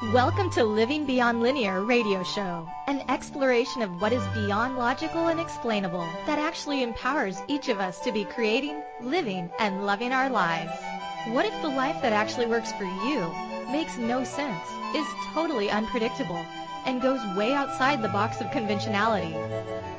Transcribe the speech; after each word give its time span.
Welcome 0.00 0.48
to 0.50 0.62
Living 0.62 1.06
Beyond 1.06 1.42
Linear 1.42 1.82
radio 1.82 2.22
show, 2.22 2.68
an 2.86 3.02
exploration 3.08 3.82
of 3.82 4.00
what 4.00 4.12
is 4.12 4.24
beyond 4.28 4.78
logical 4.78 5.26
and 5.26 5.40
explainable 5.40 6.06
that 6.24 6.38
actually 6.38 6.84
empowers 6.84 7.42
each 7.48 7.68
of 7.68 7.80
us 7.80 7.98
to 8.00 8.12
be 8.12 8.22
creating, 8.24 8.80
living, 9.00 9.50
and 9.58 9.84
loving 9.84 10.12
our 10.12 10.30
lives. 10.30 10.70
What 11.26 11.46
if 11.46 11.62
the 11.62 11.68
life 11.68 12.00
that 12.00 12.12
actually 12.12 12.46
works 12.46 12.70
for 12.74 12.84
you 12.84 13.28
makes 13.72 13.98
no 13.98 14.22
sense, 14.22 14.62
is 14.94 15.06
totally 15.34 15.68
unpredictable, 15.68 16.46
and 16.86 17.02
goes 17.02 17.36
way 17.36 17.52
outside 17.52 18.00
the 18.00 18.08
box 18.08 18.40
of 18.40 18.52
conventionality? 18.52 19.34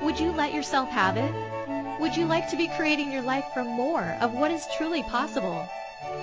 Would 0.01 0.17
you 0.17 0.31
let 0.31 0.53
yourself 0.53 0.87
have 0.87 1.17
it? 1.17 1.99
Would 1.99 2.15
you 2.15 2.25
like 2.25 2.49
to 2.51 2.57
be 2.57 2.69
creating 2.69 3.11
your 3.11 3.23
life 3.23 3.47
from 3.53 3.67
more 3.67 4.17
of 4.21 4.33
what 4.33 4.51
is 4.51 4.65
truly 4.77 5.03
possible? 5.03 5.67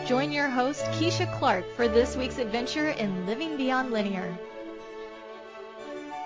Join 0.05 0.33
your 0.33 0.49
host, 0.49 0.85
Keisha 0.93 1.33
Clark, 1.39 1.65
for 1.75 1.89
this 1.89 2.17
week's 2.17 2.39
adventure 2.39 2.89
in 2.91 3.27
Living 3.27 3.57
Beyond 3.57 3.93
Linear. 3.93 4.37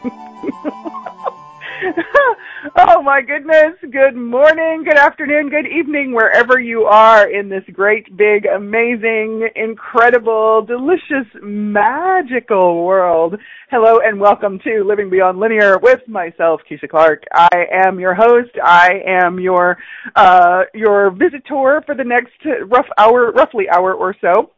oh 2.77 3.03
my 3.03 3.21
goodness. 3.23 3.75
Good 3.81 4.17
morning, 4.17 4.85
good 4.85 4.99
afternoon, 4.99 5.49
good 5.49 5.67
evening, 5.67 6.13
wherever 6.13 6.61
you 6.61 6.83
are 6.85 7.31
in 7.31 7.49
this 7.49 7.63
great, 7.73 8.17
big, 8.17 8.47
amazing, 8.47 9.49
incredible, 9.57 10.63
delicious, 10.67 11.27
magical 11.43 12.85
world. 12.85 13.37
Hello 13.71 14.01
and 14.05 14.21
welcome 14.21 14.59
to 14.65 14.85
Living 14.85 15.09
Beyond 15.11 15.39
Linear 15.39 15.79
with 15.79 16.01
myself, 16.07 16.61
Keisha 16.71 16.89
Clark. 16.89 17.25
I 17.33 17.49
am 17.87 17.99
your 17.99 18.15
host. 18.15 18.51
I 18.63 19.01
am 19.07 19.39
your, 19.39 19.79
uh, 20.17 20.63
your 20.75 21.11
visitor 21.11 21.83
for 21.87 21.95
the 21.97 22.05
next 22.05 22.35
rough 22.67 22.89
hour, 22.99 23.33
roughly 23.33 23.69
hour 23.71 23.95
or 23.95 24.15
so. 24.21 24.51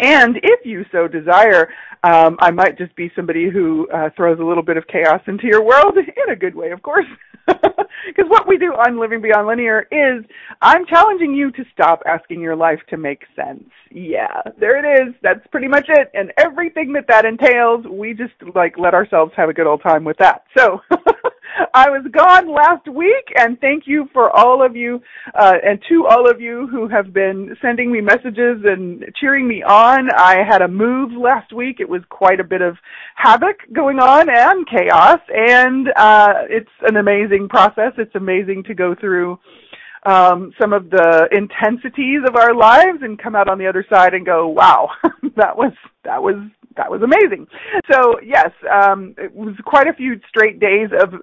And 0.00 0.38
if 0.42 0.64
you 0.64 0.84
so 0.90 1.06
desire, 1.06 1.68
um, 2.02 2.36
I 2.40 2.50
might 2.50 2.78
just 2.78 2.96
be 2.96 3.12
somebody 3.14 3.50
who 3.50 3.86
uh, 3.90 4.08
throws 4.16 4.40
a 4.40 4.44
little 4.44 4.62
bit 4.62 4.78
of 4.78 4.86
chaos 4.86 5.20
into 5.26 5.46
your 5.46 5.62
world 5.62 5.96
in 5.98 6.32
a 6.32 6.36
good 6.36 6.54
way, 6.54 6.70
of 6.70 6.82
course. 6.82 7.06
Because 8.06 8.30
what 8.30 8.48
we 8.48 8.56
do 8.58 8.72
on 8.72 8.98
Living 8.98 9.20
Beyond 9.20 9.46
Linear 9.46 9.86
is 9.90 10.24
I'm 10.62 10.86
challenging 10.86 11.34
you 11.34 11.50
to 11.52 11.64
stop 11.72 12.02
asking 12.06 12.40
your 12.40 12.56
life 12.56 12.80
to 12.88 12.96
make 12.96 13.22
sense. 13.36 13.64
Yeah, 13.90 14.40
there 14.58 14.78
it 14.78 15.02
is. 15.02 15.14
That's 15.22 15.46
pretty 15.48 15.68
much 15.68 15.86
it. 15.88 16.10
And 16.14 16.32
everything 16.38 16.92
that 16.94 17.06
that 17.08 17.24
entails, 17.24 17.84
we 17.86 18.14
just 18.14 18.32
like 18.54 18.78
let 18.78 18.94
ourselves 18.94 19.32
have 19.36 19.48
a 19.48 19.52
good 19.52 19.66
old 19.66 19.82
time 19.82 20.04
with 20.04 20.16
that. 20.18 20.44
So 20.56 20.80
I 21.74 21.90
was 21.90 22.04
gone 22.12 22.52
last 22.52 22.86
week, 22.88 23.32
and 23.36 23.58
thank 23.60 23.84
you 23.86 24.08
for 24.12 24.30
all 24.30 24.64
of 24.64 24.76
you, 24.76 25.00
uh, 25.34 25.54
and 25.64 25.80
to 25.88 26.06
all 26.06 26.30
of 26.30 26.40
you 26.40 26.66
who 26.68 26.88
have 26.88 27.12
been 27.12 27.56
sending 27.62 27.92
me 27.92 28.00
messages 28.00 28.62
and 28.64 29.04
cheering 29.20 29.46
me 29.46 29.62
on. 29.62 30.08
I 30.16 30.38
had 30.48 30.62
a 30.62 30.68
move 30.68 31.12
last 31.12 31.52
week. 31.52 31.80
It 31.80 31.88
was 31.88 32.02
quite 32.08 32.40
a 32.40 32.44
bit 32.44 32.62
of 32.62 32.76
havoc 33.14 33.56
going 33.72 33.98
on 33.98 34.28
and 34.28 34.66
chaos, 34.68 35.20
and 35.28 35.88
uh, 35.96 36.34
it's 36.48 36.70
an 36.82 36.96
amazing 36.96 37.48
process. 37.48 37.92
It's 37.98 38.14
amazing 38.14 38.64
to 38.64 38.74
go 38.74 38.94
through 38.94 39.38
um, 40.04 40.52
some 40.60 40.72
of 40.72 40.90
the 40.90 41.28
intensities 41.30 42.20
of 42.26 42.36
our 42.36 42.54
lives 42.54 42.98
and 43.02 43.18
come 43.18 43.36
out 43.36 43.48
on 43.48 43.58
the 43.58 43.66
other 43.66 43.84
side 43.90 44.14
and 44.14 44.24
go, 44.24 44.48
wow, 44.48 44.88
that 45.36 45.56
was 45.56 45.72
that 46.04 46.22
was 46.22 46.36
that 46.76 46.90
was 46.90 47.02
amazing. 47.02 47.46
So 47.90 48.20
yes, 48.22 48.50
um, 48.70 49.14
it 49.18 49.34
was 49.34 49.54
quite 49.64 49.88
a 49.88 49.92
few 49.92 50.20
straight 50.28 50.60
days 50.60 50.90
of 50.92 51.14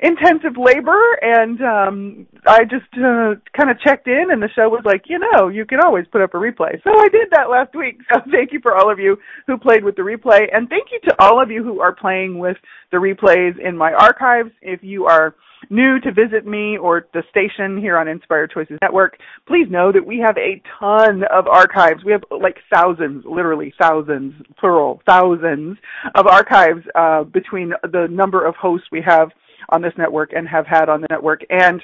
intensive 0.00 0.56
labor, 0.56 1.00
and 1.20 1.60
um, 1.60 2.26
I 2.46 2.64
just 2.64 2.86
uh, 2.94 3.34
kind 3.56 3.70
of 3.70 3.80
checked 3.80 4.06
in, 4.06 4.30
and 4.30 4.42
the 4.42 4.48
show 4.54 4.68
was 4.68 4.82
like, 4.84 5.04
you 5.06 5.18
know, 5.18 5.48
you 5.48 5.64
can 5.66 5.80
always 5.84 6.06
put 6.10 6.22
up 6.22 6.34
a 6.34 6.38
replay. 6.38 6.82
So 6.84 6.90
I 6.90 7.08
did 7.08 7.28
that 7.32 7.50
last 7.50 7.74
week. 7.74 7.98
So 8.12 8.20
thank 8.32 8.52
you 8.52 8.60
for 8.60 8.76
all 8.76 8.90
of 8.90 8.98
you 8.98 9.16
who 9.46 9.58
played 9.58 9.84
with 9.84 9.96
the 9.96 10.02
replay, 10.02 10.46
and 10.52 10.68
thank 10.68 10.88
you 10.92 11.00
to 11.08 11.16
all 11.18 11.42
of 11.42 11.50
you 11.50 11.62
who 11.64 11.80
are 11.80 11.94
playing 11.94 12.38
with 12.38 12.56
the 12.90 12.98
replays 12.98 13.58
in 13.58 13.76
my 13.76 13.92
archives. 13.92 14.50
If 14.62 14.82
you 14.82 15.06
are 15.06 15.34
new 15.70 16.00
to 16.00 16.12
visit 16.12 16.46
me 16.46 16.76
or 16.78 17.06
the 17.12 17.22
station 17.30 17.78
here 17.78 17.96
on 17.96 18.08
Inspired 18.08 18.50
Choices 18.52 18.78
Network, 18.82 19.18
please 19.46 19.66
know 19.70 19.92
that 19.92 20.04
we 20.04 20.18
have 20.18 20.36
a 20.36 20.62
ton 20.78 21.22
of 21.32 21.46
archives. 21.46 22.04
We 22.04 22.12
have 22.12 22.24
like 22.30 22.58
thousands, 22.72 23.24
literally 23.26 23.72
thousands, 23.80 24.34
plural, 24.58 25.02
thousands 25.06 25.78
of 26.14 26.26
archives 26.26 26.84
uh, 26.94 27.24
between 27.24 27.72
the 27.82 28.08
number 28.10 28.44
of 28.46 28.54
hosts 28.56 28.88
we 28.92 29.02
have 29.02 29.30
on 29.68 29.82
this 29.82 29.92
network 29.96 30.32
and 30.32 30.48
have 30.48 30.66
had 30.66 30.88
on 30.88 31.00
the 31.00 31.06
network. 31.10 31.42
And 31.50 31.82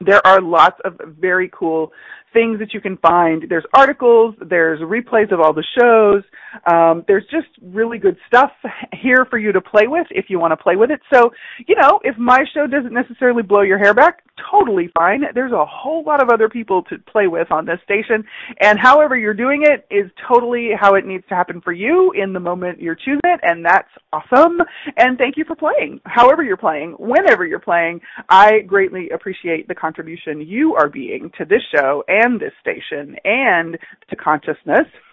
there 0.00 0.26
are 0.26 0.40
lots 0.40 0.76
of 0.84 0.98
very 1.18 1.50
cool 1.52 1.92
things 2.32 2.58
that 2.58 2.72
you 2.72 2.80
can 2.80 2.96
find. 2.98 3.44
There's 3.48 3.64
articles, 3.74 4.34
there's 4.48 4.80
replays 4.80 5.32
of 5.32 5.40
all 5.40 5.52
the 5.52 5.64
shows. 5.78 6.22
Um, 6.70 7.04
there's 7.06 7.24
just 7.30 7.48
really 7.62 7.98
good 7.98 8.16
stuff 8.26 8.50
here 8.92 9.26
for 9.28 9.38
you 9.38 9.52
to 9.52 9.60
play 9.60 9.86
with 9.86 10.06
if 10.10 10.26
you 10.28 10.38
want 10.38 10.52
to 10.52 10.56
play 10.56 10.76
with 10.76 10.90
it. 10.90 11.00
So, 11.12 11.30
you 11.66 11.74
know, 11.80 12.00
if 12.04 12.16
my 12.18 12.44
show 12.54 12.66
doesn't 12.66 12.92
necessarily 12.92 13.42
blow 13.42 13.62
your 13.62 13.78
hair 13.78 13.94
back, 13.94 14.22
totally 14.50 14.90
fine. 14.98 15.22
There's 15.34 15.52
a 15.52 15.64
whole 15.66 16.02
lot 16.04 16.22
of 16.22 16.30
other 16.30 16.48
people 16.48 16.82
to 16.84 16.98
play 16.98 17.26
with 17.26 17.50
on 17.50 17.66
this 17.66 17.78
station, 17.84 18.24
and 18.60 18.78
however 18.78 19.16
you're 19.16 19.34
doing 19.34 19.64
it 19.64 19.86
is 19.94 20.10
totally 20.26 20.70
how 20.78 20.94
it 20.94 21.06
needs 21.06 21.24
to 21.28 21.34
happen 21.34 21.60
for 21.60 21.72
you 21.72 22.12
in 22.12 22.32
the 22.32 22.40
moment 22.40 22.80
you're 22.80 22.94
choosing 22.94 23.20
it, 23.24 23.40
and 23.42 23.64
that's 23.64 23.88
awesome. 24.12 24.58
And 24.96 25.18
thank 25.18 25.36
you 25.36 25.44
for 25.44 25.56
playing. 25.56 26.00
However 26.04 26.42
you're 26.42 26.56
playing, 26.56 26.92
whenever 26.98 27.44
you're 27.44 27.58
playing, 27.58 28.00
I 28.28 28.60
greatly 28.60 29.10
appreciate 29.10 29.68
the 29.68 29.74
contribution 29.90 30.40
you 30.40 30.74
are 30.74 30.88
being 30.88 31.32
to 31.36 31.44
this 31.44 31.62
show 31.74 32.04
and 32.06 32.40
this 32.40 32.52
station 32.60 33.16
and 33.24 33.76
to 34.08 34.14
consciousness. 34.14 34.86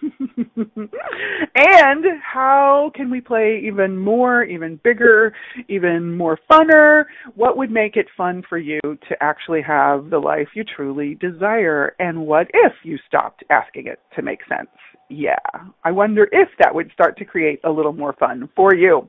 and 1.56 2.04
how 2.22 2.92
can 2.94 3.10
we 3.10 3.20
play 3.20 3.60
even 3.64 3.98
more, 3.98 4.44
even 4.44 4.78
bigger, 4.84 5.34
even 5.68 6.16
more 6.16 6.38
funner? 6.48 7.04
What 7.34 7.56
would 7.56 7.72
make 7.72 7.96
it 7.96 8.06
fun 8.16 8.44
for 8.48 8.56
you 8.58 8.80
to 8.84 9.16
actually 9.20 9.62
have 9.62 10.10
the 10.10 10.18
life 10.18 10.48
you 10.54 10.62
truly 10.62 11.16
desire? 11.16 11.96
And 11.98 12.24
what 12.24 12.46
if 12.54 12.72
you 12.84 12.98
stopped 13.08 13.42
asking 13.50 13.88
it 13.88 13.98
to 14.14 14.22
make 14.22 14.40
sense? 14.48 14.70
Yeah, 15.10 15.34
I 15.82 15.90
wonder 15.90 16.28
if 16.30 16.50
that 16.60 16.72
would 16.72 16.92
start 16.92 17.18
to 17.18 17.24
create 17.24 17.60
a 17.64 17.70
little 17.70 17.94
more 17.94 18.12
fun 18.12 18.48
for 18.54 18.74
you. 18.74 19.08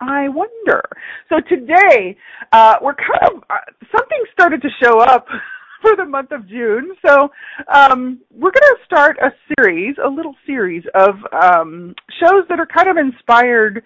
I 0.00 0.28
wonder. 0.28 0.82
So 1.28 1.36
today, 1.48 2.16
uh, 2.52 2.76
we're 2.80 2.94
kind 2.94 3.34
of, 3.34 3.42
uh, 3.50 3.56
something 3.94 4.18
started 4.32 4.62
to 4.62 4.68
show 4.82 4.98
up 5.00 5.26
for 5.82 5.94
the 5.96 6.04
month 6.04 6.32
of 6.32 6.48
June. 6.48 6.92
So 7.06 7.30
um, 7.72 8.20
we're 8.30 8.50
going 8.50 8.62
to 8.62 8.76
start 8.84 9.18
a 9.18 9.30
series, 9.56 9.96
a 10.02 10.08
little 10.08 10.34
series 10.46 10.84
of 10.94 11.16
um, 11.32 11.94
shows 12.18 12.44
that 12.48 12.58
are 12.58 12.66
kind 12.66 12.88
of 12.88 12.96
inspired 12.96 13.82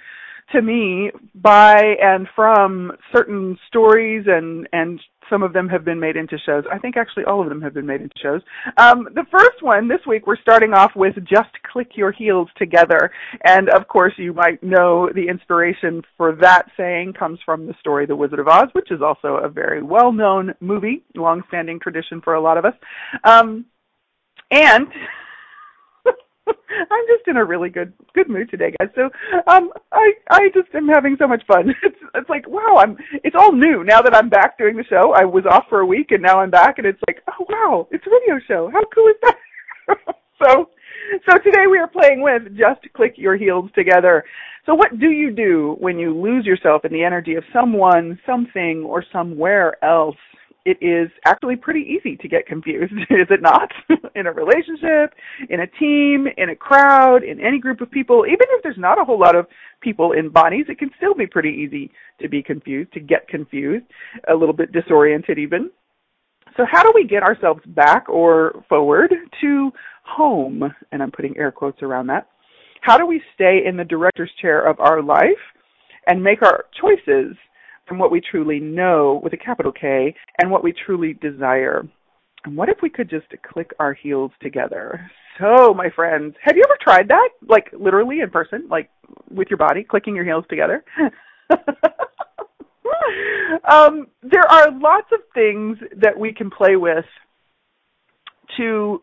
to 0.52 0.62
me 0.62 1.10
by 1.34 1.94
and 2.00 2.28
from 2.34 2.92
certain 3.14 3.58
stories 3.68 4.24
and 4.26 4.68
and 4.72 5.00
some 5.30 5.42
of 5.42 5.54
them 5.54 5.68
have 5.68 5.86
been 5.86 5.98
made 5.98 6.16
into 6.16 6.36
shows. 6.44 6.64
I 6.70 6.78
think 6.78 6.98
actually 6.98 7.24
all 7.24 7.40
of 7.40 7.48
them 7.48 7.62
have 7.62 7.72
been 7.72 7.86
made 7.86 8.02
into 8.02 8.14
shows. 8.22 8.42
Um, 8.76 9.08
the 9.14 9.24
first 9.30 9.62
one 9.62 9.88
this 9.88 10.00
week 10.06 10.26
we're 10.26 10.40
starting 10.40 10.74
off 10.74 10.92
with 10.94 11.14
Just 11.24 11.50
Click 11.72 11.92
Your 11.94 12.12
Heels 12.12 12.48
Together. 12.58 13.10
And 13.44 13.70
of 13.70 13.88
course 13.88 14.12
you 14.18 14.34
might 14.34 14.62
know 14.62 15.08
the 15.14 15.26
inspiration 15.26 16.02
for 16.16 16.34
that 16.36 16.66
saying 16.76 17.14
comes 17.14 17.38
from 17.44 17.66
the 17.66 17.74
story 17.80 18.04
The 18.06 18.16
Wizard 18.16 18.38
of 18.38 18.48
Oz, 18.48 18.68
which 18.72 18.90
is 18.90 19.00
also 19.00 19.36
a 19.36 19.48
very 19.48 19.82
well 19.82 20.12
known 20.12 20.54
movie, 20.60 21.02
long 21.14 21.42
standing 21.48 21.80
tradition 21.80 22.20
for 22.20 22.34
a 22.34 22.40
lot 22.40 22.58
of 22.58 22.64
us. 22.64 22.74
Um, 23.24 23.64
and 24.50 24.88
I'm 26.90 27.06
just 27.08 27.26
in 27.26 27.36
a 27.36 27.44
really 27.44 27.70
good 27.70 27.92
good 28.14 28.28
mood 28.28 28.50
today, 28.50 28.72
guys. 28.78 28.90
So 28.94 29.10
um 29.46 29.70
I 29.92 30.12
I 30.30 30.48
just 30.54 30.74
am 30.74 30.88
having 30.88 31.16
so 31.18 31.26
much 31.26 31.42
fun. 31.46 31.74
It's 31.82 31.96
it's 32.14 32.28
like 32.28 32.48
wow, 32.48 32.76
I'm 32.78 32.96
it's 33.22 33.36
all 33.38 33.52
new 33.52 33.84
now 33.84 34.02
that 34.02 34.14
I'm 34.14 34.28
back 34.28 34.58
doing 34.58 34.76
the 34.76 34.84
show. 34.84 35.12
I 35.14 35.24
was 35.24 35.44
off 35.50 35.64
for 35.68 35.80
a 35.80 35.86
week 35.86 36.10
and 36.10 36.22
now 36.22 36.40
I'm 36.40 36.50
back 36.50 36.78
and 36.78 36.86
it's 36.86 37.00
like, 37.08 37.22
oh 37.28 37.46
wow, 37.48 37.88
it's 37.90 38.06
a 38.06 38.10
radio 38.10 38.38
show. 38.46 38.70
How 38.72 38.82
cool 38.94 39.08
is 39.08 39.16
that? 39.22 39.36
so 40.42 40.68
so 41.28 41.38
today 41.38 41.66
we 41.70 41.78
are 41.78 41.88
playing 41.88 42.22
with 42.22 42.56
just 42.56 42.80
click 42.94 43.14
your 43.16 43.36
heels 43.36 43.70
together. 43.74 44.24
So 44.66 44.74
what 44.74 44.98
do 44.98 45.10
you 45.10 45.30
do 45.30 45.76
when 45.78 45.98
you 45.98 46.18
lose 46.18 46.46
yourself 46.46 46.84
in 46.84 46.92
the 46.92 47.04
energy 47.04 47.34
of 47.34 47.44
someone, 47.52 48.18
something, 48.24 48.82
or 48.86 49.04
somewhere 49.12 49.82
else? 49.84 50.16
It 50.64 50.78
is 50.80 51.10
actually 51.26 51.56
pretty 51.56 51.80
easy 51.80 52.16
to 52.16 52.28
get 52.28 52.46
confused, 52.46 52.92
is 53.10 53.26
it 53.30 53.42
not? 53.42 53.70
in 54.14 54.26
a 54.26 54.32
relationship, 54.32 55.14
in 55.50 55.60
a 55.60 55.66
team, 55.66 56.26
in 56.36 56.50
a 56.50 56.56
crowd, 56.56 57.22
in 57.22 57.40
any 57.40 57.58
group 57.58 57.80
of 57.80 57.90
people, 57.90 58.24
even 58.26 58.46
if 58.50 58.62
there's 58.62 58.78
not 58.78 59.00
a 59.00 59.04
whole 59.04 59.18
lot 59.18 59.36
of 59.36 59.46
people 59.80 60.12
in 60.12 60.30
bodies, 60.30 60.66
it 60.68 60.78
can 60.78 60.90
still 60.96 61.14
be 61.14 61.26
pretty 61.26 61.50
easy 61.50 61.90
to 62.20 62.28
be 62.28 62.42
confused, 62.42 62.92
to 62.92 63.00
get 63.00 63.28
confused, 63.28 63.84
a 64.30 64.34
little 64.34 64.54
bit 64.54 64.72
disoriented 64.72 65.38
even. 65.38 65.70
So 66.56 66.64
how 66.70 66.82
do 66.82 66.92
we 66.94 67.06
get 67.06 67.22
ourselves 67.22 67.60
back 67.66 68.08
or 68.08 68.64
forward 68.68 69.12
to 69.40 69.70
home? 70.04 70.62
And 70.92 71.02
I'm 71.02 71.10
putting 71.10 71.36
air 71.36 71.50
quotes 71.50 71.82
around 71.82 72.06
that. 72.06 72.28
How 72.80 72.96
do 72.96 73.06
we 73.06 73.20
stay 73.34 73.62
in 73.66 73.76
the 73.76 73.84
director's 73.84 74.30
chair 74.40 74.66
of 74.66 74.78
our 74.78 75.02
life 75.02 75.42
and 76.06 76.22
make 76.22 76.42
our 76.42 76.66
choices 76.80 77.34
from 77.86 77.98
what 77.98 78.10
we 78.10 78.20
truly 78.20 78.60
know 78.60 79.20
with 79.22 79.32
a 79.32 79.36
capital 79.36 79.72
K 79.72 80.14
and 80.40 80.50
what 80.50 80.64
we 80.64 80.72
truly 80.72 81.14
desire. 81.14 81.86
And 82.44 82.56
what 82.56 82.68
if 82.68 82.78
we 82.82 82.90
could 82.90 83.08
just 83.08 83.26
click 83.50 83.70
our 83.78 83.94
heels 83.94 84.30
together? 84.42 85.10
So, 85.38 85.74
my 85.74 85.90
friends, 85.90 86.34
have 86.42 86.56
you 86.56 86.62
ever 86.64 86.76
tried 86.80 87.08
that? 87.08 87.30
Like 87.48 87.70
literally 87.72 88.20
in 88.20 88.30
person, 88.30 88.68
like 88.70 88.90
with 89.30 89.48
your 89.50 89.58
body, 89.58 89.82
clicking 89.82 90.14
your 90.14 90.24
heels 90.24 90.44
together? 90.48 90.84
um, 93.70 94.06
there 94.22 94.46
are 94.48 94.70
lots 94.78 95.08
of 95.12 95.20
things 95.34 95.78
that 95.96 96.18
we 96.18 96.32
can 96.32 96.50
play 96.50 96.76
with 96.76 97.04
to 98.56 99.02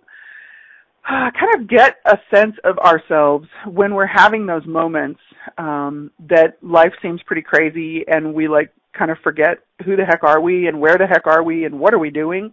kind 1.07 1.55
of 1.55 1.67
get 1.67 1.97
a 2.05 2.17
sense 2.33 2.55
of 2.63 2.77
ourselves 2.79 3.47
when 3.65 3.93
we're 3.95 4.05
having 4.05 4.45
those 4.45 4.65
moments 4.65 5.19
um, 5.57 6.11
that 6.29 6.57
life 6.61 6.93
seems 7.01 7.21
pretty 7.23 7.41
crazy 7.41 8.03
and 8.07 8.33
we 8.33 8.47
like 8.47 8.71
kind 8.97 9.11
of 9.11 9.17
forget 9.23 9.59
who 9.85 9.95
the 9.95 10.05
heck 10.05 10.23
are 10.23 10.41
we 10.41 10.67
and 10.67 10.79
where 10.79 10.97
the 10.97 11.07
heck 11.07 11.25
are 11.25 11.43
we 11.43 11.65
and 11.65 11.79
what 11.79 11.93
are 11.93 11.99
we 11.99 12.09
doing 12.09 12.51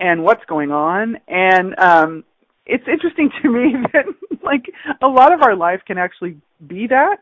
and 0.00 0.22
what's 0.22 0.44
going 0.46 0.70
on. 0.70 1.16
And 1.28 1.78
um 1.78 2.24
it's 2.64 2.84
interesting 2.86 3.30
to 3.42 3.50
me 3.50 3.74
that 3.92 4.04
like 4.42 4.64
a 5.02 5.08
lot 5.08 5.32
of 5.32 5.42
our 5.42 5.56
life 5.56 5.80
can 5.86 5.98
actually 5.98 6.36
be 6.66 6.86
that. 6.86 7.16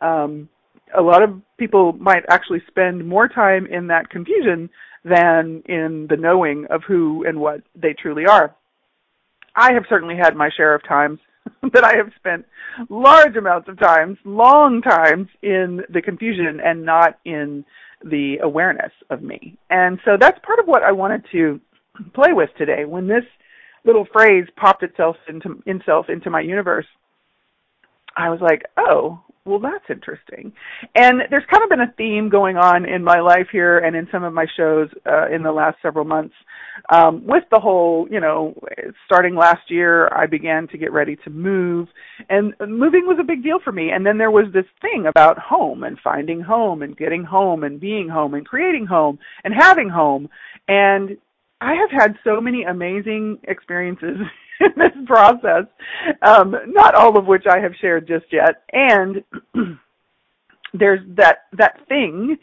Um 0.00 0.48
a 0.96 1.00
lot 1.00 1.22
of 1.22 1.40
people 1.56 1.94
might 1.94 2.22
actually 2.28 2.62
spend 2.68 3.06
more 3.08 3.26
time 3.26 3.66
in 3.66 3.86
that 3.86 4.10
confusion 4.10 4.68
than 5.04 5.62
in 5.66 6.06
the 6.10 6.16
knowing 6.16 6.66
of 6.68 6.82
who 6.86 7.24
and 7.26 7.40
what 7.40 7.62
they 7.74 7.94
truly 7.94 8.26
are 8.26 8.54
I 9.56 9.72
have 9.72 9.84
certainly 9.88 10.16
had 10.16 10.36
my 10.36 10.50
share 10.56 10.74
of 10.74 10.82
times 10.86 11.18
that 11.72 11.84
I 11.84 11.96
have 11.96 12.10
spent 12.16 12.46
large 12.88 13.36
amounts 13.36 13.68
of 13.68 13.78
times, 13.78 14.18
long 14.24 14.82
times 14.82 15.28
in 15.42 15.82
the 15.92 16.02
confusion 16.02 16.60
and 16.64 16.84
not 16.84 17.18
in 17.24 17.64
the 18.04 18.38
awareness 18.42 18.92
of 19.10 19.22
me. 19.22 19.56
And 19.70 19.98
so 20.04 20.16
that's 20.18 20.38
part 20.44 20.58
of 20.58 20.66
what 20.66 20.82
I 20.82 20.92
wanted 20.92 21.24
to 21.32 21.60
play 22.14 22.32
with 22.32 22.50
today. 22.56 22.84
When 22.84 23.06
this 23.06 23.24
little 23.84 24.06
phrase 24.12 24.46
popped 24.56 24.82
itself 24.82 25.16
into 25.28 25.62
itself 25.66 26.06
into 26.08 26.30
my 26.30 26.40
universe, 26.40 26.86
I 28.16 28.28
was 28.30 28.40
like, 28.40 28.64
oh, 28.76 29.20
well, 29.44 29.58
that's 29.58 29.84
interesting. 29.90 30.52
And 30.94 31.22
there's 31.30 31.44
kind 31.50 31.64
of 31.64 31.68
been 31.68 31.80
a 31.80 31.92
theme 31.96 32.28
going 32.28 32.56
on 32.56 32.88
in 32.88 33.02
my 33.02 33.20
life 33.20 33.48
here 33.50 33.78
and 33.78 33.96
in 33.96 34.06
some 34.12 34.22
of 34.22 34.32
my 34.32 34.46
shows 34.56 34.88
uh, 35.04 35.28
in 35.34 35.42
the 35.42 35.52
last 35.52 35.78
several 35.82 36.04
months 36.04 36.34
um, 36.90 37.26
with 37.26 37.44
the 37.50 37.60
whole, 37.60 38.06
you 38.10 38.20
know, 38.20 38.54
starting 39.06 39.34
last 39.34 39.70
year, 39.70 40.08
I 40.08 40.26
began 40.26 40.68
to 40.68 40.78
get 40.78 40.92
ready 40.92 41.16
to 41.24 41.30
move, 41.30 41.88
and 42.28 42.54
moving 42.60 43.06
was 43.06 43.18
a 43.20 43.24
big 43.24 43.42
deal 43.42 43.58
for 43.62 43.72
me. 43.72 43.90
And 43.90 44.04
then 44.04 44.18
there 44.18 44.30
was 44.30 44.46
this 44.52 44.64
thing 44.80 45.06
about 45.06 45.38
home 45.38 45.84
and 45.84 45.98
finding 46.02 46.40
home 46.40 46.82
and 46.82 46.96
getting 46.96 47.24
home 47.24 47.62
and 47.62 47.80
being 47.80 48.08
home 48.08 48.34
and 48.34 48.46
creating 48.46 48.86
home 48.86 49.18
and 49.44 49.54
having 49.56 49.88
home. 49.88 50.28
And 50.68 51.16
I 51.60 51.74
have 51.74 51.90
had 51.90 52.18
so 52.24 52.40
many 52.40 52.64
amazing 52.64 53.38
experiences 53.44 54.16
in 54.62 54.72
this 54.76 55.06
process, 55.06 55.64
um, 56.22 56.54
not 56.68 56.94
all 56.94 57.18
of 57.18 57.26
which 57.26 57.44
I 57.50 57.58
have 57.60 57.72
shared 57.80 58.06
just 58.06 58.26
yet. 58.32 58.62
And 58.72 59.22
there's 60.74 61.00
that 61.16 61.44
that 61.58 61.86
thing 61.88 62.36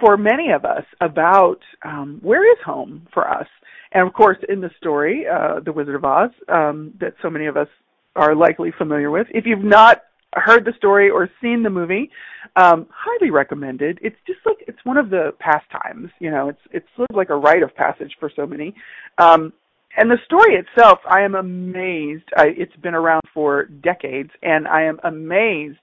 for 0.00 0.16
many 0.16 0.50
of 0.50 0.64
us 0.64 0.84
about 1.00 1.60
um, 1.82 2.18
where 2.22 2.50
is 2.50 2.58
home 2.64 3.06
for 3.12 3.28
us. 3.28 3.46
And 3.92 4.06
of 4.06 4.12
course, 4.12 4.36
in 4.48 4.60
the 4.60 4.70
story, 4.76 5.24
uh, 5.26 5.60
The 5.64 5.72
Wizard 5.72 5.94
of 5.94 6.04
Oz, 6.04 6.30
um, 6.48 6.92
that 7.00 7.14
so 7.22 7.30
many 7.30 7.46
of 7.46 7.56
us 7.56 7.68
are 8.16 8.34
likely 8.34 8.70
familiar 8.76 9.10
with. 9.10 9.26
If 9.30 9.46
you've 9.46 9.64
not 9.64 10.02
heard 10.34 10.64
the 10.64 10.74
story 10.76 11.08
or 11.08 11.30
seen 11.40 11.62
the 11.62 11.70
movie, 11.70 12.10
um, 12.56 12.86
highly 12.90 13.30
recommended. 13.30 13.98
It's 14.02 14.16
just 14.26 14.40
like 14.44 14.56
it's 14.66 14.78
one 14.84 14.96
of 14.96 15.10
the 15.10 15.32
pastimes. 15.38 16.10
You 16.20 16.30
know, 16.30 16.48
it's 16.48 16.60
it's 16.70 16.86
sort 16.96 17.10
of 17.10 17.16
like 17.16 17.30
a 17.30 17.36
rite 17.36 17.62
of 17.62 17.74
passage 17.74 18.14
for 18.20 18.30
so 18.34 18.46
many. 18.46 18.74
Um, 19.18 19.52
and 19.98 20.10
the 20.10 20.18
story 20.24 20.54
itself, 20.54 21.00
I 21.08 21.22
am 21.22 21.34
amazed. 21.34 22.28
I, 22.36 22.46
it's 22.56 22.76
been 22.76 22.94
around 22.94 23.22
for 23.34 23.64
decades, 23.64 24.30
and 24.42 24.66
I 24.68 24.84
am 24.84 24.98
amazed 25.04 25.78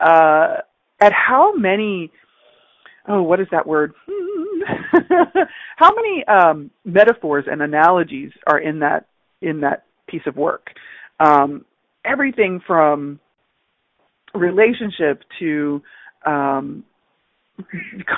uh, 0.00 0.56
at 1.00 1.12
how 1.12 1.54
many 1.54 2.10
oh, 3.08 3.22
what 3.22 3.40
is 3.40 3.46
that 3.50 3.66
word? 3.66 3.92
How 5.76 5.90
many 5.94 6.24
um, 6.26 6.70
metaphors 6.84 7.44
and 7.50 7.60
analogies 7.60 8.30
are 8.46 8.58
in 8.58 8.78
that 8.78 9.06
in 9.42 9.60
that 9.60 9.84
piece 10.08 10.22
of 10.26 10.36
work? 10.36 10.68
Um, 11.20 11.64
everything 12.04 12.60
from 12.66 13.20
relationship 14.34 15.22
to 15.40 15.82
um, 16.24 16.84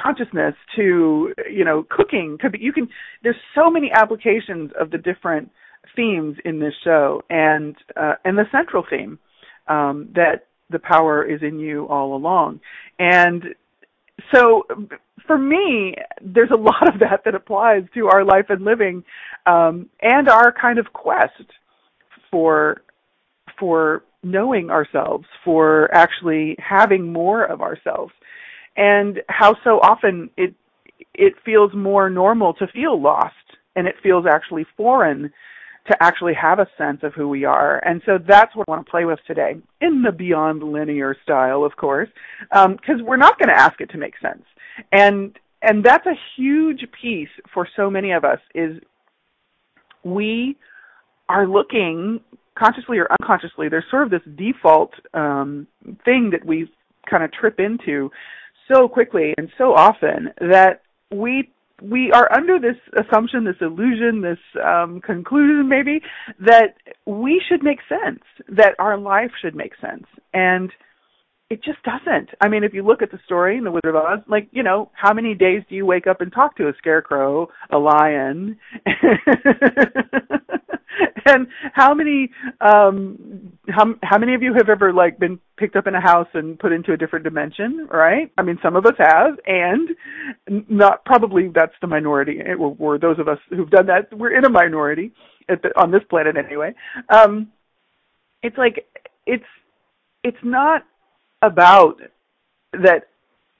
consciousness 0.02 0.54
to 0.76 1.34
you 1.50 1.64
know 1.64 1.86
cooking. 1.88 2.38
Could 2.40 2.52
be 2.52 2.58
you 2.60 2.72
can 2.72 2.88
there's 3.22 3.36
so 3.54 3.70
many 3.70 3.90
applications 3.92 4.70
of 4.78 4.90
the 4.90 4.98
different 4.98 5.50
themes 5.94 6.36
in 6.44 6.58
this 6.58 6.74
show 6.84 7.22
and 7.30 7.76
uh, 7.96 8.14
and 8.24 8.36
the 8.36 8.44
central 8.50 8.84
theme 8.88 9.18
um, 9.68 10.08
that 10.14 10.46
the 10.70 10.78
power 10.78 11.24
is 11.24 11.42
in 11.42 11.58
you 11.58 11.86
all 11.86 12.16
along. 12.16 12.60
And 12.98 13.42
so 14.34 14.64
for 15.26 15.38
me, 15.38 15.94
there's 16.22 16.50
a 16.52 16.56
lot 16.56 16.92
of 16.92 17.00
that 17.00 17.22
that 17.24 17.34
applies 17.34 17.82
to 17.94 18.08
our 18.08 18.24
life 18.24 18.46
and 18.48 18.64
living, 18.64 19.04
um, 19.46 19.88
and 20.00 20.28
our 20.28 20.52
kind 20.52 20.78
of 20.78 20.92
quest 20.92 21.32
for 22.30 22.82
for 23.58 24.02
knowing 24.22 24.70
ourselves, 24.70 25.24
for 25.44 25.92
actually 25.94 26.56
having 26.58 27.12
more 27.12 27.44
of 27.44 27.62
ourselves, 27.62 28.12
and 28.76 29.20
how 29.28 29.54
so 29.64 29.80
often 29.80 30.30
it 30.36 30.54
it 31.14 31.34
feels 31.44 31.72
more 31.74 32.10
normal 32.10 32.52
to 32.54 32.66
feel 32.68 33.00
lost, 33.00 33.34
and 33.74 33.86
it 33.86 33.94
feels 34.02 34.26
actually 34.26 34.66
foreign 34.76 35.32
to 35.88 35.96
actually 36.02 36.34
have 36.34 36.58
a 36.58 36.66
sense 36.76 37.00
of 37.02 37.14
who 37.14 37.28
we 37.28 37.44
are. 37.44 37.78
And 37.86 38.02
so 38.04 38.18
that's 38.18 38.54
what 38.56 38.68
I 38.68 38.72
want 38.72 38.86
to 38.86 38.90
play 38.90 39.04
with 39.04 39.20
today, 39.26 39.56
in 39.80 40.02
the 40.02 40.12
beyond 40.12 40.62
linear 40.62 41.16
style, 41.22 41.64
of 41.64 41.76
course, 41.76 42.08
because 42.50 43.00
um, 43.00 43.04
we're 43.04 43.16
not 43.16 43.38
going 43.38 43.48
to 43.48 43.58
ask 43.58 43.80
it 43.80 43.90
to 43.90 43.98
make 43.98 44.14
sense. 44.20 44.42
And 44.92 45.38
and 45.62 45.84
that's 45.84 46.06
a 46.06 46.14
huge 46.36 46.86
piece 47.00 47.28
for 47.52 47.66
so 47.76 47.88
many 47.90 48.12
of 48.12 48.24
us 48.24 48.38
is 48.54 48.78
we 50.04 50.56
are 51.28 51.46
looking 51.46 52.20
consciously 52.56 52.98
or 52.98 53.08
unconsciously. 53.20 53.68
There's 53.68 53.84
sort 53.90 54.04
of 54.04 54.10
this 54.10 54.20
default 54.36 54.92
um, 55.14 55.66
thing 56.04 56.30
that 56.30 56.44
we 56.44 56.70
kind 57.10 57.24
of 57.24 57.32
trip 57.32 57.58
into 57.58 58.10
so 58.72 58.88
quickly 58.88 59.34
and 59.38 59.48
so 59.58 59.74
often 59.74 60.30
that 60.40 60.82
we 61.10 61.50
we 61.82 62.10
are 62.10 62.32
under 62.32 62.58
this 62.58 62.76
assumption, 62.98 63.44
this 63.44 63.56
illusion, 63.60 64.22
this 64.22 64.38
um, 64.64 65.00
conclusion 65.00 65.68
maybe 65.68 66.00
that 66.40 66.76
we 67.04 67.42
should 67.46 67.62
make 67.62 67.80
sense, 67.88 68.22
that 68.48 68.74
our 68.78 68.96
life 68.96 69.30
should 69.42 69.54
make 69.54 69.72
sense, 69.80 70.06
and 70.32 70.72
it 71.48 71.62
just 71.62 71.78
doesn't. 71.82 72.30
I 72.40 72.48
mean, 72.48 72.64
if 72.64 72.74
you 72.74 72.82
look 72.82 73.02
at 73.02 73.10
the 73.12 73.20
story 73.24 73.56
in 73.56 73.64
The 73.64 73.70
Wizard 73.70 73.94
of 73.94 73.96
Oz, 73.96 74.20
like 74.26 74.48
you 74.52 74.62
know, 74.62 74.90
how 74.94 75.12
many 75.12 75.34
days 75.34 75.62
do 75.68 75.74
you 75.74 75.84
wake 75.86 76.06
up 76.06 76.20
and 76.20 76.32
talk 76.32 76.56
to 76.56 76.68
a 76.68 76.72
scarecrow, 76.78 77.48
a 77.70 77.78
lion, 77.78 78.58
and 81.26 81.46
how 81.72 81.94
many 81.94 82.30
um 82.60 83.52
how 83.68 83.94
how 84.02 84.18
many 84.18 84.34
of 84.34 84.42
you 84.42 84.54
have 84.54 84.68
ever 84.68 84.92
like 84.92 85.18
been 85.18 85.38
picked 85.56 85.76
up 85.76 85.86
in 85.86 85.94
a 85.94 86.00
house 86.00 86.28
and 86.34 86.58
put 86.58 86.72
into 86.72 86.92
a 86.92 86.96
different 86.96 87.24
dimension 87.24 87.86
right 87.90 88.30
i 88.38 88.42
mean 88.42 88.58
some 88.62 88.76
of 88.76 88.86
us 88.86 88.94
have 88.98 89.34
and 89.46 89.90
not 90.68 91.04
probably 91.04 91.48
that's 91.54 91.74
the 91.80 91.86
minority 91.86 92.40
or, 92.40 92.76
or 92.78 92.98
those 92.98 93.18
of 93.18 93.28
us 93.28 93.38
who've 93.50 93.70
done 93.70 93.86
that 93.86 94.08
we're 94.12 94.36
in 94.36 94.44
a 94.44 94.50
minority 94.50 95.12
the, 95.48 95.70
on 95.76 95.90
this 95.90 96.02
planet 96.08 96.36
anyway 96.36 96.72
um 97.08 97.48
it's 98.42 98.58
like 98.58 98.86
it's 99.26 99.44
it's 100.22 100.36
not 100.42 100.82
about 101.42 101.96
that 102.72 103.08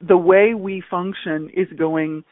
the 0.07 0.17
way 0.17 0.55
we 0.55 0.83
function 0.91 1.51
is 1.55 1.69
going 1.79 2.23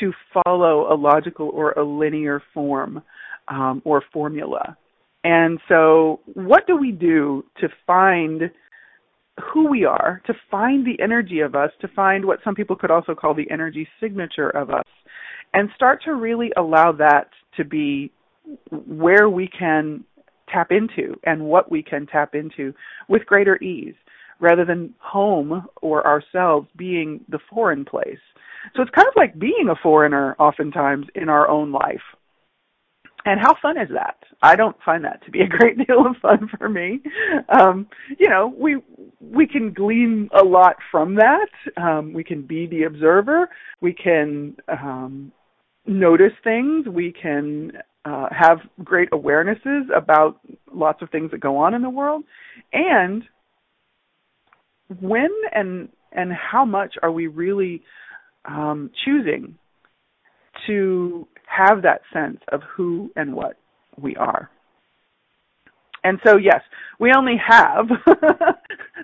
to 0.00 0.12
follow 0.32 0.92
a 0.92 0.96
logical 0.96 1.50
or 1.50 1.72
a 1.72 1.84
linear 1.84 2.42
form 2.52 3.02
um, 3.48 3.82
or 3.84 4.02
formula. 4.12 4.76
And 5.24 5.58
so, 5.68 6.20
what 6.34 6.66
do 6.66 6.76
we 6.76 6.92
do 6.92 7.44
to 7.60 7.68
find 7.86 8.50
who 9.42 9.68
we 9.68 9.84
are, 9.84 10.22
to 10.26 10.34
find 10.50 10.86
the 10.86 11.02
energy 11.02 11.40
of 11.40 11.54
us, 11.54 11.70
to 11.80 11.88
find 11.88 12.24
what 12.24 12.38
some 12.44 12.54
people 12.54 12.76
could 12.76 12.90
also 12.90 13.14
call 13.14 13.34
the 13.34 13.50
energy 13.50 13.88
signature 14.00 14.50
of 14.50 14.70
us, 14.70 14.84
and 15.54 15.70
start 15.74 16.02
to 16.04 16.14
really 16.14 16.52
allow 16.56 16.92
that 16.92 17.30
to 17.56 17.64
be 17.64 18.12
where 18.70 19.28
we 19.28 19.48
can 19.48 20.04
tap 20.52 20.70
into 20.70 21.18
and 21.24 21.42
what 21.42 21.70
we 21.70 21.82
can 21.82 22.06
tap 22.06 22.34
into 22.34 22.74
with 23.08 23.24
greater 23.26 23.56
ease 23.62 23.94
rather 24.40 24.64
than 24.64 24.92
home 24.98 25.66
or 25.80 26.06
ourselves 26.06 26.68
being 26.76 27.20
the 27.28 27.38
foreign 27.50 27.84
place. 27.84 28.18
So 28.76 28.82
it's 28.82 28.90
kind 28.90 29.08
of 29.08 29.14
like 29.16 29.38
being 29.38 29.68
a 29.70 29.82
foreigner 29.82 30.36
oftentimes 30.38 31.06
in 31.14 31.28
our 31.28 31.48
own 31.48 31.72
life. 31.72 32.02
And 33.26 33.40
how 33.40 33.54
fun 33.60 33.78
is 33.78 33.88
that? 33.94 34.16
I 34.42 34.54
don't 34.54 34.76
find 34.84 35.04
that 35.04 35.24
to 35.24 35.30
be 35.30 35.40
a 35.40 35.46
great 35.58 35.76
deal 35.78 36.06
of 36.06 36.16
fun 36.20 36.48
for 36.58 36.68
me. 36.68 37.00
Um, 37.48 37.86
you 38.18 38.28
know, 38.28 38.54
we 38.56 38.76
we 39.20 39.46
can 39.46 39.72
glean 39.72 40.28
a 40.38 40.44
lot 40.44 40.76
from 40.90 41.16
that. 41.16 41.48
Um, 41.76 42.12
we 42.12 42.24
can 42.24 42.42
be 42.42 42.66
the 42.66 42.84
observer. 42.84 43.48
We 43.80 43.94
can 43.94 44.56
um, 44.68 45.32
notice 45.86 46.32
things. 46.42 46.86
We 46.86 47.12
can 47.12 47.72
uh, 48.04 48.28
have 48.30 48.58
great 48.82 49.10
awarenesses 49.10 49.84
about 49.96 50.40
lots 50.72 51.00
of 51.00 51.10
things 51.10 51.30
that 51.30 51.40
go 51.40 51.56
on 51.56 51.72
in 51.74 51.80
the 51.80 51.90
world, 51.90 52.24
and 52.72 53.22
when 55.00 55.30
and 55.52 55.88
and 56.12 56.32
how 56.32 56.64
much 56.64 56.94
are 57.02 57.10
we 57.10 57.26
really 57.26 57.82
um, 58.44 58.90
choosing 59.04 59.56
to 60.66 61.26
have 61.46 61.82
that 61.82 62.02
sense 62.12 62.40
of 62.52 62.62
who 62.76 63.10
and 63.16 63.34
what 63.34 63.56
we 64.00 64.16
are. 64.16 64.50
And 66.04 66.18
so, 66.24 66.36
yes, 66.36 66.60
we 67.00 67.12
only 67.16 67.36
have 67.48 67.88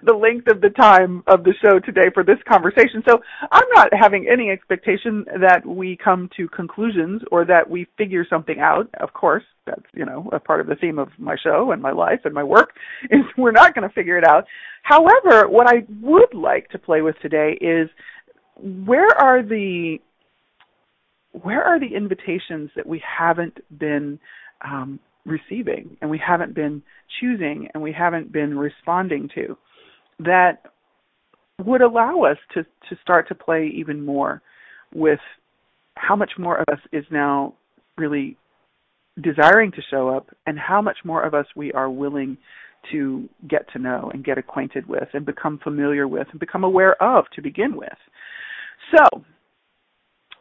the 0.04 0.12
length 0.12 0.48
of 0.48 0.60
the 0.60 0.68
time 0.68 1.22
of 1.26 1.44
the 1.44 1.54
show 1.64 1.78
today 1.80 2.10
for 2.12 2.22
this 2.22 2.36
conversation. 2.46 3.02
So 3.08 3.20
I'm 3.50 3.64
not 3.74 3.88
having 3.98 4.28
any 4.30 4.50
expectation 4.50 5.24
that 5.40 5.64
we 5.64 5.96
come 5.96 6.28
to 6.36 6.46
conclusions 6.48 7.22
or 7.32 7.46
that 7.46 7.68
we 7.68 7.86
figure 7.96 8.26
something 8.28 8.60
out. 8.60 8.88
Of 9.00 9.14
course, 9.14 9.44
that's, 9.66 9.82
you 9.94 10.04
know, 10.04 10.28
a 10.32 10.38
part 10.38 10.60
of 10.60 10.66
the 10.66 10.74
theme 10.74 10.98
of 10.98 11.08
my 11.18 11.36
show 11.42 11.72
and 11.72 11.80
my 11.80 11.92
life 11.92 12.20
and 12.24 12.34
my 12.34 12.44
work 12.44 12.74
is 13.10 13.20
we're 13.38 13.50
not 13.50 13.74
going 13.74 13.88
to 13.88 13.94
figure 13.94 14.18
it 14.18 14.24
out. 14.24 14.44
However, 14.82 15.48
what 15.48 15.68
I 15.68 15.84
would 16.02 16.34
like 16.34 16.68
to 16.70 16.78
play 16.78 17.00
with 17.00 17.16
today 17.22 17.56
is 17.60 17.88
where 18.56 19.08
are 19.18 19.42
the 19.42 19.98
where 21.32 21.62
are 21.62 21.78
the 21.78 21.94
invitations 21.94 22.70
that 22.76 22.86
we 22.86 23.02
haven't 23.18 23.58
been 23.78 24.18
um, 24.64 24.98
receiving 25.24 25.96
and 26.00 26.10
we 26.10 26.18
haven't 26.24 26.54
been 26.54 26.82
choosing 27.20 27.68
and 27.72 27.82
we 27.82 27.92
haven't 27.92 28.32
been 28.32 28.58
responding 28.58 29.28
to 29.34 29.56
that 30.18 30.62
would 31.64 31.82
allow 31.82 32.22
us 32.22 32.38
to 32.54 32.62
to 32.88 32.96
start 33.02 33.28
to 33.28 33.34
play 33.34 33.70
even 33.74 34.04
more 34.04 34.40
with 34.94 35.20
how 35.96 36.16
much 36.16 36.32
more 36.38 36.56
of 36.56 36.64
us 36.72 36.80
is 36.92 37.04
now 37.10 37.54
really 37.98 38.36
desiring 39.22 39.70
to 39.72 39.82
show 39.90 40.08
up 40.08 40.28
and 40.46 40.58
how 40.58 40.80
much 40.80 40.98
more 41.04 41.22
of 41.22 41.34
us 41.34 41.46
we 41.54 41.72
are 41.72 41.90
willing 41.90 42.36
to 42.90 43.28
get 43.46 43.70
to 43.72 43.78
know 43.78 44.10
and 44.14 44.24
get 44.24 44.38
acquainted 44.38 44.86
with 44.88 45.08
and 45.12 45.26
become 45.26 45.58
familiar 45.62 46.08
with 46.08 46.26
and 46.30 46.40
become 46.40 46.64
aware 46.64 47.00
of 47.02 47.26
to 47.34 47.42
begin 47.42 47.76
with. 47.76 47.88
So, 48.96 49.22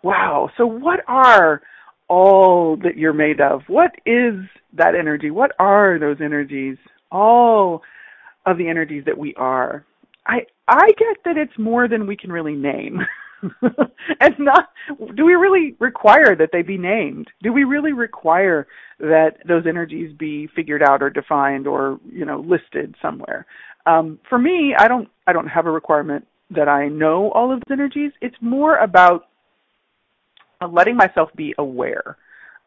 wow. 0.03 0.49
So, 0.57 0.65
what 0.65 1.01
are 1.07 1.61
all 2.07 2.75
that 2.77 2.97
you're 2.97 3.13
made 3.13 3.41
of? 3.41 3.61
What 3.67 3.91
is 4.05 4.35
that 4.73 4.95
energy? 4.95 5.31
What 5.31 5.51
are 5.59 5.99
those 5.99 6.17
energies? 6.21 6.77
All 7.11 7.81
of 8.45 8.57
the 8.57 8.67
energies 8.67 9.03
that 9.05 9.17
we 9.17 9.33
are. 9.35 9.85
I 10.25 10.45
I 10.67 10.87
get 10.97 11.17
that 11.25 11.37
it's 11.37 11.57
more 11.57 11.87
than 11.87 12.07
we 12.07 12.15
can 12.15 12.31
really 12.31 12.55
name. 12.55 12.99
and 13.61 14.35
not 14.37 14.69
do 15.15 15.25
we 15.25 15.33
really 15.33 15.75
require 15.79 16.35
that 16.35 16.49
they 16.51 16.61
be 16.61 16.77
named? 16.77 17.27
Do 17.41 17.53
we 17.53 17.63
really 17.63 17.93
require 17.93 18.67
that 18.99 19.37
those 19.47 19.65
energies 19.67 20.15
be 20.17 20.47
figured 20.55 20.83
out 20.83 21.01
or 21.01 21.09
defined 21.09 21.67
or, 21.67 21.99
you 22.11 22.25
know, 22.25 22.41
listed 22.41 22.95
somewhere? 23.01 23.45
Um, 23.85 24.19
for 24.27 24.37
me, 24.37 24.75
I 24.77 24.87
don't 24.87 25.09
I 25.25 25.33
don't 25.33 25.47
have 25.47 25.65
a 25.65 25.71
requirement 25.71 26.27
that 26.51 26.67
I 26.67 26.87
know 26.87 27.31
all 27.31 27.53
of 27.53 27.61
the 27.67 27.73
energies. 27.73 28.11
It's 28.21 28.35
more 28.41 28.77
about 28.77 29.28
letting 30.67 30.95
myself 30.95 31.29
be 31.35 31.53
aware 31.57 32.17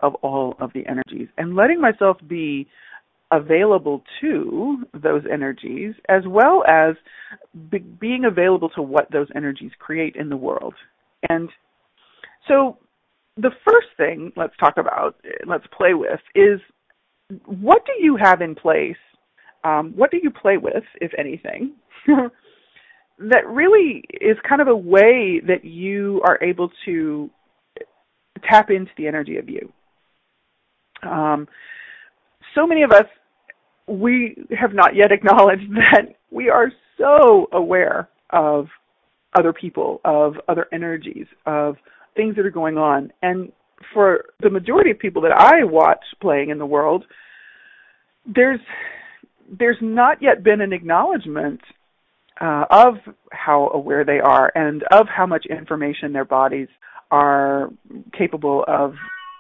of 0.01 0.15
all 0.17 0.57
of 0.61 0.73
the 0.73 0.85
energies 0.87 1.29
and 1.39 1.55
letting 1.55 1.81
myself 1.81 2.17
be 2.27 2.67
available 3.31 4.03
to 4.21 4.85
those 4.95 5.23
energies 5.31 5.95
as 6.09 6.23
well 6.27 6.65
as 6.69 6.95
be- 7.71 7.79
being 7.79 8.25
available 8.27 8.69
to 8.69 8.83
what 8.83 9.11
those 9.11 9.29
energies 9.35 9.71
create 9.79 10.17
in 10.17 10.29
the 10.29 10.37
world. 10.37 10.75
And 11.29 11.49
so 12.49 12.79
the 13.37 13.51
first 13.65 13.89
thing 13.97 14.33
let's 14.37 14.57
talk 14.59 14.77
about, 14.77 15.17
let's 15.47 15.65
play 15.77 15.95
with, 15.95 16.21
is 16.35 16.61
what 17.47 17.87
do 17.87 17.93
you 18.05 18.17
have 18.17 18.43
in 18.43 18.55
place? 18.55 18.97
Um, 19.65 19.93
what 19.97 20.11
do 20.11 20.19
you 20.23 20.31
play 20.31 20.59
with, 20.59 20.83
if 21.01 21.13
anything, 21.17 21.75
that 22.07 23.47
really 23.47 24.05
is 24.21 24.37
kind 24.47 24.61
of 24.61 24.69
a 24.69 24.77
way 24.77 25.41
that 25.47 25.65
you 25.65 26.21
are 26.27 26.43
able 26.43 26.71
to 26.85 27.31
tap 28.49 28.71
into 28.71 28.91
the 28.97 29.07
energy 29.07 29.37
of 29.37 29.49
you. 29.49 29.73
Um, 31.09 31.49
so 32.55 32.67
many 32.67 32.83
of 32.83 32.93
us, 32.93 33.07
we 33.87 34.37
have 34.59 34.73
not 34.75 34.95
yet 34.95 35.13
acknowledged 35.13 35.71
that 35.75 36.15
we 36.31 36.49
are 36.49 36.71
so 36.99 37.49
aware 37.53 38.09
of 38.31 38.67
other 39.35 39.53
people, 39.53 40.01
of 40.05 40.35
other 40.49 40.67
energies, 40.73 41.27
of 41.47 41.77
things 42.17 42.37
that 42.37 42.47
are 42.47 42.51
going 42.51 42.77
on. 42.77 43.13
And 43.23 43.51
for 43.93 44.27
the 44.41 44.51
majority 44.51 44.91
of 44.91 44.99
people 44.99 45.23
that 45.23 45.33
I 45.33 45.65
watch 45.65 46.05
playing 46.21 46.51
in 46.51 46.59
the 46.59 46.67
world, 46.67 47.05
there's 48.27 48.61
there's 49.59 49.77
not 49.83 50.23
yet 50.23 50.43
been 50.43 50.61
an 50.61 50.73
acknowledgement 50.73 51.61
uh, 52.41 52.65
of 52.71 52.95
how 53.33 53.71
aware 53.75 54.05
they 54.05 54.19
are 54.19 54.51
and 54.55 54.83
of 54.91 55.07
how 55.09 55.27
much 55.27 55.45
information 55.47 56.13
their 56.13 56.25
bodies 56.25 56.69
are 57.13 57.69
capable 58.17 58.65
of 58.67 58.95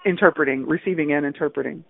interpreting, 0.04 0.66
receiving 0.66 1.12
and 1.12 1.26
interpreting. 1.26 1.84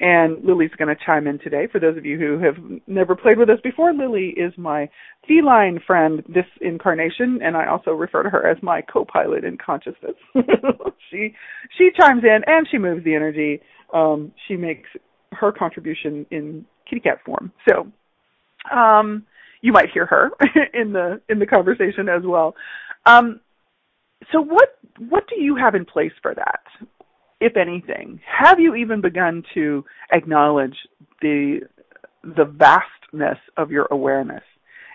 And 0.00 0.44
Lily's 0.44 0.70
going 0.76 0.94
to 0.94 1.04
chime 1.06 1.26
in 1.26 1.38
today. 1.38 1.66
For 1.70 1.80
those 1.80 1.96
of 1.96 2.04
you 2.04 2.18
who 2.18 2.38
have 2.38 2.56
never 2.86 3.16
played 3.16 3.38
with 3.38 3.48
us 3.48 3.58
before, 3.64 3.94
Lily 3.94 4.34
is 4.36 4.52
my 4.58 4.88
feline 5.26 5.80
friend 5.86 6.22
this 6.28 6.44
incarnation, 6.60 7.40
and 7.42 7.56
I 7.56 7.66
also 7.66 7.92
refer 7.92 8.22
to 8.22 8.30
her 8.30 8.46
as 8.46 8.62
my 8.62 8.82
co-pilot 8.82 9.44
in 9.44 9.56
consciousness. 9.56 10.14
she 11.10 11.34
she 11.78 11.90
chimes 11.98 12.22
in 12.22 12.40
and 12.46 12.66
she 12.70 12.78
moves 12.78 13.04
the 13.04 13.14
energy. 13.14 13.60
Um, 13.94 14.32
she 14.46 14.56
makes 14.56 14.88
her 15.32 15.52
contribution 15.52 16.26
in 16.30 16.66
kitty 16.88 17.00
cat 17.00 17.18
form. 17.24 17.52
So, 17.68 17.90
um, 18.76 19.24
you 19.62 19.72
might 19.72 19.90
hear 19.92 20.06
her 20.06 20.30
in 20.74 20.92
the 20.92 21.20
in 21.28 21.38
the 21.38 21.46
conversation 21.46 22.08
as 22.08 22.22
well. 22.24 22.54
Um, 23.06 23.40
so 24.30 24.40
what 24.40 24.78
what 25.08 25.24
do 25.28 25.40
you 25.40 25.56
have 25.56 25.74
in 25.74 25.84
place 25.84 26.12
for 26.20 26.34
that, 26.34 26.60
if 27.40 27.56
anything? 27.56 28.20
Have 28.26 28.60
you 28.60 28.74
even 28.74 29.00
begun 29.00 29.42
to 29.54 29.84
acknowledge 30.12 30.76
the 31.20 31.60
the 32.22 32.44
vastness 32.44 33.38
of 33.56 33.70
your 33.70 33.88
awareness 33.90 34.44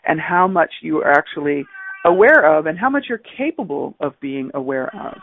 and 0.07 0.19
how 0.19 0.47
much 0.47 0.71
you 0.81 0.99
are 0.99 1.11
actually 1.11 1.65
aware 2.05 2.57
of 2.57 2.67
and 2.67 2.79
how 2.79 2.89
much 2.89 3.05
you're 3.09 3.21
capable 3.37 3.95
of 3.99 4.19
being 4.21 4.49
aware 4.53 4.95
of? 4.95 5.17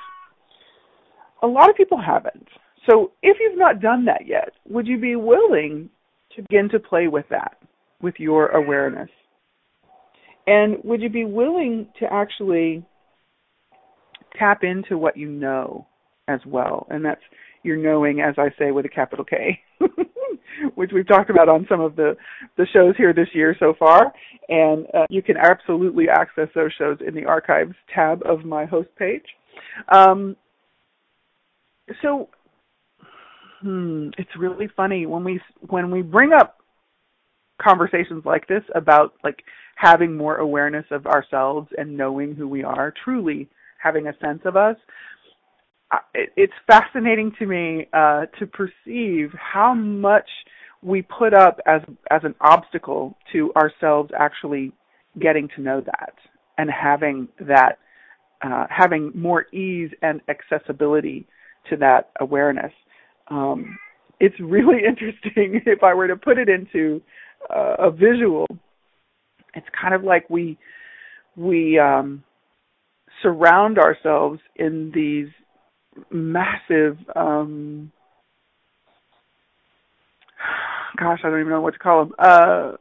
A 1.42 1.46
lot 1.46 1.70
of 1.70 1.76
people 1.76 2.00
haven't. 2.00 2.48
So 2.88 3.12
if 3.22 3.38
you've 3.40 3.58
not 3.58 3.80
done 3.80 4.04
that 4.06 4.26
yet, 4.26 4.50
would 4.68 4.86
you 4.86 4.98
be 4.98 5.16
willing 5.16 5.88
to 6.36 6.42
begin 6.42 6.68
to 6.70 6.78
play 6.78 7.08
with 7.08 7.24
that, 7.30 7.56
with 8.02 8.14
your 8.18 8.48
awareness? 8.48 9.08
And 10.46 10.76
would 10.84 11.00
you 11.00 11.08
be 11.08 11.24
willing 11.24 11.88
to 12.00 12.12
actually 12.12 12.84
tap 14.36 14.64
into 14.64 14.98
what 14.98 15.16
you 15.16 15.28
know 15.28 15.86
as 16.28 16.40
well? 16.46 16.86
And 16.90 17.04
that's 17.04 17.20
your 17.62 17.76
knowing, 17.76 18.20
as 18.20 18.34
I 18.38 18.50
say, 18.58 18.70
with 18.70 18.84
a 18.84 18.88
capital 18.88 19.24
K, 19.24 19.60
which 20.74 20.90
we've 20.92 21.08
talked 21.08 21.30
about 21.30 21.48
on 21.48 21.66
some 21.68 21.80
of 21.80 21.96
the, 21.96 22.16
the 22.56 22.66
shows 22.72 22.94
here 22.96 23.12
this 23.12 23.28
year 23.32 23.56
so 23.58 23.74
far. 23.78 24.12
And 24.48 24.86
uh, 24.94 25.06
you 25.08 25.22
can 25.22 25.36
absolutely 25.36 26.08
access 26.08 26.48
those 26.54 26.72
shows 26.78 26.98
in 27.06 27.14
the 27.14 27.24
archives 27.24 27.74
tab 27.94 28.22
of 28.24 28.44
my 28.44 28.66
host 28.66 28.90
page. 28.98 29.24
Um, 29.90 30.36
so, 32.02 32.28
hmm, 33.60 34.08
it's 34.18 34.30
really 34.38 34.68
funny 34.76 35.06
when 35.06 35.24
we 35.24 35.40
when 35.68 35.90
we 35.90 36.02
bring 36.02 36.32
up 36.32 36.58
conversations 37.60 38.24
like 38.24 38.46
this 38.48 38.62
about 38.74 39.14
like 39.22 39.42
having 39.76 40.16
more 40.16 40.36
awareness 40.36 40.84
of 40.90 41.06
ourselves 41.06 41.68
and 41.76 41.96
knowing 41.96 42.34
who 42.34 42.48
we 42.48 42.64
are, 42.64 42.92
truly 43.04 43.48
having 43.84 44.06
a 44.06 44.12
sense 44.20 44.40
of 44.44 44.56
us. 44.56 44.76
It's 46.14 46.52
fascinating 46.66 47.32
to 47.38 47.46
me 47.46 47.86
uh, 47.92 48.26
to 48.38 48.46
perceive 48.46 49.30
how 49.38 49.74
much 49.74 50.28
we 50.82 51.02
put 51.02 51.32
up 51.32 51.58
as 51.66 51.82
as 52.10 52.22
an 52.24 52.34
obstacle 52.40 53.16
to 53.32 53.52
ourselves 53.54 54.10
actually 54.18 54.72
getting 55.20 55.48
to 55.54 55.62
know 55.62 55.80
that 55.80 56.14
and 56.58 56.68
having 56.68 57.28
that 57.38 57.78
uh, 58.42 58.66
having 58.68 59.12
more 59.14 59.46
ease 59.52 59.90
and 60.02 60.20
accessibility 60.28 61.26
to 61.70 61.76
that 61.76 62.10
awareness. 62.20 62.72
Um, 63.28 63.78
it's 64.18 64.38
really 64.40 64.78
interesting 64.88 65.60
if 65.64 65.84
I 65.84 65.94
were 65.94 66.08
to 66.08 66.16
put 66.16 66.38
it 66.38 66.48
into 66.48 67.00
uh, 67.54 67.76
a 67.78 67.90
visual 67.90 68.46
it's 69.54 69.66
kind 69.80 69.94
of 69.94 70.02
like 70.02 70.28
we 70.28 70.58
we 71.36 71.78
um, 71.78 72.22
surround 73.24 73.78
ourselves 73.78 74.38
in 74.56 74.92
these 74.94 75.28
massive 76.10 76.96
um, 77.16 77.90
gosh 80.96 81.20
i 81.24 81.28
don't 81.28 81.40
even 81.40 81.50
know 81.50 81.60
what 81.60 81.72
to 81.72 81.78
call 81.78 82.04
them 82.04 82.14
uh, 82.18 82.72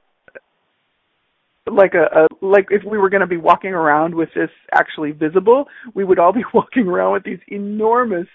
like 1.72 1.94
a, 1.94 2.26
a 2.26 2.46
like 2.46 2.68
if 2.70 2.84
we 2.84 2.98
were 2.98 3.10
going 3.10 3.22
to 3.22 3.28
be 3.28 3.38
walking 3.38 3.72
around 3.72 4.14
with 4.14 4.30
this 4.36 4.50
actually 4.74 5.12
visible, 5.12 5.66
we 5.94 6.04
would 6.04 6.20
all 6.20 6.34
be 6.34 6.44
walking 6.54 6.88
around 6.88 7.14
with 7.14 7.24
these 7.24 7.40
enormous 7.48 8.28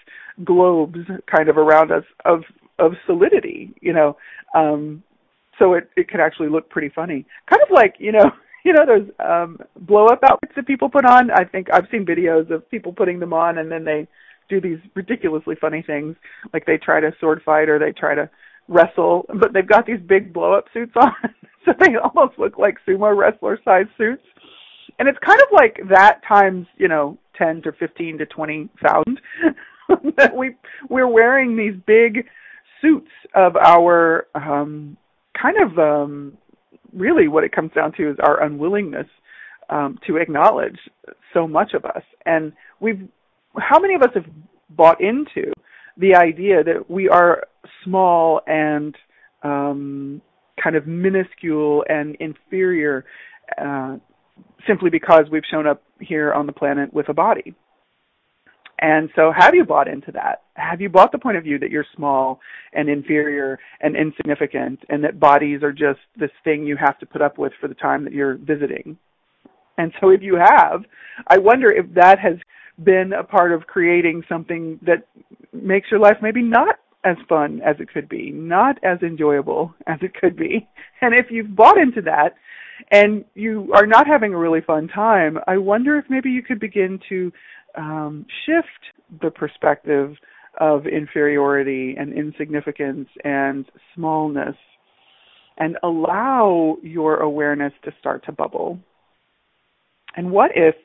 globes 0.43 0.99
kind 1.33 1.49
of 1.49 1.57
around 1.57 1.91
us 1.91 2.03
of 2.25 2.41
of 2.79 2.93
solidity, 3.05 3.73
you 3.81 3.93
know. 3.93 4.17
Um 4.55 5.03
so 5.59 5.73
it 5.73 5.89
it 5.95 6.09
could 6.09 6.19
actually 6.19 6.49
look 6.49 6.69
pretty 6.69 6.89
funny. 6.89 7.25
Kind 7.49 7.61
of 7.61 7.69
like, 7.71 7.95
you 7.99 8.11
know, 8.11 8.31
you 8.65 8.73
know 8.73 8.85
those 8.85 9.09
um 9.19 9.59
blow 9.81 10.07
up 10.07 10.19
outfits 10.23 10.53
that 10.55 10.67
people 10.67 10.89
put 10.89 11.05
on? 11.05 11.31
I 11.31 11.45
think 11.45 11.67
I've 11.71 11.87
seen 11.91 12.05
videos 12.05 12.49
of 12.51 12.69
people 12.69 12.93
putting 12.93 13.19
them 13.19 13.33
on 13.33 13.57
and 13.57 13.71
then 13.71 13.83
they 13.83 14.07
do 14.49 14.59
these 14.59 14.79
ridiculously 14.95 15.55
funny 15.59 15.83
things 15.85 16.15
like 16.53 16.65
they 16.65 16.77
try 16.77 16.99
to 16.99 17.11
sword 17.19 17.41
fight 17.45 17.69
or 17.69 17.77
they 17.79 17.91
try 17.91 18.15
to 18.15 18.29
wrestle, 18.67 19.25
but 19.39 19.53
they've 19.53 19.67
got 19.67 19.85
these 19.85 19.99
big 20.07 20.33
blow 20.33 20.53
up 20.53 20.65
suits 20.73 20.93
on. 20.95 21.13
so 21.65 21.73
they 21.79 21.95
almost 21.95 22.37
look 22.37 22.57
like 22.57 22.77
sumo 22.87 23.15
wrestler 23.15 23.59
size 23.63 23.85
suits. 23.97 24.23
And 24.97 25.07
it's 25.07 25.17
kind 25.25 25.39
of 25.41 25.47
like 25.51 25.79
that 25.89 26.21
times, 26.27 26.67
you 26.77 26.87
know, 26.87 27.17
10 27.37 27.61
to 27.63 27.71
15 27.73 28.17
to 28.17 28.25
20,000 28.25 29.21
that 30.17 30.35
we 30.35 30.55
we're 30.89 31.07
wearing 31.07 31.55
these 31.55 31.73
big 31.87 32.25
suits 32.81 33.09
of 33.33 33.55
our 33.55 34.27
um 34.35 34.97
kind 35.41 35.57
of 35.61 35.79
um 35.79 36.37
really 36.93 37.27
what 37.27 37.43
it 37.43 37.51
comes 37.51 37.71
down 37.73 37.91
to 37.93 38.09
is 38.09 38.17
our 38.21 38.41
unwillingness 38.43 39.07
um 39.69 39.99
to 40.05 40.17
acknowledge 40.17 40.79
so 41.33 41.47
much 41.47 41.73
of 41.73 41.85
us 41.85 42.03
and 42.25 42.53
we've 42.79 43.07
how 43.57 43.79
many 43.79 43.95
of 43.95 44.01
us 44.01 44.09
have 44.13 44.25
bought 44.69 45.01
into 45.01 45.51
the 45.97 46.15
idea 46.15 46.63
that 46.63 46.89
we 46.89 47.09
are 47.09 47.43
small 47.83 48.41
and 48.47 48.95
um, 49.43 50.21
kind 50.61 50.75
of 50.75 50.87
minuscule 50.87 51.83
and 51.89 52.15
inferior 52.19 53.05
uh, 53.61 53.97
simply 54.67 54.89
because 54.89 55.25
we've 55.31 55.43
shown 55.49 55.67
up 55.67 55.83
here 55.99 56.33
on 56.33 56.45
the 56.45 56.53
planet 56.53 56.93
with 56.93 57.09
a 57.09 57.13
body. 57.13 57.53
And 58.81 59.09
so, 59.15 59.33
have 59.37 59.53
you 59.53 59.65
bought 59.65 59.89
into 59.89 60.11
that? 60.13 60.43
Have 60.53 60.79
you 60.79 60.89
bought 60.89 61.11
the 61.11 61.17
point 61.17 61.37
of 61.37 61.43
view 61.43 61.59
that 61.59 61.69
you're 61.69 61.85
small 61.95 62.39
and 62.73 62.87
inferior 62.87 63.59
and 63.81 63.95
insignificant, 63.95 64.79
and 64.87 65.03
that 65.03 65.19
bodies 65.19 65.63
are 65.63 65.73
just 65.73 65.99
this 66.17 66.31
thing 66.43 66.63
you 66.63 66.77
have 66.77 66.97
to 66.99 67.05
put 67.05 67.21
up 67.21 67.37
with 67.37 67.51
for 67.59 67.67
the 67.67 67.75
time 67.75 68.05
that 68.05 68.13
you're 68.13 68.35
visiting? 68.35 68.97
And 69.77 69.91
so, 69.99 70.09
if 70.09 70.21
you 70.21 70.35
have, 70.35 70.83
I 71.27 71.37
wonder 71.37 71.69
if 71.69 71.93
that 71.95 72.19
has 72.19 72.35
been 72.83 73.11
a 73.11 73.23
part 73.23 73.51
of 73.51 73.67
creating 73.67 74.23
something 74.29 74.79
that 74.85 75.05
makes 75.51 75.91
your 75.91 75.99
life 75.99 76.17
maybe 76.21 76.41
not 76.41 76.75
as 77.03 77.17
fun 77.27 77.61
as 77.65 77.75
it 77.79 77.91
could 77.91 78.07
be, 78.09 78.31
not 78.31 78.77
as 78.83 79.01
enjoyable 79.01 79.73
as 79.87 79.99
it 80.01 80.13
could 80.13 80.35
be. 80.35 80.67
And 81.01 81.13
if 81.13 81.27
you've 81.29 81.55
bought 81.55 81.77
into 81.77 82.01
that 82.01 82.35
and 82.91 83.23
you 83.35 83.71
are 83.73 83.85
not 83.85 84.07
having 84.07 84.33
a 84.33 84.37
really 84.37 84.61
fun 84.61 84.87
time, 84.87 85.37
I 85.47 85.57
wonder 85.57 85.97
if 85.97 86.05
maybe 86.09 86.29
you 86.29 86.43
could 86.43 86.59
begin 86.59 86.99
to 87.09 87.31
um, 87.79 88.25
shift 88.45 89.21
the 89.21 89.31
perspective 89.31 90.15
of 90.59 90.85
inferiority 90.85 91.95
and 91.97 92.13
insignificance 92.13 93.07
and 93.23 93.65
smallness 93.95 94.55
and 95.57 95.77
allow 95.83 96.77
your 96.83 97.17
awareness 97.17 97.73
to 97.83 97.91
start 97.99 98.25
to 98.25 98.31
bubble. 98.31 98.79
And 100.15 100.31
what 100.31 100.51
if 100.55 100.75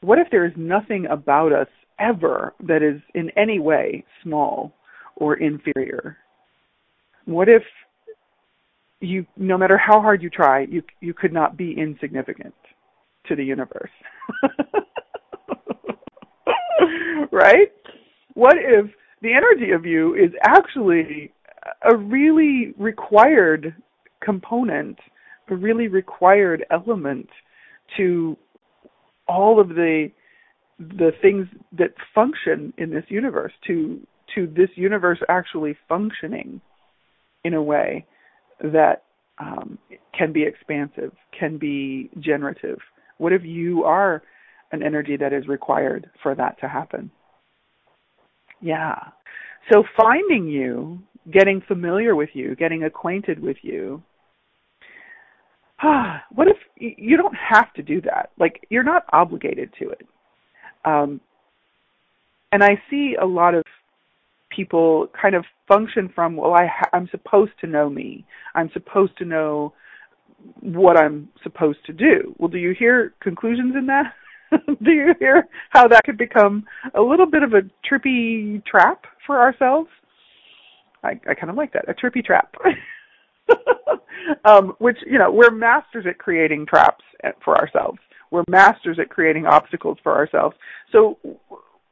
what 0.00 0.18
if 0.18 0.28
there 0.30 0.44
is 0.44 0.52
nothing 0.56 1.06
about 1.06 1.52
us 1.52 1.68
ever 2.00 2.54
that 2.66 2.82
is 2.82 3.00
in 3.14 3.30
any 3.36 3.60
way 3.60 4.04
small 4.22 4.74
or 5.16 5.36
inferior? 5.36 6.16
What 7.24 7.48
if 7.48 7.62
you 9.00 9.26
no 9.36 9.56
matter 9.56 9.78
how 9.78 10.00
hard 10.00 10.22
you 10.22 10.30
try, 10.30 10.60
you 10.68 10.82
you 11.00 11.14
could 11.14 11.32
not 11.32 11.56
be 11.56 11.74
insignificant 11.78 12.54
to 13.26 13.36
the 13.36 13.44
universe? 13.44 13.90
right? 17.32 17.72
What 18.34 18.56
if 18.56 18.86
the 19.20 19.32
energy 19.32 19.72
of 19.72 19.84
you 19.86 20.14
is 20.14 20.30
actually 20.42 21.32
a 21.82 21.96
really 21.96 22.74
required 22.78 23.74
component, 24.22 24.98
a 25.48 25.54
really 25.54 25.88
required 25.88 26.64
element 26.70 27.28
to 27.96 28.36
all 29.28 29.60
of 29.60 29.68
the 29.68 30.10
the 30.78 31.12
things 31.20 31.46
that 31.78 31.90
function 32.14 32.72
in 32.78 32.90
this 32.90 33.04
universe 33.08 33.52
to 33.66 34.00
to 34.34 34.46
this 34.46 34.70
universe 34.74 35.18
actually 35.28 35.76
functioning 35.88 36.60
in 37.44 37.54
a 37.54 37.62
way 37.62 38.04
that 38.60 39.04
um, 39.38 39.78
can 40.16 40.32
be 40.32 40.42
expansive, 40.44 41.12
can 41.38 41.58
be 41.58 42.10
generative. 42.18 42.78
What 43.18 43.32
if 43.32 43.42
you 43.44 43.84
are 43.84 44.22
an 44.72 44.82
energy 44.82 45.16
that 45.16 45.32
is 45.32 45.46
required 45.48 46.10
for 46.22 46.34
that 46.34 46.58
to 46.60 46.68
happen? 46.68 47.10
Yeah. 48.60 48.98
So 49.72 49.84
finding 49.96 50.48
you, 50.48 51.00
getting 51.30 51.62
familiar 51.66 52.16
with 52.16 52.30
you, 52.34 52.56
getting 52.56 52.84
acquainted 52.84 53.40
with 53.40 53.58
you, 53.62 54.02
Ah, 55.82 56.22
what 56.32 56.48
if 56.48 56.56
you 56.76 57.16
don't 57.16 57.34
have 57.34 57.72
to 57.74 57.82
do 57.82 58.00
that? 58.02 58.30
Like 58.38 58.66
you're 58.70 58.84
not 58.84 59.04
obligated 59.12 59.72
to 59.80 59.90
it. 59.90 60.06
Um, 60.84 61.20
and 62.52 62.62
I 62.62 62.80
see 62.90 63.16
a 63.20 63.26
lot 63.26 63.54
of 63.54 63.62
people 64.54 65.08
kind 65.20 65.34
of 65.34 65.44
function 65.66 66.10
from, 66.14 66.36
well, 66.36 66.52
I 66.52 66.66
ha- 66.66 66.90
I'm 66.92 67.08
supposed 67.10 67.52
to 67.60 67.66
know 67.66 67.88
me. 67.88 68.26
I'm 68.54 68.70
supposed 68.72 69.16
to 69.18 69.24
know 69.24 69.72
what 70.60 70.98
I'm 70.98 71.28
supposed 71.42 71.78
to 71.86 71.92
do. 71.92 72.34
Well, 72.38 72.48
do 72.48 72.58
you 72.58 72.74
hear 72.78 73.14
conclusions 73.22 73.74
in 73.76 73.86
that? 73.86 74.12
do 74.82 74.90
you 74.90 75.14
hear 75.18 75.48
how 75.70 75.88
that 75.88 76.04
could 76.04 76.18
become 76.18 76.64
a 76.94 77.00
little 77.00 77.26
bit 77.26 77.42
of 77.42 77.54
a 77.54 77.62
trippy 77.88 78.64
trap 78.64 79.04
for 79.26 79.40
ourselves? 79.40 79.88
I, 81.02 81.20
I 81.28 81.34
kind 81.34 81.50
of 81.50 81.56
like 81.56 81.72
that, 81.72 81.88
a 81.88 81.94
trippy 81.94 82.24
trap. 82.24 82.54
um, 84.44 84.74
which 84.78 84.98
you 85.06 85.18
know 85.18 85.30
we're 85.30 85.50
masters 85.50 86.04
at 86.08 86.18
creating 86.18 86.66
traps 86.66 87.04
for 87.44 87.56
ourselves. 87.56 87.98
We're 88.30 88.44
masters 88.48 88.98
at 89.00 89.10
creating 89.10 89.46
obstacles 89.46 89.98
for 90.02 90.14
ourselves. 90.14 90.56
So 90.90 91.18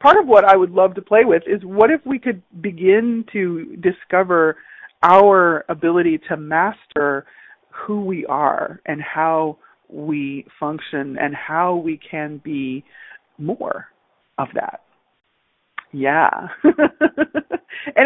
part 0.00 0.16
of 0.16 0.26
what 0.26 0.44
I 0.44 0.56
would 0.56 0.70
love 0.70 0.94
to 0.94 1.02
play 1.02 1.24
with 1.24 1.42
is 1.46 1.62
what 1.64 1.90
if 1.90 2.00
we 2.06 2.18
could 2.18 2.42
begin 2.62 3.24
to 3.32 3.76
discover 3.76 4.56
our 5.02 5.64
ability 5.68 6.18
to 6.28 6.36
master 6.36 7.26
who 7.68 8.04
we 8.04 8.24
are 8.26 8.80
and 8.86 9.00
how 9.02 9.58
we 9.92 10.46
function 10.58 11.16
and 11.18 11.34
how 11.34 11.76
we 11.76 11.98
can 12.10 12.40
be 12.44 12.84
more 13.38 13.86
of 14.38 14.48
that. 14.54 14.80
Yeah. 15.92 16.48
and 16.64 16.74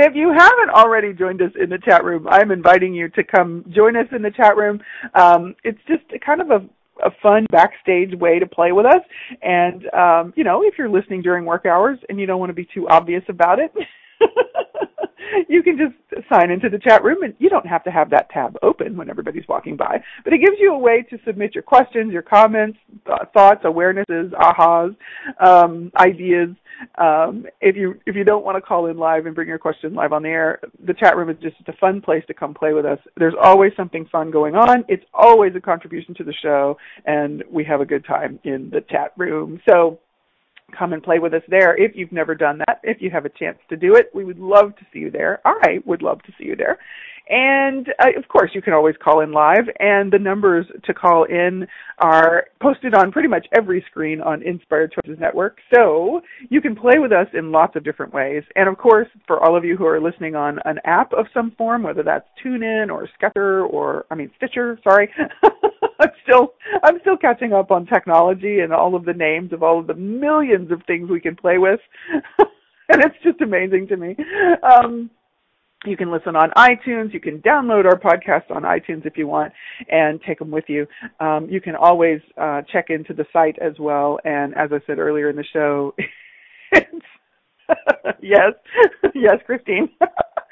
if 0.02 0.14
you 0.14 0.32
haven't 0.32 0.70
already 0.70 1.12
joined 1.12 1.42
us 1.42 1.52
in 1.60 1.68
the 1.68 1.78
chat 1.78 2.04
room, 2.04 2.26
I'm 2.28 2.50
inviting 2.50 2.94
you 2.94 3.08
to 3.10 3.22
come 3.24 3.64
join 3.74 3.96
us 3.96 4.06
in 4.14 4.22
the 4.22 4.30
chat 4.30 4.56
room. 4.56 4.80
Um, 5.14 5.54
it's 5.64 5.80
just 5.86 6.02
kind 6.24 6.40
of 6.40 6.50
a 6.50 6.68
a 7.04 7.10
fun 7.22 7.44
backstage 7.50 8.14
way 8.14 8.38
to 8.38 8.46
play 8.46 8.70
with 8.70 8.86
us. 8.86 9.02
And 9.42 9.86
um, 9.92 10.32
you 10.36 10.44
know, 10.44 10.62
if 10.62 10.74
you're 10.78 10.88
listening 10.88 11.22
during 11.22 11.44
work 11.44 11.66
hours 11.66 11.98
and 12.08 12.20
you 12.20 12.26
don't 12.26 12.38
want 12.38 12.50
to 12.50 12.54
be 12.54 12.68
too 12.72 12.88
obvious 12.88 13.22
about 13.28 13.58
it, 13.58 13.72
you 15.48 15.62
can 15.62 15.78
just 15.78 16.28
sign 16.32 16.50
into 16.50 16.68
the 16.68 16.78
chat 16.78 17.02
room 17.02 17.22
and 17.22 17.34
you 17.38 17.48
don't 17.48 17.66
have 17.66 17.84
to 17.84 17.90
have 17.90 18.10
that 18.10 18.30
tab 18.30 18.56
open 18.62 18.96
when 18.96 19.10
everybody's 19.10 19.46
walking 19.48 19.76
by. 19.76 20.02
But 20.24 20.32
it 20.32 20.38
gives 20.38 20.56
you 20.58 20.74
a 20.74 20.78
way 20.78 21.02
to 21.10 21.18
submit 21.26 21.54
your 21.54 21.62
questions, 21.62 22.12
your 22.12 22.22
comments, 22.22 22.78
th- 23.06 23.18
thoughts, 23.32 23.64
awarenesses, 23.64 24.30
ahas, 24.32 24.96
um, 25.44 25.90
ideas. 25.96 26.50
Um, 26.98 27.46
if 27.60 27.76
you 27.76 28.00
if 28.04 28.16
you 28.16 28.24
don't 28.24 28.44
want 28.44 28.56
to 28.56 28.60
call 28.60 28.86
in 28.86 28.96
live 28.96 29.26
and 29.26 29.34
bring 29.34 29.48
your 29.48 29.58
question 29.58 29.94
live 29.94 30.12
on 30.12 30.22
the 30.22 30.28
air, 30.28 30.60
the 30.84 30.94
chat 30.94 31.16
room 31.16 31.30
is 31.30 31.36
just 31.40 31.56
a 31.68 31.72
fun 31.74 32.00
place 32.00 32.24
to 32.26 32.34
come 32.34 32.52
play 32.52 32.72
with 32.72 32.84
us. 32.84 32.98
There's 33.16 33.34
always 33.40 33.72
something 33.76 34.06
fun 34.10 34.30
going 34.30 34.56
on. 34.56 34.84
It's 34.88 35.04
always 35.14 35.54
a 35.54 35.60
contribution 35.60 36.14
to 36.16 36.24
the 36.24 36.34
show, 36.42 36.76
and 37.04 37.44
we 37.50 37.64
have 37.64 37.80
a 37.80 37.86
good 37.86 38.04
time 38.04 38.40
in 38.44 38.70
the 38.70 38.80
chat 38.90 39.12
room. 39.16 39.60
So 39.68 40.00
come 40.76 40.92
and 40.92 41.02
play 41.02 41.18
with 41.18 41.34
us 41.34 41.42
there 41.48 41.76
if 41.76 41.92
you've 41.94 42.12
never 42.12 42.34
done 42.34 42.58
that. 42.58 42.80
If 42.82 43.00
you 43.00 43.10
have 43.10 43.24
a 43.24 43.30
chance 43.30 43.58
to 43.68 43.76
do 43.76 43.94
it, 43.94 44.10
we 44.14 44.24
would 44.24 44.38
love 44.38 44.76
to 44.76 44.86
see 44.92 45.00
you 45.00 45.10
there. 45.10 45.40
I 45.44 45.78
would 45.84 46.02
love 46.02 46.22
to 46.22 46.32
see 46.38 46.44
you 46.44 46.56
there. 46.56 46.78
And 47.28 47.88
uh, 47.98 48.18
of 48.18 48.28
course, 48.28 48.50
you 48.54 48.60
can 48.60 48.74
always 48.74 48.96
call 49.02 49.20
in 49.20 49.32
live, 49.32 49.64
and 49.78 50.12
the 50.12 50.18
numbers 50.18 50.66
to 50.84 50.92
call 50.92 51.24
in 51.24 51.66
are 51.98 52.44
posted 52.60 52.94
on 52.94 53.12
pretty 53.12 53.28
much 53.28 53.46
every 53.56 53.82
screen 53.90 54.20
on 54.20 54.42
Inspired 54.42 54.92
Choices 54.92 55.18
Network. 55.18 55.58
So 55.74 56.20
you 56.50 56.60
can 56.60 56.76
play 56.76 56.98
with 56.98 57.12
us 57.12 57.26
in 57.32 57.50
lots 57.50 57.76
of 57.76 57.84
different 57.84 58.12
ways. 58.12 58.42
And 58.56 58.68
of 58.68 58.76
course, 58.76 59.08
for 59.26 59.42
all 59.42 59.56
of 59.56 59.64
you 59.64 59.76
who 59.76 59.86
are 59.86 60.00
listening 60.00 60.34
on 60.34 60.58
an 60.66 60.78
app 60.84 61.12
of 61.14 61.26
some 61.32 61.52
form, 61.56 61.82
whether 61.82 62.02
that's 62.02 62.28
TuneIn 62.44 62.90
or 62.90 63.08
Sketcher 63.14 63.64
or 63.64 64.04
I 64.10 64.14
mean 64.16 64.30
Stitcher, 64.36 64.78
sorry. 64.84 65.10
I'm 66.00 66.10
still 66.24 66.54
I'm 66.82 67.00
still 67.00 67.16
catching 67.16 67.52
up 67.52 67.70
on 67.70 67.86
technology 67.86 68.60
and 68.60 68.72
all 68.72 68.94
of 68.94 69.04
the 69.04 69.12
names 69.14 69.52
of 69.52 69.62
all 69.62 69.78
of 69.78 69.86
the 69.86 69.94
millions 69.94 70.70
of 70.70 70.82
things 70.86 71.08
we 71.08 71.20
can 71.20 71.36
play 71.36 71.56
with. 71.56 71.80
and 72.88 73.02
it's 73.02 73.16
just 73.22 73.40
amazing 73.40 73.88
to 73.88 73.96
me. 73.96 74.16
Um, 74.62 75.10
You 75.86 75.96
can 75.96 76.10
listen 76.10 76.36
on 76.36 76.50
iTunes. 76.56 77.12
You 77.12 77.20
can 77.20 77.40
download 77.40 77.84
our 77.84 77.98
podcast 77.98 78.50
on 78.50 78.62
iTunes 78.62 79.04
if 79.06 79.16
you 79.16 79.26
want 79.26 79.52
and 79.90 80.20
take 80.26 80.38
them 80.38 80.50
with 80.50 80.64
you. 80.68 80.86
Um, 81.20 81.48
you 81.50 81.60
can 81.60 81.76
always 81.76 82.20
uh, 82.40 82.62
check 82.72 82.86
into 82.88 83.12
the 83.12 83.26
site 83.32 83.58
as 83.60 83.74
well. 83.78 84.18
And 84.24 84.54
as 84.56 84.70
I 84.72 84.80
said 84.86 84.98
earlier 84.98 85.30
in 85.30 85.36
the 85.36 85.44
show, 85.52 85.94
yes, 88.20 88.52
yes, 89.14 89.36
Christine. 89.46 89.88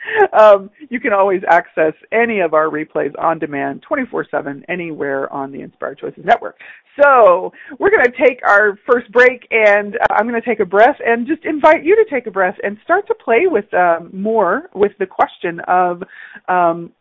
um, 0.39 0.71
you 0.91 1.01
can 1.01 1.13
always 1.13 1.43
access 1.49 1.95
any 2.11 2.41
of 2.41 2.55
our 2.55 2.69
replays 2.69 3.13
on 3.19 3.39
demand 3.39 3.85
24-7 3.89 4.63
anywhere 4.69 5.33
on 5.33 5.53
the 5.53 5.61
Inspired 5.61 5.99
Choices 5.99 6.25
Network. 6.25 6.57
So 7.01 7.53
we're 7.79 7.91
going 7.91 8.05
to 8.05 8.13
take 8.13 8.41
our 8.47 8.79
first 8.91 9.11
break 9.13 9.47
and 9.51 9.97
uh, 9.97 10.15
I'm 10.15 10.29
going 10.29 10.41
to 10.41 10.47
take 10.47 10.61
a 10.61 10.67
breath 10.67 10.97
and 11.05 11.27
just 11.27 11.45
invite 11.45 11.85
you 11.85 11.97
to 11.97 12.05
take 12.15 12.27
a 12.27 12.31
breath 12.31 12.57
and 12.63 12.77
start 12.85 13.07
to 13.07 13.15
play 13.15 13.47
with 13.47 13.73
um, 13.73 14.11
more 14.13 14.69
with 14.75 14.93
the 14.99 15.07
question 15.07 15.61
of 15.69 16.03
um, 16.49 16.93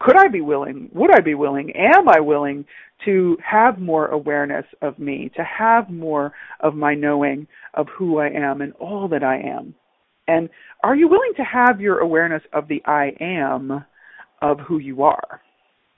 could 0.00 0.16
I 0.16 0.28
be 0.28 0.40
willing? 0.40 0.88
Would 0.94 1.14
I 1.14 1.20
be 1.20 1.34
willing? 1.34 1.72
Am 1.76 2.08
I 2.08 2.20
willing 2.20 2.64
to 3.04 3.36
have 3.44 3.78
more 3.78 4.08
awareness 4.08 4.64
of 4.82 4.98
me, 4.98 5.30
to 5.36 5.44
have 5.44 5.90
more 5.90 6.32
of 6.60 6.74
my 6.74 6.94
knowing 6.94 7.46
of 7.74 7.86
who 7.96 8.18
I 8.18 8.28
am 8.28 8.62
and 8.62 8.72
all 8.74 9.08
that 9.08 9.22
I 9.22 9.36
am? 9.36 9.74
And 10.30 10.48
are 10.82 10.94
you 10.94 11.08
willing 11.08 11.32
to 11.36 11.42
have 11.42 11.80
your 11.80 11.98
awareness 11.98 12.42
of 12.52 12.68
the 12.68 12.82
I 12.86 13.12
am 13.20 13.84
of 14.40 14.60
who 14.60 14.78
you 14.78 15.02
are? 15.02 15.40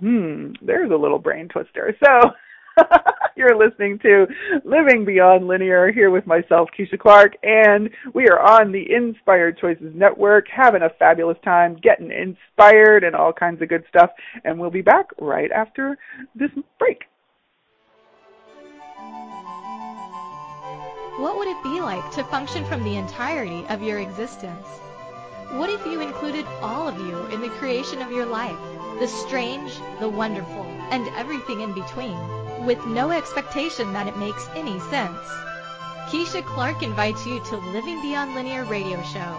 Hmm, 0.01 0.53
there's 0.61 0.91
a 0.91 0.97
little 0.97 1.19
brain 1.19 1.49
twister. 1.49 1.97
So, 2.05 2.31
You're 3.37 3.57
listening 3.57 3.99
to 4.01 4.27
Living 4.65 5.05
Beyond 5.05 5.47
Linear 5.47 5.91
here 5.93 6.11
with 6.11 6.27
myself, 6.27 6.69
Keisha 6.79 6.99
Clark, 6.99 7.33
and 7.43 7.91
we 8.15 8.29
are 8.29 8.41
on 8.41 8.73
the 8.73 8.85
Inspired 8.93 9.59
Choices 9.59 9.93
Network 9.95 10.47
having 10.55 10.83
a 10.83 10.91
fabulous 10.99 11.39
time, 11.45 11.77
getting 11.83 12.11
inspired 12.11 13.05
and 13.05 13.17
all 13.17 13.33
kinds 13.33 13.63
of 13.63 13.69
good 13.69 13.85
stuff. 13.89 14.11
And 14.45 14.59
we'll 14.59 14.71
be 14.71 14.83
back 14.83 15.07
right 15.21 15.51
after 15.51 15.99
this 16.35 16.51
break. 16.79 17.03
What 21.19 21.37
would 21.37 21.47
it 21.47 21.63
be 21.63 21.79
like 21.79 22.11
to 22.13 22.25
function 22.25 22.65
from 22.65 22.83
the 22.83 22.97
entirety 22.97 23.67
of 23.69 23.83
your 23.83 23.99
existence? 23.99 24.67
What 25.51 25.69
if 25.69 25.85
you 25.85 26.01
included 26.01 26.47
all 26.63 26.89
of 26.89 26.99
you 26.99 27.27
in 27.27 27.43
the 27.43 27.51
creation 27.51 28.01
of 28.01 28.11
your 28.11 28.25
life? 28.25 28.57
The 28.99 29.07
strange, 29.07 29.75
the 30.01 30.09
wonderful, 30.09 30.65
and 30.91 31.07
everything 31.09 31.61
in 31.61 31.75
between 31.75 32.17
with 32.65 32.87
no 32.87 33.11
expectation 33.11 33.93
that 33.93 34.07
it 34.07 34.17
makes 34.17 34.49
any 34.55 34.81
sense. 34.81 35.29
Keisha 36.09 36.43
Clark 36.47 36.83
invites 36.83 37.27
you 37.27 37.41
to 37.41 37.57
Living 37.57 38.01
Beyond 38.01 38.35
Linear 38.35 38.65
radio 38.65 39.03
show, 39.03 39.37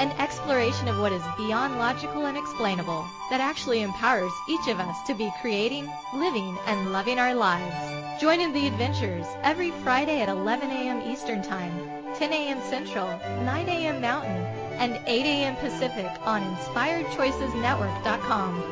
an 0.00 0.10
exploration 0.12 0.88
of 0.88 0.98
what 0.98 1.12
is 1.12 1.22
beyond 1.36 1.78
logical 1.78 2.24
and 2.24 2.38
explainable 2.38 3.06
that 3.28 3.42
actually 3.42 3.82
empowers 3.82 4.32
each 4.48 4.66
of 4.66 4.80
us 4.80 4.96
to 5.06 5.12
be 5.12 5.30
creating, 5.42 5.92
living, 6.14 6.58
and 6.66 6.90
loving 6.90 7.18
our 7.18 7.34
lives. 7.34 7.76
Join 8.18 8.40
in 8.40 8.54
the 8.54 8.66
adventures 8.66 9.26
every 9.42 9.72
Friday 9.82 10.22
at 10.22 10.30
11 10.30 10.70
a.m. 10.70 11.02
Eastern 11.02 11.42
Time, 11.42 11.70
10 12.16 12.32
a.m. 12.32 12.62
Central, 12.62 13.08
9 13.44 13.68
a.m. 13.68 14.00
Mountain, 14.00 14.42
and 14.80 14.98
8 15.06 15.26
a.m. 15.26 15.54
Pacific 15.56 16.10
on 16.22 16.40
InspiredChoicesNetwork.com. 16.56 18.62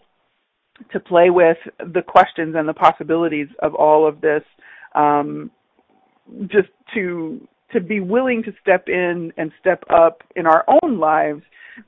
to 0.91 0.99
play 0.99 1.29
with 1.29 1.57
the 1.79 2.01
questions 2.01 2.55
and 2.57 2.67
the 2.67 2.73
possibilities 2.73 3.47
of 3.61 3.75
all 3.75 4.07
of 4.07 4.21
this 4.21 4.43
um, 4.95 5.51
just 6.47 6.69
to 6.93 7.47
to 7.73 7.79
be 7.79 7.99
willing 7.99 8.41
to 8.43 8.51
step 8.61 8.85
in 8.87 9.31
and 9.37 9.51
step 9.59 9.83
up 9.89 10.23
in 10.35 10.47
our 10.47 10.65
own 10.67 10.99
lives 10.99 11.43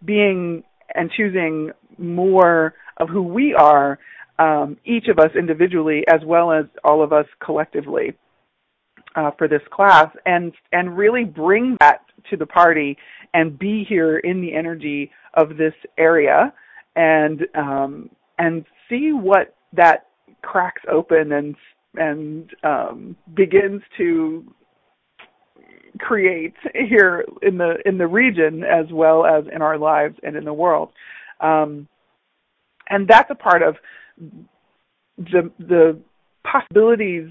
being 0.05 0.63
and 0.93 1.09
choosing 1.11 1.71
more 1.97 2.73
of 2.97 3.09
who 3.09 3.23
we 3.23 3.53
are 3.53 3.97
um, 4.37 4.77
each 4.85 5.07
of 5.07 5.19
us 5.19 5.31
individually 5.37 6.03
as 6.07 6.21
well 6.25 6.51
as 6.51 6.65
all 6.83 7.03
of 7.03 7.13
us 7.13 7.25
collectively 7.43 8.13
uh, 9.15 9.31
for 9.37 9.47
this 9.47 9.61
class 9.71 10.07
and 10.25 10.53
and 10.71 10.97
really 10.97 11.23
bring 11.23 11.77
that 11.79 12.01
to 12.29 12.37
the 12.37 12.45
party 12.45 12.97
and 13.33 13.57
be 13.57 13.85
here 13.87 14.17
in 14.19 14.41
the 14.41 14.53
energy 14.53 15.11
of 15.35 15.57
this 15.57 15.73
area 15.97 16.53
and 16.95 17.47
um, 17.55 18.09
and 18.37 18.65
see 18.89 19.11
what 19.11 19.55
that 19.73 20.07
cracks 20.41 20.81
open 20.91 21.31
and 21.31 21.55
and 21.95 22.51
um, 22.63 23.15
begins 23.33 23.81
to 23.97 24.45
create 25.99 26.53
here 26.73 27.25
in 27.41 27.57
the 27.57 27.75
in 27.85 27.97
the 27.97 28.07
region 28.07 28.63
as 28.63 28.85
well 28.91 29.25
as 29.25 29.43
in 29.53 29.61
our 29.61 29.77
lives 29.77 30.15
and 30.23 30.35
in 30.35 30.45
the 30.45 30.53
world. 30.53 30.89
Um, 31.41 31.87
and 32.89 33.07
that's 33.07 33.29
a 33.29 33.35
part 33.35 33.61
of 33.61 33.75
the 35.17 35.51
the 35.59 35.99
possibilities 36.43 37.29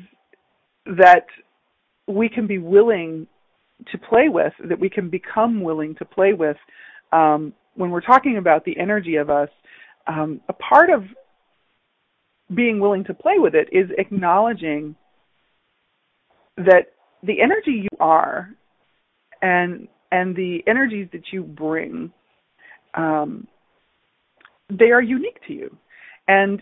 that 0.87 1.27
we 2.11 2.29
can 2.29 2.47
be 2.47 2.59
willing 2.59 3.27
to 3.91 3.99
play 3.99 4.29
with, 4.29 4.53
that 4.69 4.79
we 4.79 4.91
can 4.91 5.09
become 5.09 5.63
willing 5.63 5.95
to 5.97 6.05
play 6.05 6.33
with. 6.33 6.57
Um, 7.13 7.53
when 7.75 7.91
we're 7.91 8.01
talking 8.01 8.37
about 8.37 8.65
the 8.65 8.79
energy 8.79 9.17
of 9.17 9.31
us, 9.31 9.49
um, 10.07 10.41
a 10.49 10.53
part 10.53 10.91
of 10.91 11.05
being 12.55 12.81
willing 12.81 13.05
to 13.05 13.15
play 13.15 13.39
with 13.39 13.55
it 13.55 13.69
is 13.73 13.91
acknowledging 13.99 14.95
that 16.57 16.93
the 17.23 17.41
energy 17.41 17.83
you 17.83 17.99
are 18.01 18.51
and 19.43 19.89
and 20.13 20.35
the 20.35 20.59
energies 20.67 21.09
that 21.13 21.23
you 21.33 21.43
bring 21.43 22.13
um, 22.95 23.47
they 24.69 24.91
are 24.91 25.03
unique 25.03 25.39
to 25.47 25.53
you 25.53 25.77
and 26.29 26.61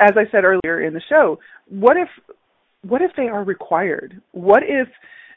as 0.00 0.12
i 0.16 0.24
said 0.30 0.44
earlier 0.44 0.82
in 0.82 0.94
the 0.94 1.02
show 1.08 1.38
what 1.68 1.96
if 1.96 2.08
what 2.82 3.02
if 3.02 3.12
they 3.16 3.28
are 3.28 3.44
required? 3.44 4.20
What 4.32 4.62
if 4.62 4.88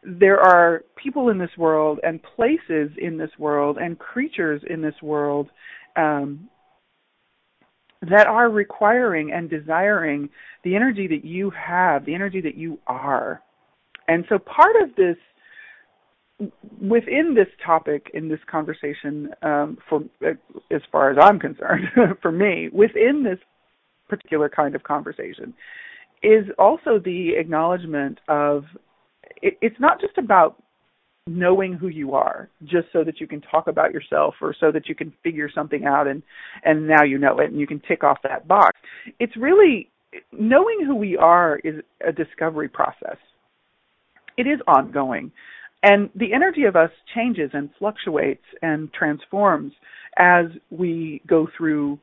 there 0.03 0.39
are 0.39 0.83
people 0.95 1.29
in 1.29 1.37
this 1.37 1.49
world 1.57 1.99
and 2.03 2.21
places 2.21 2.91
in 2.97 3.17
this 3.17 3.31
world 3.39 3.77
and 3.77 3.97
creatures 3.97 4.61
in 4.69 4.81
this 4.81 4.95
world 5.01 5.49
um, 5.95 6.47
that 8.01 8.27
are 8.27 8.49
requiring 8.49 9.31
and 9.31 9.49
desiring 9.49 10.29
the 10.63 10.75
energy 10.75 11.07
that 11.07 11.25
you 11.25 11.49
have, 11.51 12.05
the 12.05 12.13
energy 12.13 12.41
that 12.41 12.55
you 12.55 12.77
are. 12.87 13.41
And 14.07 14.25
so 14.29 14.37
part 14.37 14.75
of 14.83 14.95
this 14.95 15.15
within 16.81 17.33
this 17.33 17.47
topic 17.65 18.11
in 18.13 18.27
this 18.27 18.41
conversation 18.51 19.29
um, 19.41 19.77
for 19.89 20.03
as 20.69 20.81
far 20.91 21.09
as 21.09 21.17
I'm 21.19 21.39
concerned 21.39 21.85
for 22.21 22.31
me 22.31 22.69
within 22.73 23.23
this 23.23 23.39
particular 24.09 24.49
kind 24.49 24.75
of 24.75 24.83
conversation 24.83 25.53
is 26.23 26.45
also 26.57 26.99
the 27.03 27.31
acknowledgement 27.37 28.19
of 28.27 28.63
it, 29.41 29.57
it's 29.61 29.79
not 29.79 29.99
just 29.99 30.17
about 30.17 30.61
knowing 31.27 31.73
who 31.73 31.87
you 31.87 32.13
are 32.13 32.49
just 32.63 32.87
so 32.93 33.03
that 33.03 33.19
you 33.19 33.27
can 33.27 33.41
talk 33.41 33.67
about 33.67 33.91
yourself 33.91 34.35
or 34.41 34.55
so 34.59 34.71
that 34.71 34.87
you 34.87 34.93
can 34.93 35.11
figure 35.23 35.49
something 35.53 35.85
out 35.85 36.07
and 36.07 36.21
and 36.63 36.87
now 36.87 37.03
you 37.03 37.17
know 37.17 37.39
it 37.39 37.49
and 37.49 37.59
you 37.59 37.65
can 37.65 37.81
tick 37.87 38.03
off 38.03 38.17
that 38.23 38.47
box. 38.47 38.71
It's 39.19 39.35
really 39.35 39.89
knowing 40.31 40.83
who 40.85 40.95
we 40.95 41.17
are 41.17 41.59
is 41.63 41.75
a 42.07 42.11
discovery 42.11 42.69
process. 42.69 43.17
It 44.37 44.43
is 44.43 44.59
ongoing. 44.67 45.31
And 45.81 46.09
the 46.15 46.33
energy 46.33 46.63
of 46.63 46.75
us 46.75 46.89
changes 47.13 47.51
and 47.53 47.69
fluctuates 47.77 48.43
and 48.61 48.91
transforms 48.93 49.73
as 50.17 50.45
we 50.69 51.21
go 51.27 51.47
through 51.57 51.99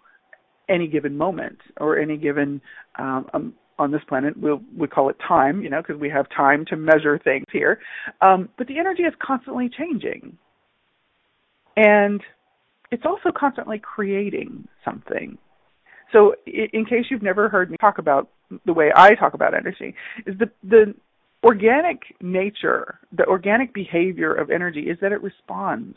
any 0.69 0.87
given 0.87 1.17
moment 1.17 1.59
or 1.81 1.99
any 1.99 2.17
given 2.17 2.61
um, 2.99 3.27
um, 3.35 3.55
on 3.79 3.91
this 3.91 4.03
planet 4.09 4.37
we'll 4.37 4.61
we 4.77 4.87
call 4.87 5.09
it 5.09 5.17
time 5.27 5.63
you 5.63 5.71
know 5.71 5.81
because 5.81 6.01
we 6.01 6.09
have 6.09 6.27
time 6.31 6.65
to 6.67 6.77
measure 6.77 7.19
things 7.23 7.47
here. 7.53 7.81
Um, 8.21 8.49
but 8.59 8.67
the 8.67 8.79
energy 8.79 9.03
is 9.03 9.15
constantly 9.25 9.69
changing. 9.69 10.37
And 11.77 12.21
it's 12.91 13.05
also 13.07 13.31
constantly 13.35 13.79
creating 13.79 14.69
something. 14.85 15.39
So 16.13 16.35
in 16.47 16.85
case 16.85 17.07
you've 17.11 17.23
never 17.23 17.49
heard 17.49 17.71
me 17.71 17.79
talk 17.81 17.99
about 17.99 18.29
the 18.67 18.73
way 18.73 18.93
I 18.95 19.15
talk 19.15 19.33
about 19.35 19.55
energy 19.55 19.95
is 20.27 20.37
the 20.39 20.51
the 20.63 20.95
organic 21.43 22.03
nature 22.21 23.01
the 23.17 23.25
organic 23.25 23.73
behavior 23.75 24.33
of 24.33 24.51
energy 24.51 24.83
is 24.83 24.99
that 25.01 25.13
it 25.13 25.23
responds. 25.23 25.97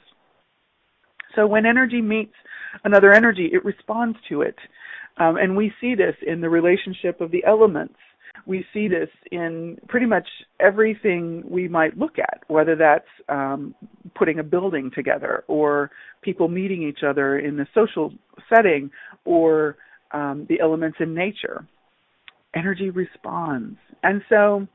So 1.35 1.45
when 1.45 1.65
energy 1.65 2.01
meets 2.01 2.33
another 2.85 3.11
energy, 3.11 3.49
it 3.51 3.65
responds 3.65 4.17
to 4.29 4.41
it. 4.41 4.55
Um, 5.17 5.37
and 5.37 5.55
we 5.55 5.71
see 5.79 5.95
this 5.95 6.15
in 6.25 6.41
the 6.41 6.49
relationship 6.49 7.21
of 7.21 7.31
the 7.31 7.43
elements. 7.45 7.95
We 8.45 8.65
see 8.73 8.87
this 8.87 9.09
in 9.31 9.77
pretty 9.87 10.05
much 10.05 10.27
everything 10.59 11.43
we 11.49 11.67
might 11.67 11.97
look 11.97 12.19
at, 12.19 12.43
whether 12.47 12.75
that's 12.75 13.07
um, 13.29 13.73
putting 14.13 14.39
a 14.39 14.43
building 14.43 14.91
together 14.93 15.45
or 15.47 15.89
people 16.21 16.47
meeting 16.47 16.83
each 16.83 17.03
other 17.07 17.39
in 17.39 17.59
a 17.59 17.67
social 17.73 18.13
setting 18.53 18.91
or 19.23 19.77
um, 20.11 20.45
the 20.49 20.59
elements 20.59 20.97
in 20.99 21.13
nature. 21.13 21.65
Energy 22.55 22.89
responds. 22.89 23.77
And 24.03 24.21
so 24.29 24.67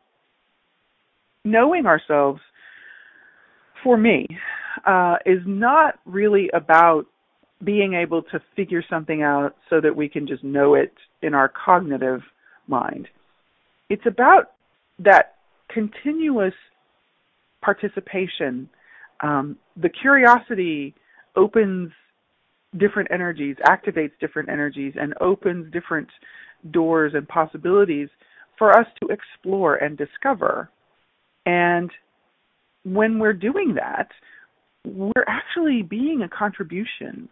knowing 1.44 1.86
ourselves 1.86 2.40
for 3.82 3.96
me 3.96 4.26
uh, 4.86 5.16
is 5.26 5.40
not 5.46 5.98
really 6.04 6.50
about 6.54 7.06
being 7.62 7.94
able 7.94 8.22
to 8.22 8.40
figure 8.56 8.82
something 8.88 9.22
out 9.22 9.54
so 9.68 9.80
that 9.80 9.94
we 9.94 10.08
can 10.08 10.26
just 10.26 10.42
know 10.42 10.74
it 10.74 10.92
in 11.22 11.34
our 11.34 11.48
cognitive 11.48 12.20
mind. 12.66 13.08
It's 13.88 14.06
about 14.06 14.52
that 14.98 15.36
continuous 15.68 16.54
participation. 17.62 18.68
Um, 19.22 19.56
the 19.76 19.90
curiosity 19.90 20.94
opens 21.36 21.92
different 22.78 23.10
energies, 23.10 23.56
activates 23.66 24.12
different 24.20 24.48
energies, 24.48 24.94
and 24.98 25.14
opens 25.20 25.72
different 25.72 26.08
doors 26.70 27.12
and 27.14 27.26
possibilities 27.28 28.08
for 28.58 28.72
us 28.72 28.86
to 29.00 29.08
explore 29.08 29.76
and 29.76 29.98
discover. 29.98 30.70
And 31.46 31.90
when 32.84 33.18
we're 33.18 33.32
doing 33.32 33.74
that, 33.74 34.08
we're 34.86 35.24
actually 35.26 35.82
being 35.82 36.22
a 36.22 36.28
contribution 36.28 37.28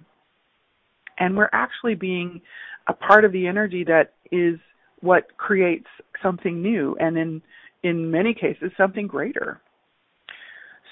and 1.19 1.37
we're 1.37 1.51
actually 1.53 1.95
being 1.95 2.41
a 2.89 2.93
part 2.93 3.25
of 3.25 3.33
the 3.33 3.47
energy 3.47 3.85
that 3.85 4.15
is 4.33 4.59
what 5.01 5.37
creates 5.37 5.87
something 6.23 6.63
new 6.63 6.97
and 6.99 7.17
in 7.17 7.43
in 7.83 8.11
many 8.11 8.35
cases 8.35 8.73
something 8.77 9.07
greater. 9.07 9.61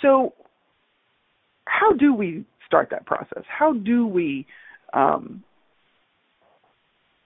So 0.03 0.35
how 1.67 1.93
do 1.93 2.15
we 2.15 2.45
start 2.67 2.89
that 2.91 3.07
process? 3.07 3.43
How 3.49 3.73
do 3.73 4.07
we 4.07 4.47
um, 4.93 5.43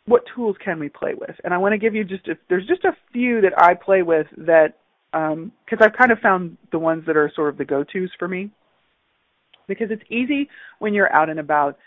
what 0.07 0.23
tools 0.35 0.57
can 0.65 0.79
we 0.81 0.89
play 0.89 1.15
with? 1.15 1.37
And 1.45 1.53
i 1.53 1.59
want 1.59 1.73
to 1.73 1.79
give 1.79 1.95
you 1.95 2.05
just 2.05 2.27
a, 2.29 2.35
there's 2.49 2.67
just 2.67 2.85
a 2.85 2.97
few 3.13 3.41
that 3.43 3.53
i 3.59 3.75
play 3.75 4.03
with 4.03 4.27
that 4.37 4.75
because 5.13 5.33
um, 5.33 5.53
i've 5.81 5.97
kind 5.97 6.13
of 6.13 6.19
found 6.21 6.57
the 6.73 6.79
ones 6.79 7.05
that 7.07 7.17
are 7.17 7.31
sort 7.35 7.51
of 7.51 7.59
the 7.59 7.65
go-to's 7.65 8.11
for 8.19 8.29
me. 8.29 8.51
Because 9.69 9.89
it's 9.91 10.03
easy 10.11 10.49
when 10.81 10.95
you're 10.95 11.13
out 11.13 11.31
and 11.31 11.39
about 11.39 11.79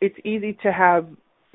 it's 0.00 0.16
easy 0.24 0.56
to 0.62 0.72
have 0.72 1.06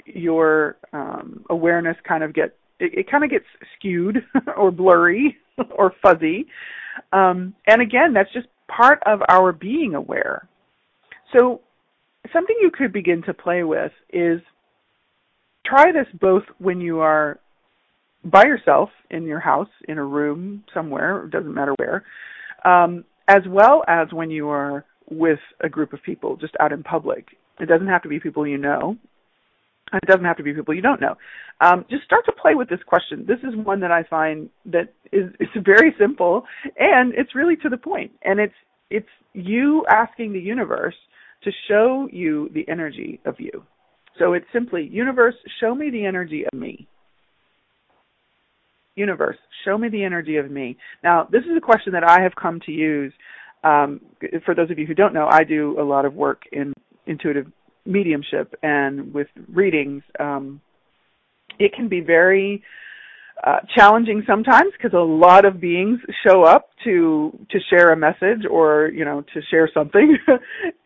your 0.05 0.77
um, 0.93 1.43
awareness 1.49 1.97
kind 2.08 2.23
of 2.23 2.34
get 2.34 2.55
it, 2.79 2.93
it 2.93 3.12
kind 3.12 3.23
of 3.23 3.29
gets 3.29 3.45
skewed 3.77 4.17
or 4.58 4.71
blurry 4.71 5.38
or 5.77 5.93
fuzzy. 6.01 6.45
Um, 7.12 7.55
and 7.67 7.81
again, 7.81 8.13
that's 8.13 8.31
just 8.34 8.47
part 8.67 9.01
of 9.05 9.21
our 9.29 9.51
being 9.51 9.95
aware. 9.95 10.47
So 11.36 11.62
something 12.31 12.55
you 12.62 12.71
could 12.71 12.93
begin 12.93 13.21
to 13.23 13.34
play 13.34 13.63
with 13.63 13.91
is 14.12 14.41
try 15.65 15.91
this 15.91 16.08
both 16.19 16.43
when 16.60 16.79
you 16.79 16.99
are 16.99 17.39
by 18.23 18.43
yourself 18.45 18.89
in 19.12 19.23
your 19.23 19.39
house, 19.39 19.69
in 19.88 19.97
a 19.97 20.03
room 20.03 20.63
somewhere, 20.73 21.27
doesn't 21.27 21.53
matter 21.53 21.73
where, 21.77 22.03
um, 22.63 23.03
as 23.27 23.43
well 23.47 23.84
as 23.88 24.08
when 24.12 24.31
you 24.31 24.49
are 24.49 24.84
with 25.10 25.39
a 25.62 25.69
group 25.69 25.93
of 25.93 26.01
people 26.03 26.36
just 26.36 26.53
out 26.60 26.71
in 26.71 26.81
public. 26.81 27.27
It 27.59 27.67
doesn't 27.67 27.87
have 27.87 28.03
to 28.03 28.09
be 28.09 28.19
people 28.19 28.45
you 28.45 28.57
know. 28.57 28.97
It 29.93 30.07
doesn't 30.07 30.25
have 30.25 30.37
to 30.37 30.43
be 30.43 30.53
people 30.53 30.73
you 30.73 30.81
don't 30.81 30.99
know. 30.99 31.15
Um, 31.61 31.85
just 31.89 32.03
start 32.03 32.25
to 32.25 32.31
play 32.31 32.55
with 32.55 32.69
this 32.69 32.81
question. 32.85 33.25
This 33.27 33.39
is 33.39 33.55
one 33.55 33.79
that 33.81 33.91
I 33.91 34.03
find 34.03 34.49
that 34.65 34.93
is 35.11 35.31
it's 35.39 35.51
very 35.65 35.95
simple 35.99 36.43
and 36.77 37.13
it's 37.13 37.35
really 37.35 37.55
to 37.57 37.69
the 37.69 37.77
point. 37.77 38.11
And 38.23 38.39
it's 38.39 38.53
it's 38.89 39.07
you 39.33 39.85
asking 39.89 40.33
the 40.33 40.39
universe 40.39 40.95
to 41.43 41.51
show 41.67 42.07
you 42.11 42.49
the 42.53 42.67
energy 42.67 43.19
of 43.25 43.35
you. 43.39 43.63
So 44.17 44.33
it's 44.33 44.45
simply, 44.53 44.87
universe, 44.91 45.35
show 45.59 45.75
me 45.75 45.89
the 45.89 46.05
energy 46.05 46.45
of 46.51 46.57
me. 46.57 46.87
Universe, 48.95 49.37
show 49.65 49.77
me 49.77 49.89
the 49.89 50.03
energy 50.03 50.37
of 50.37 50.49
me. 50.49 50.77
Now, 51.03 51.27
this 51.29 51.43
is 51.43 51.57
a 51.57 51.61
question 51.61 51.91
that 51.93 52.03
I 52.03 52.21
have 52.21 52.33
come 52.35 52.61
to 52.65 52.71
use. 52.71 53.11
Um, 53.63 53.99
for 54.45 54.55
those 54.55 54.71
of 54.71 54.79
you 54.79 54.85
who 54.85 54.93
don't 54.93 55.13
know, 55.13 55.27
I 55.29 55.43
do 55.43 55.79
a 55.79 55.83
lot 55.83 56.05
of 56.05 56.13
work 56.13 56.43
in 56.51 56.73
intuitive 57.07 57.47
mediumship 57.85 58.55
and 58.63 59.13
with 59.13 59.27
readings, 59.47 60.03
um, 60.19 60.61
it 61.59 61.73
can 61.73 61.87
be 61.87 62.01
very 62.01 62.63
uh, 63.43 63.57
challenging 63.75 64.23
sometimes 64.25 64.71
because 64.77 64.93
a 64.93 64.97
lot 64.97 65.45
of 65.45 65.59
beings 65.59 65.99
show 66.25 66.43
up 66.43 66.69
to 66.83 67.37
to 67.51 67.59
share 67.69 67.91
a 67.91 67.97
message 67.97 68.45
or 68.49 68.89
you 68.93 69.03
know 69.03 69.23
to 69.33 69.41
share 69.51 69.69
something. 69.73 70.17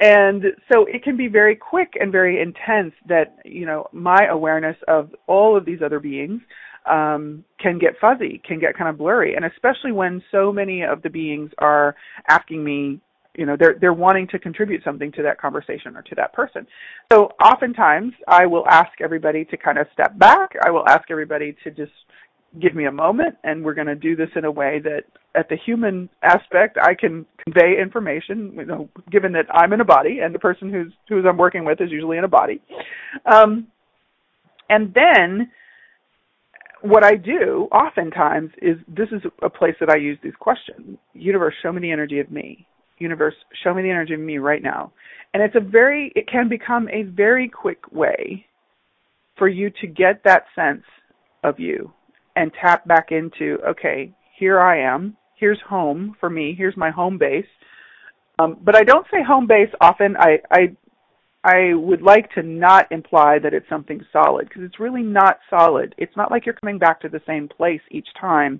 And 0.01 0.43
so 0.71 0.85
it 0.85 1.03
can 1.03 1.17
be 1.17 1.27
very 1.27 1.55
quick 1.55 1.93
and 1.99 2.11
very 2.11 2.41
intense 2.41 2.93
that 3.07 3.37
you 3.45 3.65
know 3.65 3.87
my 3.91 4.27
awareness 4.29 4.77
of 4.87 5.13
all 5.27 5.57
of 5.57 5.65
these 5.65 5.79
other 5.83 5.99
beings 5.99 6.41
um, 6.89 7.43
can 7.59 7.77
get 7.77 7.99
fuzzy 7.99 8.41
can 8.47 8.59
get 8.59 8.77
kind 8.77 8.89
of 8.89 8.97
blurry. 8.97 9.35
And 9.35 9.45
especially 9.45 9.91
when 9.91 10.23
so 10.31 10.51
many 10.51 10.83
of 10.83 11.01
the 11.01 11.09
beings 11.09 11.51
are 11.59 11.95
asking 12.27 12.63
me 12.63 12.99
you 13.35 13.45
know 13.45 13.55
they're 13.57 13.75
they're 13.79 13.93
wanting 13.93 14.27
to 14.27 14.39
contribute 14.39 14.83
something 14.83 15.11
to 15.13 15.23
that 15.23 15.39
conversation 15.39 15.95
or 15.95 16.01
to 16.03 16.15
that 16.15 16.33
person. 16.33 16.65
So 17.11 17.31
oftentimes 17.43 18.13
i 18.27 18.45
will 18.45 18.67
ask 18.67 18.91
everybody 19.01 19.45
to 19.45 19.57
kind 19.57 19.77
of 19.77 19.87
step 19.93 20.17
back. 20.17 20.51
I 20.63 20.71
will 20.71 20.87
ask 20.87 21.09
everybody 21.09 21.55
to 21.63 21.71
just 21.71 21.91
give 22.59 22.73
me 22.73 22.85
a 22.85 22.91
moment 22.91 23.35
and 23.43 23.63
we're 23.63 23.75
going 23.75 23.87
to 23.87 23.95
do 23.95 24.15
this 24.15 24.29
in 24.35 24.43
a 24.43 24.51
way 24.51 24.79
that 24.83 25.03
at 25.35 25.47
the 25.49 25.57
human 25.67 26.09
aspect 26.23 26.79
i 26.81 26.95
can 26.95 27.23
convey 27.43 27.79
information 27.79 28.51
you 28.55 28.65
know 28.65 28.89
given 29.11 29.31
that 29.31 29.45
i'm 29.53 29.71
in 29.71 29.81
a 29.81 29.85
body 29.85 30.17
and 30.23 30.33
the 30.33 30.39
person 30.39 30.67
who's 30.73 30.91
who's 31.07 31.25
i'm 31.29 31.37
working 31.37 31.63
with 31.63 31.79
is 31.79 31.91
usually 31.91 32.17
in 32.17 32.23
a 32.23 32.27
body. 32.27 32.59
Um, 33.31 33.67
and 34.69 34.93
then 34.93 35.51
what 36.81 37.03
I 37.03 37.15
do 37.15 37.67
oftentimes 37.71 38.51
is 38.61 38.77
this 38.87 39.09
is 39.11 39.21
a 39.41 39.49
place 39.49 39.75
that 39.79 39.89
I 39.89 39.97
use 39.97 40.17
these 40.23 40.35
questions. 40.39 40.97
Universe, 41.13 41.53
show 41.61 41.71
me 41.71 41.81
the 41.81 41.91
energy 41.91 42.19
of 42.19 42.31
me 42.31 42.67
universe, 42.99 43.35
show 43.63 43.73
me 43.73 43.81
the 43.81 43.89
energy 43.89 44.13
of 44.13 44.19
me 44.19 44.37
right 44.37 44.63
now. 44.63 44.91
And 45.33 45.43
it's 45.43 45.55
a 45.55 45.59
very, 45.59 46.11
it 46.15 46.27
can 46.27 46.49
become 46.49 46.87
a 46.89 47.03
very 47.03 47.47
quick 47.47 47.91
way 47.91 48.45
for 49.37 49.47
you 49.47 49.71
to 49.81 49.87
get 49.87 50.23
that 50.25 50.43
sense 50.55 50.83
of 51.43 51.59
you 51.59 51.91
and 52.35 52.51
tap 52.61 52.87
back 52.87 53.11
into, 53.11 53.57
okay, 53.67 54.13
here 54.37 54.59
I 54.59 54.81
am. 54.81 55.15
Here's 55.35 55.59
home 55.67 56.15
for 56.19 56.29
me. 56.29 56.55
Here's 56.57 56.75
my 56.77 56.89
home 56.89 57.17
base. 57.17 57.45
Um, 58.39 58.57
but 58.63 58.75
I 58.75 58.83
don't 58.83 59.05
say 59.11 59.23
home 59.25 59.47
base 59.47 59.69
often. 59.81 60.15
I, 60.17 60.39
I 60.51 60.75
I 61.43 61.73
would 61.73 62.01
like 62.01 62.29
to 62.31 62.43
not 62.43 62.91
imply 62.91 63.39
that 63.39 63.53
it's 63.53 63.69
something 63.69 64.01
solid 64.11 64.49
because 64.49 64.63
it's 64.63 64.79
really 64.79 65.03
not 65.03 65.39
solid. 65.49 65.95
It's 65.97 66.15
not 66.17 66.31
like 66.31 66.45
you're 66.45 66.55
coming 66.55 66.77
back 66.77 66.99
to 67.01 67.09
the 67.09 67.21
same 67.25 67.47
place 67.47 67.81
each 67.91 68.07
time, 68.19 68.59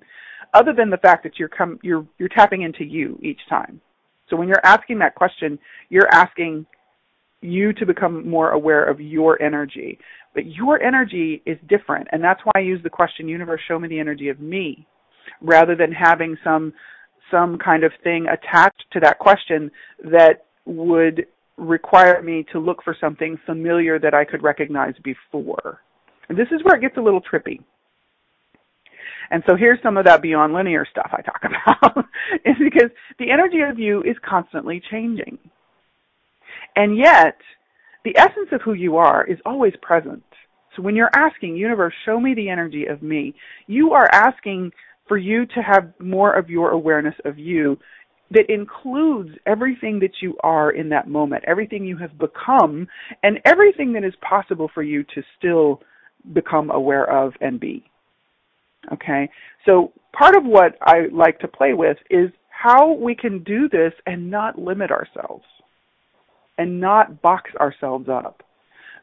other 0.54 0.74
than 0.74 0.90
the 0.90 0.98
fact 0.98 1.24
that 1.24 1.38
you're 1.38 1.50
come 1.50 1.80
you're 1.84 2.06
you're 2.18 2.30
tapping 2.30 2.62
into 2.62 2.86
you 2.86 3.20
each 3.22 3.42
time. 3.50 3.82
So 4.30 4.36
when 4.36 4.48
you're 4.48 4.66
asking 4.66 5.00
that 5.00 5.16
question, 5.16 5.60
you're 5.90 6.10
asking 6.12 6.66
you 7.42 7.74
to 7.74 7.86
become 7.86 8.28
more 8.28 8.52
aware 8.52 8.84
of 8.84 9.00
your 9.00 9.42
energy. 9.42 9.98
But 10.34 10.46
your 10.46 10.82
energy 10.82 11.42
is 11.46 11.58
different, 11.68 12.08
and 12.12 12.24
that's 12.24 12.42
why 12.44 12.52
I 12.56 12.60
use 12.60 12.82
the 12.84 12.90
question 12.90 13.28
universe 13.28 13.62
show 13.68 13.80
me 13.80 13.88
the 13.88 14.00
energy 14.00 14.30
of 14.30 14.40
me 14.40 14.86
rather 15.42 15.76
than 15.76 15.92
having 15.92 16.38
some 16.44 16.74
some 17.32 17.58
kind 17.58 17.84
of 17.84 17.92
thing 18.04 18.26
attached 18.28 18.84
to 18.92 19.00
that 19.00 19.20
question 19.20 19.70
that 20.04 20.46
would 20.66 21.28
require 21.58 22.24
me 22.24 22.46
to 22.52 22.60
look 22.60 22.84
for 22.84 22.96
something 23.00 23.38
familiar 23.46 24.00
that 24.00 24.14
I 24.14 24.26
could 24.26 24.42
recognize 24.42 24.96
before. 25.04 25.82
And 26.30 26.38
this 26.38 26.48
is 26.52 26.64
where 26.64 26.76
it 26.76 26.82
gets 26.82 26.98
a 26.98 27.02
little 27.02 27.22
trippy. 27.22 27.60
And 29.32 29.44
so 29.48 29.56
here's 29.56 29.82
some 29.82 29.98
of 29.98 30.06
that 30.06 30.22
beyond 30.22 30.54
linear 30.54 30.86
stuff 30.90 31.12
I 31.12 31.22
talk 31.22 31.42
about 31.44 32.06
is 32.46 32.56
because 32.60 32.90
the 33.18 33.32
energy 33.32 33.62
of 33.62 33.80
you 33.80 34.02
is 34.02 34.16
constantly 34.28 34.82
changing. 34.92 35.38
And 36.76 36.98
yet, 36.98 37.38
the 38.06 38.18
essence 38.18 38.50
of 38.52 38.62
who 38.62 38.74
you 38.74 38.98
are 38.98 39.26
is 39.26 39.38
always 39.46 39.74
present. 39.82 40.24
So 40.76 40.82
when 40.82 40.96
you're 40.96 41.12
asking, 41.14 41.58
universe, 41.58 41.94
show 42.06 42.20
me 42.20 42.34
the 42.34 42.50
energy 42.50 42.86
of 42.86 43.02
me, 43.02 43.36
you 43.68 43.92
are 43.92 44.08
asking 44.12 44.72
for 45.08 45.18
you 45.18 45.46
to 45.48 45.62
have 45.62 45.92
more 46.00 46.34
of 46.34 46.50
your 46.50 46.72
awareness 46.72 47.16
of 47.26 47.38
you 47.38 47.78
that 48.32 48.50
includes 48.50 49.32
everything 49.48 50.00
that 50.00 50.22
you 50.22 50.38
are 50.44 50.72
in 50.72 50.90
that 50.90 51.08
moment, 51.08 51.44
everything 51.48 51.84
you 51.84 51.98
have 51.98 52.18
become, 52.20 52.88
and 53.24 53.40
everything 53.46 53.92
that 53.94 54.04
is 54.04 54.14
possible 54.22 54.70
for 54.74 54.84
you 54.84 55.04
to 55.04 55.24
still 55.38 55.82
become 56.34 56.70
aware 56.70 57.10
of 57.10 57.34
and 57.42 57.60
be. 57.60 57.84
Okay? 58.94 59.30
So 59.66 59.92
part 60.14 60.36
of 60.36 60.46
what 60.46 60.78
I 60.82 61.08
like 61.12 61.40
to 61.40 61.48
play 61.48 61.74
with 61.74 61.98
is 62.10 62.30
how 62.50 62.94
we 62.94 63.16
can 63.16 63.44
do 63.44 63.70
this 63.70 63.94
and 64.06 64.30
not 64.30 64.60
limit 64.60 64.92
ourselves 64.92 65.46
and 66.58 66.80
not 66.80 67.22
box 67.22 67.52
ourselves 67.60 68.10
up. 68.10 68.44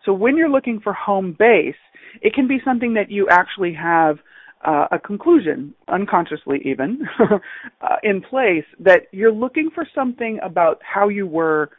So 0.04 0.12
when 0.12 0.36
you're 0.36 0.50
looking 0.50 0.78
for 0.80 0.92
home 0.92 1.34
base, 1.38 1.74
it 2.22 2.34
can 2.34 2.46
be 2.46 2.58
something 2.64 2.94
that 2.94 3.10
you 3.10 3.28
actually 3.30 3.74
have 3.74 4.18
uh, 4.64 4.86
a 4.92 4.98
conclusion, 4.98 5.74
unconsciously 5.88 6.60
even, 6.64 7.00
uh, 7.80 7.96
in 8.02 8.20
place 8.20 8.64
that 8.80 9.02
you're 9.12 9.32
looking 9.32 9.70
for 9.74 9.86
something 9.94 10.38
about 10.42 10.80
how 10.82 11.08
you 11.08 11.26
were 11.26 11.70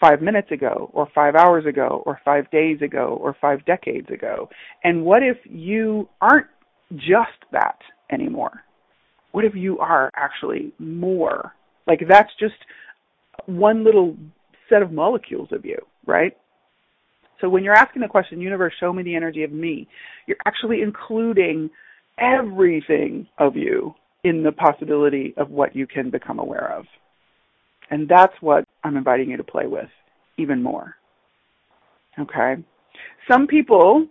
five 0.00 0.20
minutes 0.20 0.50
ago, 0.50 0.90
or 0.92 1.08
five 1.14 1.34
hours 1.34 1.64
ago, 1.64 2.02
or 2.04 2.20
five 2.24 2.50
days 2.50 2.82
ago, 2.82 3.18
or 3.22 3.36
five 3.40 3.64
decades 3.64 4.10
ago. 4.10 4.50
And 4.82 5.04
what 5.04 5.22
if 5.22 5.38
you 5.44 6.08
aren't 6.20 6.46
just 6.92 7.38
that 7.52 7.78
anymore? 8.10 8.62
What 9.32 9.44
if 9.44 9.54
you 9.54 9.78
are 9.78 10.10
actually 10.14 10.72
more? 10.78 11.52
Like 11.86 12.00
that's 12.08 12.30
just 12.38 12.54
one 13.46 13.84
little 13.84 14.16
set 14.68 14.82
of 14.82 14.92
molecules 14.92 15.48
of 15.52 15.64
you, 15.64 15.78
right? 16.06 16.36
So 17.40 17.48
when 17.48 17.64
you're 17.64 17.74
asking 17.74 18.02
the 18.02 18.08
question, 18.08 18.40
universe, 18.40 18.72
show 18.78 18.92
me 18.92 19.02
the 19.02 19.16
energy 19.16 19.42
of 19.42 19.52
me, 19.52 19.88
you're 20.26 20.36
actually 20.46 20.82
including 20.82 21.68
everything 22.18 23.26
of 23.38 23.56
you 23.56 23.94
in 24.22 24.42
the 24.42 24.52
possibility 24.52 25.34
of 25.36 25.50
what 25.50 25.76
you 25.76 25.86
can 25.86 26.10
become 26.10 26.38
aware 26.38 26.72
of. 26.72 26.86
And 27.90 28.08
that's 28.08 28.32
what 28.40 28.64
I'm 28.82 28.96
inviting 28.96 29.30
you 29.30 29.36
to 29.36 29.44
play 29.44 29.66
with 29.66 29.88
even 30.38 30.62
more. 30.62 30.94
Okay? 32.18 32.54
Some 33.30 33.46
people 33.46 34.06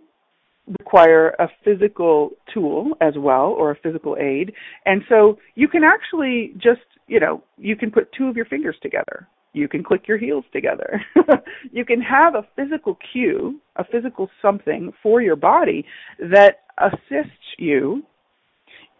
require 0.80 1.30
a 1.38 1.48
physical 1.64 2.30
tool 2.52 2.96
as 3.00 3.14
well 3.16 3.54
or 3.58 3.70
a 3.70 3.76
physical 3.76 4.16
aid. 4.18 4.52
And 4.86 5.02
so 5.08 5.38
you 5.54 5.68
can 5.68 5.82
actually 5.84 6.54
just, 6.56 6.80
you 7.06 7.20
know, 7.20 7.42
you 7.58 7.76
can 7.76 7.90
put 7.90 8.10
two 8.12 8.28
of 8.28 8.36
your 8.36 8.46
fingers 8.46 8.76
together. 8.82 9.28
You 9.52 9.68
can 9.68 9.84
click 9.84 10.08
your 10.08 10.18
heels 10.18 10.44
together. 10.52 11.00
you 11.72 11.84
can 11.84 12.00
have 12.00 12.34
a 12.34 12.46
physical 12.56 12.98
cue, 13.12 13.60
a 13.76 13.84
physical 13.84 14.28
something 14.42 14.92
for 15.02 15.22
your 15.22 15.36
body 15.36 15.84
that 16.18 16.62
assists 16.78 17.38
you 17.58 18.02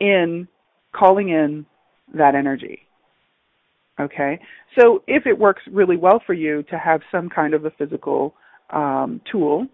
in 0.01 0.47
calling 0.95 1.31
in 1.31 1.67
that 2.15 2.35
energy. 2.35 2.81
Okay? 4.01 4.39
So 4.79 5.03
if 5.07 5.27
it 5.27 5.37
works 5.37 5.63
really 5.71 5.97
well 5.97 6.23
for 6.25 6.35
you 6.35 6.63
to 6.65 6.79
have 6.79 7.01
some 7.11 7.29
kind 7.29 7.55
of 7.55 7.65
a 7.65 7.71
physical 7.71 8.35
um, 8.71 9.21
tool, 9.31 9.67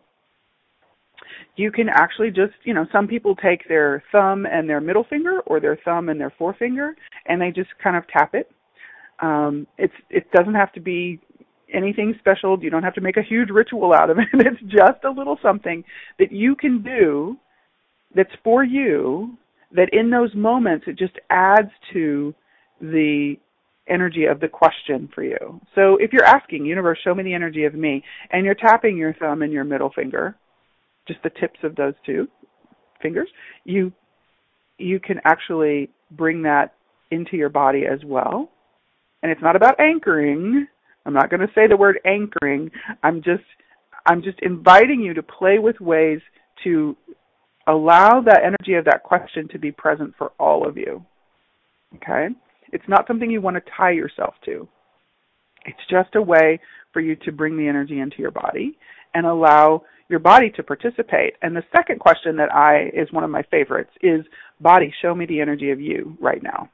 you 1.57 1.71
can 1.71 1.88
actually 1.88 2.31
just, 2.31 2.55
you 2.64 2.75
know, 2.75 2.87
some 2.93 3.07
people 3.07 3.35
take 3.37 3.69
their 3.69 4.03
thumb 4.12 4.47
and 4.47 4.69
their 4.69 4.81
middle 4.81 5.05
finger 5.05 5.40
or 5.47 5.61
their 5.61 5.79
thumb 5.85 6.09
and 6.09 6.21
their 6.21 6.33
forefinger 6.38 6.97
and 7.27 7.40
they 7.40 7.51
just 7.51 7.71
kind 7.83 7.97
of 7.97 8.07
tap 8.09 8.35
it. 8.35 8.51
Um, 9.21 9.66
it's 9.77 9.95
it 10.09 10.31
doesn't 10.33 10.55
have 10.55 10.73
to 10.73 10.81
be 10.81 11.21
anything 11.73 12.14
special. 12.19 12.59
You 12.62 12.71
don't 12.71 12.83
have 12.83 12.95
to 12.95 13.01
make 13.01 13.16
a 13.16 13.23
huge 13.23 13.51
ritual 13.51 13.93
out 13.93 14.11
of 14.11 14.19
it. 14.19 14.27
It's 14.35 14.61
just 14.62 15.05
a 15.05 15.11
little 15.11 15.38
something 15.43 15.85
that 16.19 16.33
you 16.33 16.57
can 16.57 16.83
do 16.83 17.37
that's 18.14 18.33
for 18.43 18.64
you 18.64 19.37
that 19.73 19.88
in 19.93 20.11
those 20.11 20.35
moments 20.35 20.87
it 20.88 20.99
just 20.99 21.19
adds 21.31 21.71
to 21.93 22.35
the 22.81 23.37
energy 23.88 24.25
of 24.25 24.40
the 24.40 24.49
question 24.49 25.09
for 25.14 25.23
you. 25.23 25.61
So 25.75 25.97
if 25.97 26.12
you're 26.12 26.25
asking, 26.25 26.64
universe, 26.64 26.99
show 27.03 27.14
me 27.14 27.23
the 27.23 27.35
energy 27.35 27.64
of 27.64 27.75
me, 27.75 28.03
and 28.31 28.45
you're 28.45 28.55
tapping 28.55 28.97
your 28.97 29.12
thumb 29.14 29.43
and 29.43 29.53
your 29.53 29.64
middle 29.64 29.90
finger, 29.90 30.37
just 31.07 31.23
the 31.23 31.31
tips 31.31 31.59
of 31.63 31.77
those 31.77 31.95
two 32.05 32.29
fingers, 33.03 33.29
you 33.65 33.93
you 34.79 34.99
can 34.99 35.21
actually 35.25 35.91
bring 36.13 36.43
that 36.43 36.75
into 37.11 37.37
your 37.37 37.51
body 37.51 37.83
as 37.91 38.01
well. 38.05 38.51
And 39.23 39.31
it's 39.31 39.43
not 39.43 39.57
about 39.57 39.79
anchoring. 39.79 40.67
I'm 41.05 41.13
not 41.13 41.29
going 41.29 41.41
to 41.41 41.53
say 41.55 41.67
the 41.67 41.77
word 41.77 42.01
anchoring. 42.05 42.71
I'm 43.03 43.23
just 43.23 43.45
I'm 44.07 44.23
just 44.23 44.39
inviting 44.41 45.01
you 45.01 45.15
to 45.15 45.23
play 45.23 45.59
with 45.59 45.81
ways 45.81 46.21
to 46.65 46.97
allow 47.67 48.21
that 48.23 48.43
energy 48.45 48.75
of 48.75 48.85
that 48.87 49.03
question 49.03 49.49
to 49.49 49.59
be 49.59 49.71
present 49.71 50.15
for 50.17 50.33
all 50.39 50.67
of 50.67 50.77
you. 50.77 51.05
Okay? 51.97 52.29
It's 52.73 52.89
not 52.89 53.07
something 53.07 53.31
you 53.31 53.41
want 53.41 53.57
to 53.57 53.73
tie 53.77 53.91
yourself 53.91 54.35
to. 54.47 54.67
It's 55.67 55.79
just 55.91 56.15
a 56.15 56.23
way 56.23 56.61
for 56.93 57.01
you 57.01 57.17
to 57.17 57.33
bring 57.33 57.57
the 57.57 57.69
energy 57.69 58.01
into 58.01 58.19
your 58.19 58.31
body 58.31 58.79
and 59.14 59.27
allow 59.27 59.83
your 60.09 60.18
body 60.18 60.51
to 60.51 60.62
participate. 60.62 61.35
And 61.42 61.55
the 61.55 61.62
second 61.75 62.01
question 62.01 62.37
that 62.37 62.53
I 62.53 62.90
is 62.92 63.12
one 63.12 63.25
of 63.25 63.31
my 63.31 63.42
favorites 63.44 63.90
is 64.03 64.25
body, 64.61 64.92
show 65.01 65.14
me 65.14 65.27
the 65.27 65.40
energy 65.40 65.70
of 65.70 65.81
you 65.81 66.16
right 66.20 66.42
now. 66.42 66.68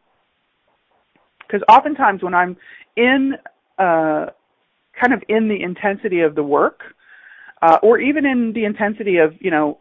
Because 1.46 1.62
oftentimes 1.68 2.22
when 2.22 2.34
I'm 2.34 2.56
in 2.96 3.34
uh, 3.78 4.26
kind 5.00 5.12
of 5.12 5.22
in 5.28 5.48
the 5.48 5.62
intensity 5.62 6.20
of 6.20 6.34
the 6.34 6.42
work, 6.42 6.80
uh, 7.62 7.78
or 7.82 7.98
even 7.98 8.24
in 8.26 8.52
the 8.54 8.64
intensity 8.64 9.18
of 9.18 9.34
you 9.40 9.50
know 9.50 9.78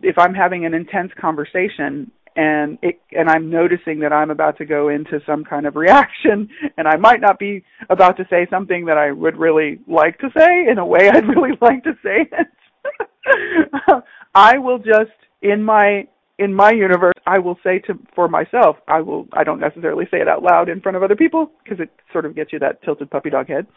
if 0.00 0.16
I'm 0.18 0.34
having 0.34 0.64
an 0.64 0.74
intense 0.74 1.10
conversation 1.20 2.10
and 2.38 2.78
it 2.82 3.00
and 3.10 3.28
I'm 3.28 3.50
noticing 3.50 3.98
that 3.98 4.12
I'm 4.12 4.30
about 4.30 4.56
to 4.58 4.64
go 4.64 4.88
into 4.88 5.20
some 5.26 5.44
kind 5.44 5.66
of 5.66 5.74
reaction 5.74 6.48
and 6.76 6.86
I 6.86 6.96
might 6.96 7.20
not 7.20 7.36
be 7.40 7.64
about 7.90 8.16
to 8.18 8.26
say 8.30 8.46
something 8.48 8.84
that 8.86 8.96
I 8.96 9.10
would 9.10 9.36
really 9.36 9.80
like 9.88 10.18
to 10.20 10.30
say 10.38 10.68
in 10.70 10.78
a 10.78 10.86
way 10.86 11.10
I'd 11.12 11.26
really 11.26 11.58
like 11.60 11.82
to 11.82 11.98
say 12.02 12.30
it. 12.30 14.02
I 14.36 14.56
will 14.56 14.78
just 14.78 15.18
in 15.42 15.64
my 15.64 16.06
in 16.38 16.54
my 16.54 16.70
universe, 16.70 17.14
I 17.26 17.38
will 17.40 17.58
say 17.64 17.80
to 17.80 17.98
for 18.14 18.28
myself, 18.28 18.76
I 18.86 19.00
will. 19.00 19.26
I 19.32 19.42
don't 19.42 19.58
necessarily 19.58 20.04
say 20.10 20.18
it 20.18 20.28
out 20.28 20.42
loud 20.42 20.68
in 20.68 20.80
front 20.80 20.96
of 20.96 21.02
other 21.02 21.16
people 21.16 21.50
because 21.62 21.80
it 21.80 21.90
sort 22.12 22.24
of 22.24 22.36
gets 22.36 22.52
you 22.52 22.60
that 22.60 22.80
tilted 22.82 23.10
puppy 23.10 23.30
dog 23.30 23.48
head. 23.48 23.66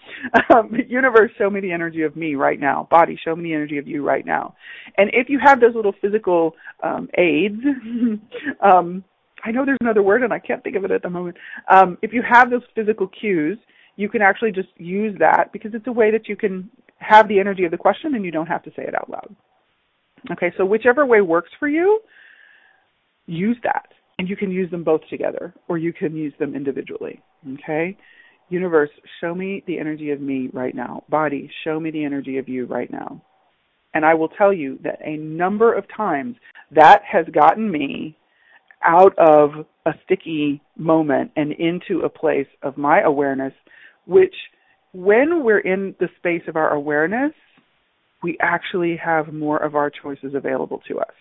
Um, 0.52 0.74
universe, 0.90 1.32
show 1.38 1.50
me 1.50 1.62
the 1.62 1.72
energy 1.72 2.02
of 2.02 2.16
me 2.16 2.36
right 2.36 2.60
now. 2.60 2.88
Body, 2.92 3.18
show 3.24 3.36
me 3.36 3.44
the 3.44 3.54
energy 3.54 3.78
of 3.78 3.88
you 3.88 4.06
right 4.06 4.26
now. 4.26 4.54
And 4.98 5.10
if 5.14 5.30
you 5.30 5.40
have 5.44 5.62
those 5.62 5.76
little 5.76 5.94
physical 6.02 6.56
um, 6.84 7.08
aids, 7.18 7.56
um, 8.62 9.04
I 9.46 9.52
know 9.52 9.66
there's 9.66 9.78
another 9.80 10.04
word 10.04 10.24
and 10.24 10.34
I 10.34 10.40
can't 10.40 10.62
think 10.62 10.76
of 10.76 10.84
it 10.84 10.92
at 10.92 11.04
the 11.04 11.10
moment. 11.10 11.38
Um, 11.74 11.98
if 12.02 12.12
you 12.12 12.22
have 12.28 12.50
those 12.50 12.64
physical 12.76 13.08
cues, 13.08 13.58
you 13.96 14.10
can 14.10 14.22
actually 14.22 14.52
just 14.52 14.70
use 14.78 15.16
that 15.20 15.54
because 15.54 15.72
it's 15.74 15.88
a 15.88 15.92
way 15.92 16.12
that 16.12 16.28
you 16.28 16.36
can 16.36 16.70
have 16.98 17.30
the 17.30 17.40
energy 17.40 17.64
of 17.64 17.72
the 17.72 17.78
question 17.78 18.16
and 18.16 18.26
you 18.26 18.32
don't 18.32 18.48
have 18.48 18.64
to 18.64 18.72
say 18.72 18.84
it 18.84 18.96
out 18.96 19.10
loud. 19.10 19.34
Okay, 20.32 20.52
so 20.58 20.66
whichever 20.66 21.06
way 21.06 21.22
works 21.22 21.52
for 21.60 21.70
you 21.70 22.02
use 23.26 23.58
that. 23.64 23.88
And 24.20 24.30
you 24.30 24.36
can 24.36 24.52
use 24.52 24.70
them 24.70 24.84
both 24.84 25.02
together 25.10 25.54
or 25.68 25.78
you 25.78 25.94
can 25.94 26.16
use 26.16 26.34
them 26.40 26.56
individually. 26.56 27.22
Okay? 27.54 27.98
Universe, 28.50 28.90
show 29.20 29.34
me 29.34 29.64
the 29.66 29.80
energy 29.80 30.12
of 30.12 30.22
me 30.22 30.50
right 30.54 30.76
now. 30.76 31.04
Body, 31.10 31.50
show 31.64 31.80
me 31.80 31.90
the 31.90 32.04
energy 32.04 32.38
of 32.38 32.48
you 32.48 32.66
right 32.66 32.92
now. 32.92 33.22
And 33.94 34.06
I 34.06 34.14
will 34.14 34.30
tell 34.30 34.54
you 34.54 34.78
that 34.84 35.00
a 35.04 35.18
number 35.18 35.74
of 35.74 35.86
times 35.96 36.36
that 36.72 37.02
has 37.10 37.26
gotten 37.34 37.70
me 37.72 38.18
out 38.84 39.18
of 39.18 39.66
a 39.86 39.92
sticky 40.06 40.62
moment 40.78 41.32
and 41.36 41.52
into 41.54 42.02
a 42.04 42.10
place 42.10 42.48
of 42.62 42.78
my 42.78 43.02
awareness, 43.02 43.54
which 44.06 44.36
when 44.94 45.44
we're 45.44 45.60
in 45.60 45.96
the 46.00 46.10
space 46.18 46.44
of 46.48 46.56
our 46.56 46.74
awareness, 46.74 47.34
we 48.24 48.38
actually 48.42 48.98
have 49.04 49.34
more 49.34 49.58
of 49.58 49.76
our 49.76 49.90
choices 49.90 50.34
available 50.36 50.82
to 50.88 51.00
us. 51.00 51.14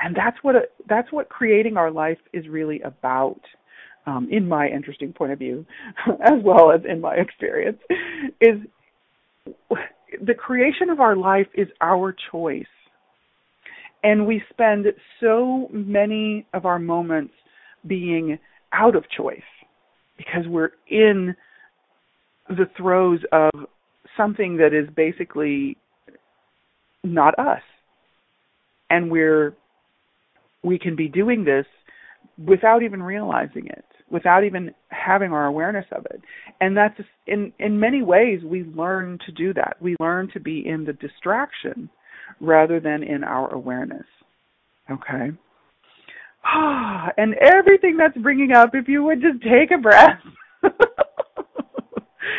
And 0.00 0.14
that's 0.14 0.36
what 0.42 0.56
a, 0.56 0.62
that's 0.88 1.10
what 1.12 1.28
creating 1.28 1.76
our 1.76 1.90
life 1.90 2.18
is 2.32 2.48
really 2.48 2.80
about. 2.80 3.40
Um, 4.08 4.28
in 4.30 4.46
my 4.46 4.68
interesting 4.68 5.12
point 5.12 5.32
of 5.32 5.40
view, 5.40 5.66
as 6.24 6.40
well 6.44 6.70
as 6.70 6.82
in 6.88 7.00
my 7.00 7.16
experience, 7.16 7.78
is 8.40 8.60
the 10.24 10.34
creation 10.34 10.90
of 10.90 11.00
our 11.00 11.16
life 11.16 11.48
is 11.54 11.68
our 11.80 12.14
choice. 12.30 12.64
And 14.02 14.24
we 14.26 14.42
spend 14.50 14.86
so 15.20 15.68
many 15.72 16.46
of 16.54 16.66
our 16.66 16.78
moments 16.78 17.34
being 17.86 18.38
out 18.72 18.94
of 18.94 19.04
choice 19.10 19.40
because 20.16 20.46
we're 20.46 20.70
in 20.88 21.34
the 22.48 22.68
throes 22.76 23.20
of 23.32 23.50
something 24.16 24.58
that 24.58 24.72
is 24.72 24.88
basically 24.94 25.76
not 27.02 27.38
us. 27.38 27.62
And 28.88 29.10
we're 29.10 29.56
we 30.62 30.78
can 30.78 30.96
be 30.96 31.08
doing 31.08 31.44
this 31.44 31.66
without 32.44 32.82
even 32.82 33.02
realizing 33.02 33.66
it, 33.66 33.84
without 34.10 34.44
even 34.44 34.72
having 34.88 35.32
our 35.32 35.46
awareness 35.46 35.86
of 35.92 36.06
it. 36.06 36.20
And 36.60 36.76
that's 36.76 36.98
in 37.26 37.52
in 37.58 37.80
many 37.80 38.02
ways 38.02 38.40
we 38.44 38.64
learn 38.64 39.18
to 39.26 39.32
do 39.32 39.54
that. 39.54 39.76
We 39.80 39.96
learn 40.00 40.30
to 40.34 40.40
be 40.40 40.66
in 40.66 40.84
the 40.84 40.92
distraction 40.92 41.88
rather 42.40 42.80
than 42.80 43.02
in 43.02 43.24
our 43.24 43.52
awareness. 43.52 44.06
Okay? 44.90 45.30
Ah, 46.44 47.08
and 47.16 47.34
everything 47.34 47.96
that's 47.96 48.16
bringing 48.18 48.52
up 48.52 48.70
if 48.74 48.86
you 48.88 49.02
would 49.04 49.20
just 49.20 49.42
take 49.42 49.70
a 49.76 49.80
breath. 49.80 50.20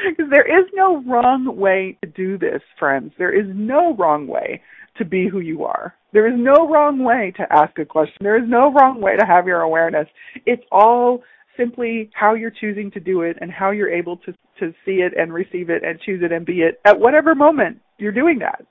Because 0.09 0.29
there 0.31 0.59
is 0.59 0.65
no 0.73 1.03
wrong 1.03 1.57
way 1.57 1.97
to 2.03 2.09
do 2.09 2.37
this, 2.37 2.61
friends. 2.79 3.13
There 3.17 3.33
is 3.33 3.45
no 3.53 3.95
wrong 3.95 4.27
way 4.27 4.61
to 4.97 5.05
be 5.05 5.27
who 5.27 5.39
you 5.39 5.63
are. 5.63 5.93
There 6.13 6.27
is 6.27 6.33
no 6.37 6.69
wrong 6.69 7.03
way 7.03 7.33
to 7.37 7.45
ask 7.51 7.77
a 7.79 7.85
question. 7.85 8.17
There 8.21 8.41
is 8.41 8.49
no 8.49 8.71
wrong 8.71 9.01
way 9.01 9.17
to 9.17 9.25
have 9.25 9.45
your 9.45 9.61
awareness. 9.61 10.07
It's 10.45 10.63
all 10.71 11.21
simply 11.57 12.09
how 12.13 12.35
you're 12.35 12.51
choosing 12.51 12.91
to 12.91 12.99
do 12.99 13.21
it 13.21 13.37
and 13.41 13.51
how 13.51 13.71
you're 13.71 13.91
able 13.91 14.17
to, 14.17 14.31
to 14.59 14.73
see 14.85 15.01
it 15.01 15.13
and 15.17 15.33
receive 15.33 15.69
it 15.69 15.83
and 15.83 15.99
choose 15.99 16.21
it 16.23 16.31
and 16.31 16.45
be 16.45 16.61
it 16.61 16.79
at 16.85 16.99
whatever 16.99 17.35
moment 17.35 17.79
you're 17.97 18.11
doing 18.11 18.39
that. 18.39 18.65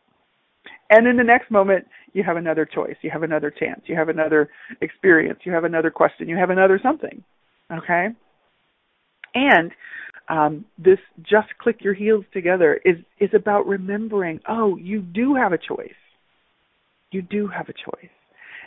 And 0.88 1.06
in 1.06 1.16
the 1.16 1.24
next 1.24 1.50
moment, 1.50 1.86
you 2.12 2.22
have 2.22 2.36
another 2.36 2.64
choice. 2.64 2.94
You 3.02 3.10
have 3.10 3.24
another 3.24 3.50
chance. 3.50 3.82
You 3.86 3.96
have 3.96 4.08
another 4.08 4.48
experience. 4.80 5.40
You 5.44 5.52
have 5.52 5.64
another 5.64 5.90
question. 5.90 6.28
You 6.28 6.36
have 6.36 6.50
another 6.50 6.78
something. 6.82 7.22
Okay? 7.72 8.08
And 9.34 9.72
um, 10.28 10.64
this 10.78 10.98
just 11.22 11.48
click 11.60 11.78
your 11.82 11.94
heels 11.94 12.24
together 12.32 12.80
is 12.84 12.96
is 13.20 13.30
about 13.34 13.66
remembering. 13.66 14.40
Oh, 14.48 14.76
you 14.76 15.00
do 15.00 15.34
have 15.34 15.52
a 15.52 15.58
choice. 15.58 15.94
You 17.12 17.22
do 17.22 17.46
have 17.46 17.68
a 17.68 17.72
choice. 17.72 18.10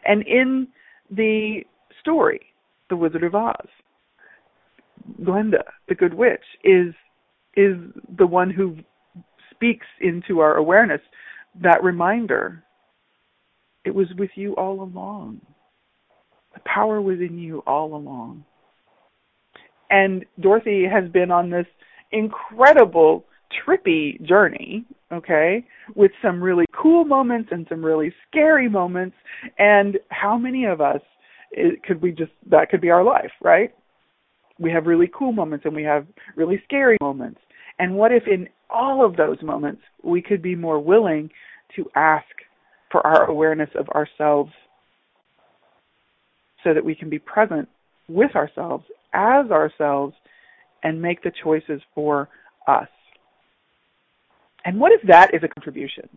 And 0.05 0.25
in 0.25 0.67
the 1.11 1.61
story, 1.99 2.41
The 2.89 2.95
Wizard 2.95 3.23
of 3.23 3.35
Oz, 3.35 3.67
Glinda, 5.23 5.63
the 5.87 5.95
Good 5.95 6.13
Witch, 6.13 6.43
is 6.63 6.93
is 7.55 7.75
the 8.17 8.27
one 8.27 8.49
who 8.49 8.77
speaks 9.51 9.87
into 9.99 10.39
our 10.39 10.55
awareness 10.55 11.01
that 11.61 11.83
reminder. 11.83 12.63
It 13.85 13.93
was 13.95 14.07
with 14.17 14.29
you 14.35 14.55
all 14.55 14.81
along. 14.81 15.41
The 16.53 16.61
power 16.65 17.01
was 17.01 17.19
in 17.19 17.37
you 17.37 17.63
all 17.65 17.95
along. 17.95 18.45
And 19.89 20.25
Dorothy 20.39 20.85
has 20.85 21.09
been 21.11 21.31
on 21.31 21.49
this 21.49 21.65
incredible 22.11 23.25
trippy 23.65 24.21
journey, 24.27 24.85
okay, 25.11 25.65
with 25.95 26.11
some 26.21 26.41
really 26.41 26.65
cool 26.73 27.05
moments 27.05 27.49
and 27.51 27.65
some 27.69 27.83
really 27.83 28.13
scary 28.27 28.69
moments. 28.69 29.15
And 29.57 29.97
how 30.09 30.37
many 30.37 30.65
of 30.65 30.81
us 30.81 31.01
it, 31.51 31.83
could 31.83 32.01
we 32.01 32.11
just, 32.11 32.31
that 32.49 32.69
could 32.69 32.81
be 32.81 32.89
our 32.89 33.03
life, 33.03 33.31
right? 33.41 33.73
We 34.59 34.71
have 34.71 34.85
really 34.85 35.09
cool 35.17 35.31
moments 35.31 35.65
and 35.65 35.75
we 35.75 35.83
have 35.83 36.05
really 36.35 36.61
scary 36.65 36.97
moments. 37.01 37.39
And 37.79 37.95
what 37.95 38.11
if 38.11 38.23
in 38.27 38.47
all 38.69 39.05
of 39.05 39.15
those 39.15 39.41
moments 39.41 39.81
we 40.03 40.21
could 40.21 40.41
be 40.41 40.55
more 40.55 40.79
willing 40.79 41.29
to 41.75 41.85
ask 41.95 42.25
for 42.91 43.05
our 43.05 43.25
awareness 43.25 43.69
of 43.75 43.87
ourselves 43.89 44.51
so 46.63 46.73
that 46.73 46.83
we 46.83 46.95
can 46.95 47.09
be 47.09 47.19
present 47.19 47.69
with 48.07 48.35
ourselves 48.35 48.83
as 49.13 49.49
ourselves 49.49 50.13
and 50.83 51.01
make 51.01 51.23
the 51.23 51.31
choices 51.43 51.81
for 51.95 52.29
us. 52.67 52.87
And 54.65 54.79
what 54.79 54.91
if 54.91 55.01
that 55.07 55.33
is 55.33 55.41
a 55.43 55.47
contribution? 55.47 56.09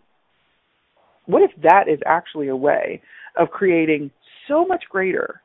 What 1.27 1.43
if 1.43 1.51
that 1.63 1.89
is 1.89 2.01
actually 2.05 2.49
a 2.49 2.57
way 2.57 3.01
of 3.37 3.51
creating 3.51 4.11
so 4.49 4.65
much 4.65 4.85
greater 4.91 5.41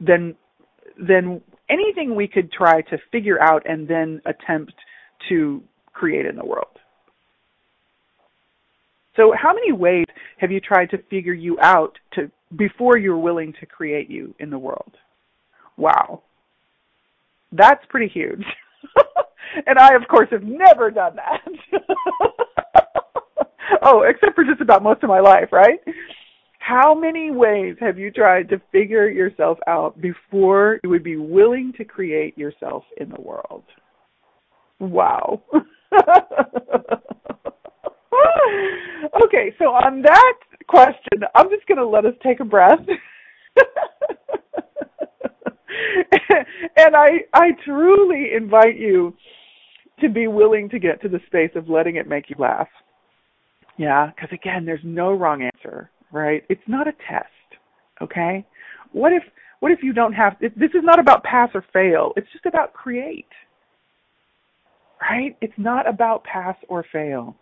than 0.00 0.36
than 0.98 1.40
anything 1.70 2.14
we 2.14 2.28
could 2.28 2.52
try 2.52 2.82
to 2.82 2.98
figure 3.10 3.40
out 3.40 3.62
and 3.64 3.88
then 3.88 4.20
attempt 4.26 4.74
to 5.28 5.62
create 5.92 6.26
in 6.26 6.36
the 6.36 6.44
world? 6.44 6.66
So 9.16 9.34
how 9.36 9.52
many 9.52 9.72
ways 9.72 10.06
have 10.38 10.50
you 10.50 10.60
tried 10.60 10.90
to 10.90 10.98
figure 11.10 11.34
you 11.34 11.58
out 11.60 11.98
to 12.14 12.30
before 12.56 12.98
you're 12.98 13.18
willing 13.18 13.54
to 13.60 13.66
create 13.66 14.10
you 14.10 14.34
in 14.38 14.50
the 14.50 14.58
world? 14.58 14.92
Wow. 15.76 16.22
That's 17.52 17.84
pretty 17.88 18.08
huge. 18.08 18.44
and 19.66 19.78
I, 19.78 19.94
of 19.94 20.06
course, 20.08 20.28
have 20.30 20.42
never 20.42 20.90
done 20.90 21.16
that. 21.16 21.40
oh, 23.82 24.02
except 24.02 24.34
for 24.34 24.44
just 24.44 24.60
about 24.60 24.82
most 24.82 25.02
of 25.02 25.08
my 25.08 25.20
life, 25.20 25.48
right? 25.52 25.78
How 26.58 26.94
many 26.94 27.30
ways 27.30 27.76
have 27.80 27.98
you 27.98 28.10
tried 28.10 28.48
to 28.50 28.60
figure 28.70 29.08
yourself 29.08 29.58
out 29.66 29.98
before 30.00 30.78
you 30.84 30.90
would 30.90 31.02
be 31.02 31.16
willing 31.16 31.72
to 31.76 31.84
create 31.84 32.38
yourself 32.38 32.84
in 32.98 33.08
the 33.08 33.20
world? 33.20 33.64
Wow. 34.78 35.42
okay, 39.24 39.54
so 39.58 39.64
on 39.66 40.02
that 40.02 40.34
question, 40.68 41.24
I'm 41.34 41.50
just 41.50 41.66
going 41.66 41.78
to 41.78 41.86
let 41.86 42.04
us 42.04 42.14
take 42.22 42.38
a 42.40 42.44
breath. 42.44 42.78
and 46.76 46.96
I 46.96 47.08
I 47.34 47.50
truly 47.64 48.30
invite 48.36 48.78
you 48.78 49.14
to 50.00 50.08
be 50.08 50.26
willing 50.26 50.68
to 50.70 50.78
get 50.78 51.00
to 51.02 51.08
the 51.08 51.20
space 51.26 51.50
of 51.54 51.68
letting 51.68 51.96
it 51.96 52.08
make 52.08 52.30
you 52.30 52.36
laugh. 52.38 52.68
Yeah, 53.78 54.10
because 54.14 54.30
again, 54.32 54.64
there's 54.64 54.80
no 54.84 55.12
wrong 55.12 55.42
answer, 55.42 55.90
right? 56.12 56.44
It's 56.48 56.62
not 56.66 56.88
a 56.88 56.92
test. 57.08 57.28
Okay? 58.00 58.44
What 58.92 59.12
if 59.12 59.22
what 59.60 59.70
if 59.70 59.78
you 59.82 59.92
don't 59.92 60.12
have 60.12 60.36
this 60.40 60.52
is 60.74 60.82
not 60.82 60.98
about 60.98 61.22
pass 61.22 61.50
or 61.54 61.64
fail. 61.72 62.12
It's 62.16 62.26
just 62.32 62.46
about 62.46 62.72
create. 62.72 63.28
Right? 65.00 65.36
It's 65.40 65.52
not 65.56 65.88
about 65.88 66.24
pass 66.24 66.56
or 66.68 66.84
fail. 66.92 67.36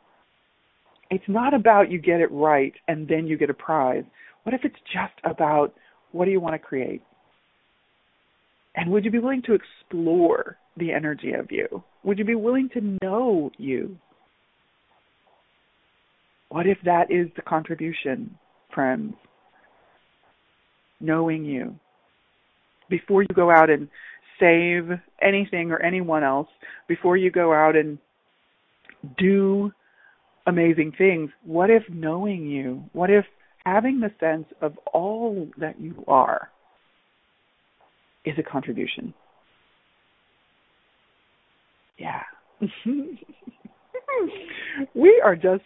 It's 1.10 1.24
not 1.28 1.54
about 1.54 1.90
you 1.90 1.98
get 1.98 2.20
it 2.20 2.30
right 2.30 2.74
and 2.88 3.08
then 3.08 3.26
you 3.26 3.36
get 3.36 3.50
a 3.50 3.54
prize. 3.54 4.04
What 4.42 4.54
if 4.54 4.64
it's 4.64 4.76
just 4.92 5.14
about 5.24 5.74
what 6.12 6.26
do 6.26 6.30
you 6.30 6.40
want 6.40 6.54
to 6.54 6.58
create? 6.58 7.02
And 8.80 8.90
would 8.92 9.04
you 9.04 9.10
be 9.10 9.18
willing 9.18 9.42
to 9.42 9.52
explore 9.52 10.56
the 10.78 10.90
energy 10.90 11.32
of 11.32 11.52
you? 11.52 11.84
Would 12.02 12.18
you 12.18 12.24
be 12.24 12.34
willing 12.34 12.70
to 12.70 12.98
know 13.02 13.50
you? 13.58 13.98
What 16.48 16.66
if 16.66 16.78
that 16.86 17.10
is 17.10 17.28
the 17.36 17.42
contribution, 17.42 18.38
friends? 18.74 19.12
Knowing 20.98 21.44
you. 21.44 21.78
Before 22.88 23.20
you 23.20 23.28
go 23.34 23.50
out 23.50 23.68
and 23.68 23.86
save 24.40 24.88
anything 25.20 25.72
or 25.72 25.82
anyone 25.82 26.24
else, 26.24 26.48
before 26.88 27.18
you 27.18 27.30
go 27.30 27.52
out 27.52 27.76
and 27.76 27.98
do 29.18 29.72
amazing 30.46 30.92
things, 30.96 31.28
what 31.44 31.68
if 31.68 31.82
knowing 31.90 32.46
you, 32.46 32.84
what 32.94 33.10
if 33.10 33.26
having 33.66 34.00
the 34.00 34.10
sense 34.18 34.46
of 34.62 34.78
all 34.94 35.50
that 35.58 35.78
you 35.78 36.02
are 36.08 36.48
is 38.24 38.34
a 38.38 38.42
contribution. 38.42 39.14
Yeah. 41.98 42.22
we 44.94 45.20
are 45.24 45.36
just 45.36 45.62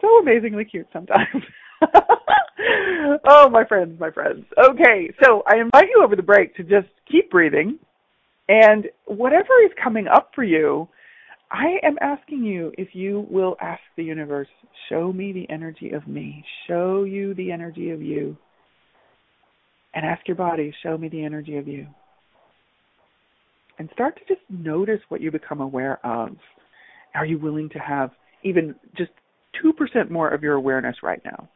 so 0.00 0.18
amazingly 0.18 0.64
cute 0.64 0.86
sometimes. 0.92 1.44
oh, 3.28 3.48
my 3.50 3.64
friends, 3.64 3.98
my 3.98 4.10
friends. 4.10 4.44
Okay, 4.58 5.10
so 5.22 5.42
I 5.46 5.56
invite 5.56 5.88
you 5.94 6.02
over 6.04 6.16
the 6.16 6.22
break 6.22 6.54
to 6.56 6.62
just 6.62 6.88
keep 7.10 7.30
breathing. 7.30 7.78
And 8.48 8.86
whatever 9.06 9.50
is 9.64 9.70
coming 9.82 10.06
up 10.08 10.30
for 10.34 10.44
you, 10.44 10.88
I 11.50 11.78
am 11.82 11.96
asking 12.00 12.44
you 12.44 12.72
if 12.78 12.94
you 12.94 13.26
will 13.30 13.56
ask 13.60 13.80
the 13.96 14.04
universe, 14.04 14.48
show 14.88 15.12
me 15.12 15.32
the 15.32 15.48
energy 15.52 15.90
of 15.90 16.06
me, 16.06 16.44
show 16.66 17.04
you 17.04 17.34
the 17.34 17.52
energy 17.52 17.90
of 17.90 18.02
you 18.02 18.36
and 19.98 20.06
ask 20.06 20.28
your 20.28 20.36
body, 20.36 20.72
show 20.84 20.96
me 20.96 21.08
the 21.08 21.24
energy 21.24 21.56
of 21.56 21.66
you. 21.66 21.84
And 23.80 23.90
start 23.92 24.16
to 24.16 24.32
just 24.32 24.48
notice 24.48 25.00
what 25.08 25.20
you 25.20 25.32
become 25.32 25.60
aware 25.60 25.98
of. 26.06 26.36
Are 27.16 27.26
you 27.26 27.36
willing 27.36 27.68
to 27.70 27.80
have 27.80 28.12
even 28.44 28.76
just 28.96 29.10
2% 29.64 30.08
more 30.08 30.28
of 30.28 30.40
your 30.40 30.54
awareness 30.54 30.98
right 31.02 31.20
now? 31.24 31.48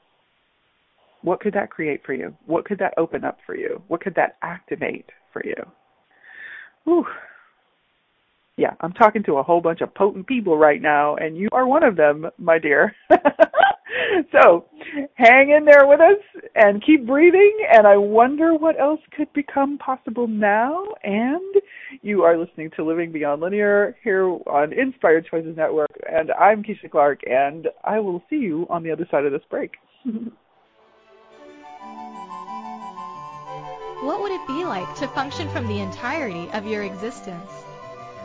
What 1.22 1.38
could 1.38 1.54
that 1.54 1.70
create 1.70 2.00
for 2.04 2.14
you? 2.14 2.34
What 2.46 2.64
could 2.64 2.80
that 2.80 2.94
open 2.96 3.24
up 3.24 3.38
for 3.46 3.54
you? 3.54 3.80
What 3.86 4.00
could 4.00 4.16
that 4.16 4.38
activate 4.42 5.06
for 5.32 5.42
you? 5.44 5.54
Whew. 6.82 7.06
Yeah, 8.56 8.74
I'm 8.80 8.92
talking 8.92 9.22
to 9.26 9.36
a 9.36 9.42
whole 9.44 9.60
bunch 9.60 9.82
of 9.82 9.94
potent 9.94 10.26
people 10.26 10.58
right 10.58 10.82
now, 10.82 11.14
and 11.14 11.36
you 11.36 11.48
are 11.52 11.64
one 11.64 11.84
of 11.84 11.94
them, 11.94 12.26
my 12.38 12.58
dear. 12.58 12.92
so 14.32 14.66
hang 15.14 15.50
in 15.50 15.64
there 15.64 15.86
with 15.86 16.00
us 16.00 16.18
and 16.54 16.84
keep 16.84 17.06
breathing. 17.06 17.66
And 17.72 17.86
I 17.86 17.96
wonder 17.96 18.54
what 18.54 18.80
else 18.80 19.00
could 19.16 19.32
become 19.32 19.78
possible 19.78 20.26
now. 20.26 20.84
And 21.02 21.54
you 22.02 22.22
are 22.22 22.38
listening 22.38 22.70
to 22.76 22.84
Living 22.84 23.12
Beyond 23.12 23.42
Linear 23.42 23.96
here 24.02 24.24
on 24.24 24.72
Inspired 24.72 25.26
Choices 25.30 25.56
Network. 25.56 25.90
And 26.10 26.30
I'm 26.32 26.62
Keisha 26.62 26.90
Clark, 26.90 27.20
and 27.26 27.68
I 27.84 28.00
will 28.00 28.22
see 28.28 28.36
you 28.36 28.66
on 28.70 28.82
the 28.82 28.90
other 28.90 29.06
side 29.10 29.24
of 29.24 29.32
this 29.32 29.42
break. 29.50 29.72
what 34.02 34.20
would 34.20 34.32
it 34.32 34.46
be 34.46 34.64
like 34.64 34.94
to 34.96 35.06
function 35.08 35.48
from 35.50 35.66
the 35.68 35.80
entirety 35.80 36.50
of 36.52 36.66
your 36.66 36.82
existence? 36.82 37.61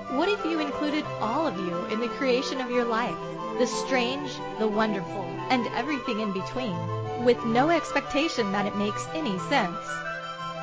What 0.09 0.29
if 0.29 0.45
you 0.45 0.59
included 0.59 1.03
all 1.19 1.45
of 1.45 1.57
you 1.59 1.83
in 1.87 1.99
the 1.99 2.07
creation 2.07 2.61
of 2.61 2.71
your 2.71 2.85
life? 2.85 3.17
The 3.59 3.67
strange, 3.67 4.39
the 4.57 4.67
wonderful, 4.67 5.25
and 5.49 5.67
everything 5.75 6.21
in 6.21 6.31
between, 6.31 6.77
with 7.25 7.43
no 7.43 7.69
expectation 7.69 8.53
that 8.53 8.65
it 8.65 8.77
makes 8.77 9.05
any 9.13 9.37
sense. 9.49 9.85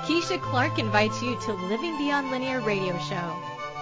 Keisha 0.07 0.41
Clark 0.41 0.79
invites 0.79 1.23
you 1.23 1.39
to 1.41 1.53
Living 1.53 1.99
Beyond 1.99 2.31
Linear 2.31 2.63
radio 2.63 2.99
show, 3.01 3.37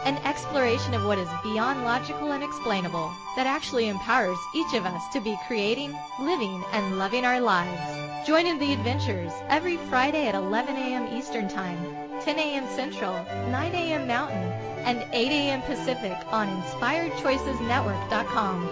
an 0.04 0.16
exploration 0.24 0.94
of 0.94 1.04
what 1.04 1.18
is 1.18 1.28
beyond 1.44 1.84
logical 1.84 2.32
and 2.32 2.42
explainable 2.42 3.12
that 3.36 3.46
actually 3.46 3.88
empowers 3.88 4.38
each 4.52 4.74
of 4.74 4.84
us 4.84 5.06
to 5.12 5.20
be 5.20 5.38
creating, 5.46 5.96
living, 6.18 6.64
and 6.72 6.98
loving 6.98 7.24
our 7.24 7.40
lives. 7.40 8.26
Join 8.26 8.46
in 8.46 8.58
the 8.58 8.72
adventures 8.72 9.32
every 9.48 9.76
Friday 9.76 10.26
at 10.26 10.34
11 10.34 10.74
a.m. 10.74 11.16
Eastern 11.16 11.48
Time, 11.48 12.01
10 12.24 12.38
a.m. 12.38 12.66
Central, 12.76 13.14
9 13.50 13.74
a.m. 13.74 14.06
Mountain, 14.06 14.52
and 14.84 15.04
8 15.12 15.30
a.m. 15.30 15.62
Pacific 15.62 16.16
on 16.28 16.48
InspiredChoicesNetwork.com. 16.62 18.68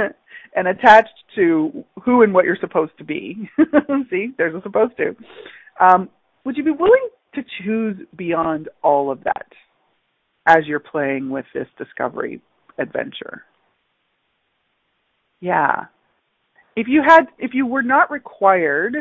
and 0.56 0.68
attached 0.68 1.08
to 1.36 1.84
who 2.04 2.22
and 2.22 2.34
what 2.34 2.44
you're 2.44 2.58
supposed 2.60 2.92
to 2.98 3.04
be. 3.04 3.48
See, 4.10 4.32
there's 4.36 4.54
a 4.54 4.62
supposed 4.62 4.96
to. 4.96 5.14
Um, 5.80 6.08
would 6.44 6.56
you 6.56 6.64
be 6.64 6.70
willing 6.70 7.08
to 7.34 7.42
choose 7.62 7.96
beyond 8.16 8.68
all 8.82 9.10
of 9.10 9.24
that? 9.24 9.46
as 10.48 10.66
you're 10.66 10.80
playing 10.80 11.28
with 11.28 11.44
this 11.52 11.68
discovery 11.76 12.40
adventure. 12.78 13.44
Yeah. 15.40 15.84
If 16.74 16.88
you 16.88 17.02
had 17.06 17.26
if 17.38 17.52
you 17.52 17.66
were 17.66 17.82
not 17.82 18.10
required 18.10 18.96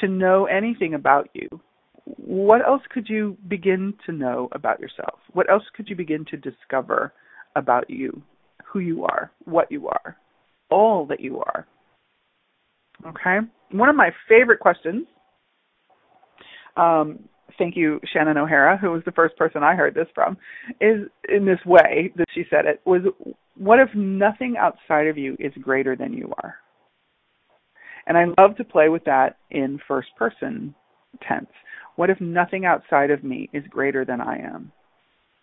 to 0.00 0.08
know 0.08 0.46
anything 0.46 0.94
about 0.94 1.28
you, 1.34 1.48
what 2.04 2.66
else 2.66 2.82
could 2.90 3.08
you 3.08 3.36
begin 3.48 3.94
to 4.06 4.12
know 4.12 4.48
about 4.52 4.80
yourself? 4.80 5.18
What 5.32 5.50
else 5.50 5.64
could 5.74 5.88
you 5.88 5.96
begin 5.96 6.24
to 6.30 6.36
discover 6.36 7.12
about 7.56 7.90
you, 7.90 8.22
who 8.64 8.78
you 8.78 9.04
are, 9.04 9.30
what 9.44 9.70
you 9.70 9.88
are, 9.88 10.16
all 10.70 11.04
that 11.06 11.20
you 11.20 11.40
are? 11.40 11.66
Okay? 13.06 13.38
One 13.72 13.88
of 13.88 13.96
my 13.96 14.10
favorite 14.28 14.60
questions 14.60 15.06
um, 16.76 17.20
thank 17.58 17.76
you, 17.76 18.00
Shannon 18.12 18.38
O'Hara, 18.38 18.76
who 18.76 18.90
was 18.90 19.02
the 19.04 19.12
first 19.12 19.36
person 19.36 19.62
I 19.62 19.74
heard 19.74 19.94
this 19.94 20.08
from, 20.14 20.36
is 20.80 21.08
in 21.28 21.44
this 21.44 21.64
way 21.66 22.12
that 22.16 22.26
she 22.34 22.44
said 22.50 22.66
it 22.66 22.80
was 22.84 23.02
what 23.56 23.78
if 23.78 23.88
nothing 23.94 24.56
outside 24.58 25.06
of 25.08 25.18
you 25.18 25.36
is 25.38 25.52
greater 25.60 25.94
than 25.96 26.12
you 26.12 26.32
are? 26.42 26.56
And 28.06 28.16
I 28.16 28.24
love 28.40 28.56
to 28.56 28.64
play 28.64 28.88
with 28.88 29.04
that 29.04 29.36
in 29.50 29.78
first 29.86 30.08
person 30.18 30.74
tense. 31.28 31.50
What 31.96 32.10
if 32.10 32.20
nothing 32.20 32.64
outside 32.64 33.10
of 33.10 33.22
me 33.22 33.48
is 33.52 33.64
greater 33.68 34.04
than 34.04 34.20
I 34.20 34.38
am? 34.38 34.72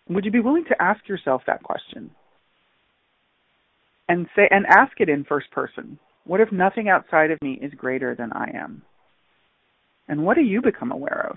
Would 0.08 0.24
you 0.24 0.30
be 0.30 0.40
willing 0.40 0.64
to 0.68 0.82
ask 0.82 1.08
yourself 1.08 1.42
that 1.46 1.62
question? 1.62 2.10
And 4.08 4.26
say 4.34 4.48
and 4.50 4.66
ask 4.66 4.92
it 4.98 5.08
in 5.08 5.24
first 5.24 5.50
person. 5.52 5.98
What 6.24 6.40
if 6.40 6.50
nothing 6.50 6.88
outside 6.88 7.30
of 7.30 7.40
me 7.40 7.58
is 7.62 7.72
greater 7.74 8.14
than 8.16 8.32
I 8.32 8.50
am? 8.54 8.82
And 10.10 10.24
what 10.24 10.34
do 10.34 10.42
you 10.42 10.60
become 10.60 10.90
aware 10.90 11.28
of? 11.30 11.36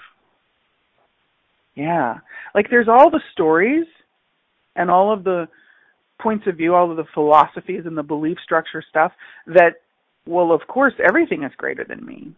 Yeah. 1.76 2.15
Like 2.55 2.71
there's 2.71 2.88
all 2.89 3.11
the 3.11 3.21
stories 3.32 3.86
and 4.76 4.89
all 4.89 5.13
of 5.13 5.24
the 5.24 5.47
points 6.19 6.47
of 6.47 6.57
view, 6.57 6.74
all 6.74 6.89
of 6.89 6.97
the 6.97 7.05
philosophies 7.13 7.84
and 7.86 7.95
the 7.95 8.03
belief 8.03 8.39
structure 8.43 8.84
stuff 8.89 9.11
that, 9.45 9.76
well, 10.26 10.51
of 10.51 10.61
course, 10.67 10.93
everything 11.07 11.43
is 11.43 11.51
greater 11.55 11.84
than 11.84 12.03
me. 12.03 12.34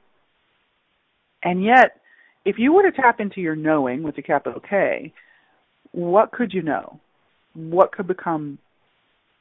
And 1.41 1.63
yet, 1.63 2.01
if 2.43 2.59
you 2.59 2.73
were 2.73 2.83
to 2.83 2.91
tap 2.91 3.21
into 3.21 3.39
your 3.39 3.55
knowing 3.55 4.03
with 4.03 4.17
a 4.17 4.21
capital 4.21 4.59
K, 4.59 5.13
what 5.93 6.33
could 6.33 6.53
you 6.53 6.61
know? 6.61 6.99
What 7.53 7.93
could 7.93 8.07
become, 8.07 8.57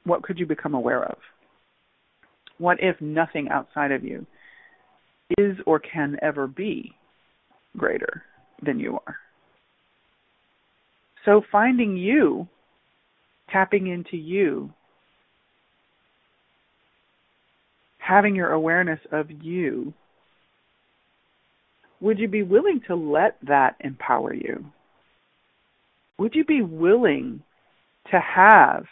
what 0.04 0.22
could 0.22 0.38
you 0.38 0.46
become 0.46 0.74
aware 0.74 1.02
of? 1.02 1.18
What 2.58 2.78
if 2.80 3.00
nothing 3.00 3.48
outside 3.48 3.90
of 3.90 4.04
you 4.04 4.26
is 5.38 5.56
or 5.66 5.78
can 5.78 6.16
ever 6.22 6.46
be 6.46 6.92
greater 7.76 8.22
than 8.62 8.78
you 8.78 8.98
are? 9.06 9.16
So 11.24 11.42
finding 11.50 11.96
you, 11.96 12.48
tapping 13.50 13.86
into 13.86 14.16
you, 14.16 14.72
having 17.98 18.34
your 18.34 18.52
awareness 18.52 19.00
of 19.10 19.30
you, 19.30 19.94
would 22.00 22.18
you 22.18 22.28
be 22.28 22.42
willing 22.42 22.82
to 22.86 22.94
let 22.94 23.38
that 23.46 23.76
empower 23.80 24.34
you? 24.34 24.66
Would 26.18 26.34
you 26.34 26.44
be 26.44 26.60
willing 26.60 27.42
to 28.10 28.20
have 28.20 28.84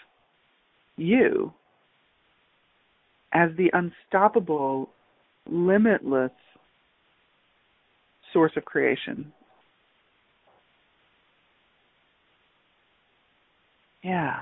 you 0.96 1.52
as 3.32 3.50
the 3.56 3.70
unstoppable, 3.72 4.88
limitless 5.50 6.32
source 8.32 8.52
of 8.56 8.64
creation. 8.64 9.32
Yeah. 14.02 14.36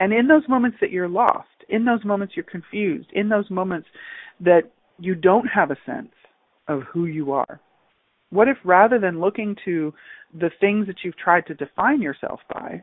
And 0.00 0.12
in 0.12 0.26
those 0.26 0.42
moments 0.48 0.78
that 0.80 0.90
you're 0.90 1.08
lost, 1.08 1.48
in 1.68 1.84
those 1.84 2.04
moments 2.04 2.34
you're 2.36 2.44
confused, 2.44 3.08
in 3.12 3.28
those 3.28 3.48
moments 3.50 3.88
that 4.40 4.62
you 4.98 5.14
don't 5.14 5.46
have 5.46 5.70
a 5.70 5.76
sense 5.86 6.12
of 6.68 6.82
who 6.92 7.06
you 7.06 7.32
are, 7.32 7.60
what 8.30 8.48
if 8.48 8.56
rather 8.64 8.98
than 8.98 9.20
looking 9.20 9.56
to 9.64 9.94
the 10.38 10.50
things 10.60 10.86
that 10.86 10.96
you've 11.04 11.16
tried 11.16 11.46
to 11.46 11.54
define 11.54 12.02
yourself 12.02 12.40
by, 12.52 12.82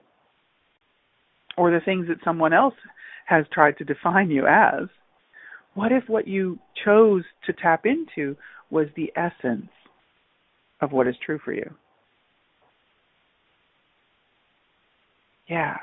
or 1.57 1.71
the 1.71 1.81
things 1.83 2.07
that 2.07 2.23
someone 2.23 2.53
else 2.53 2.75
has 3.25 3.45
tried 3.51 3.77
to 3.77 3.83
define 3.83 4.29
you 4.31 4.47
as, 4.47 4.87
what 5.79 5.93
if 5.93 6.09
what 6.09 6.27
you 6.27 6.59
chose 6.83 7.23
to 7.45 7.53
tap 7.53 7.85
into 7.85 8.35
was 8.69 8.87
the 8.97 9.13
essence 9.15 9.69
of 10.81 10.91
what 10.91 11.07
is 11.07 11.15
true 11.25 11.39
for 11.45 11.53
you? 11.53 11.73
Yeah. 15.47 15.77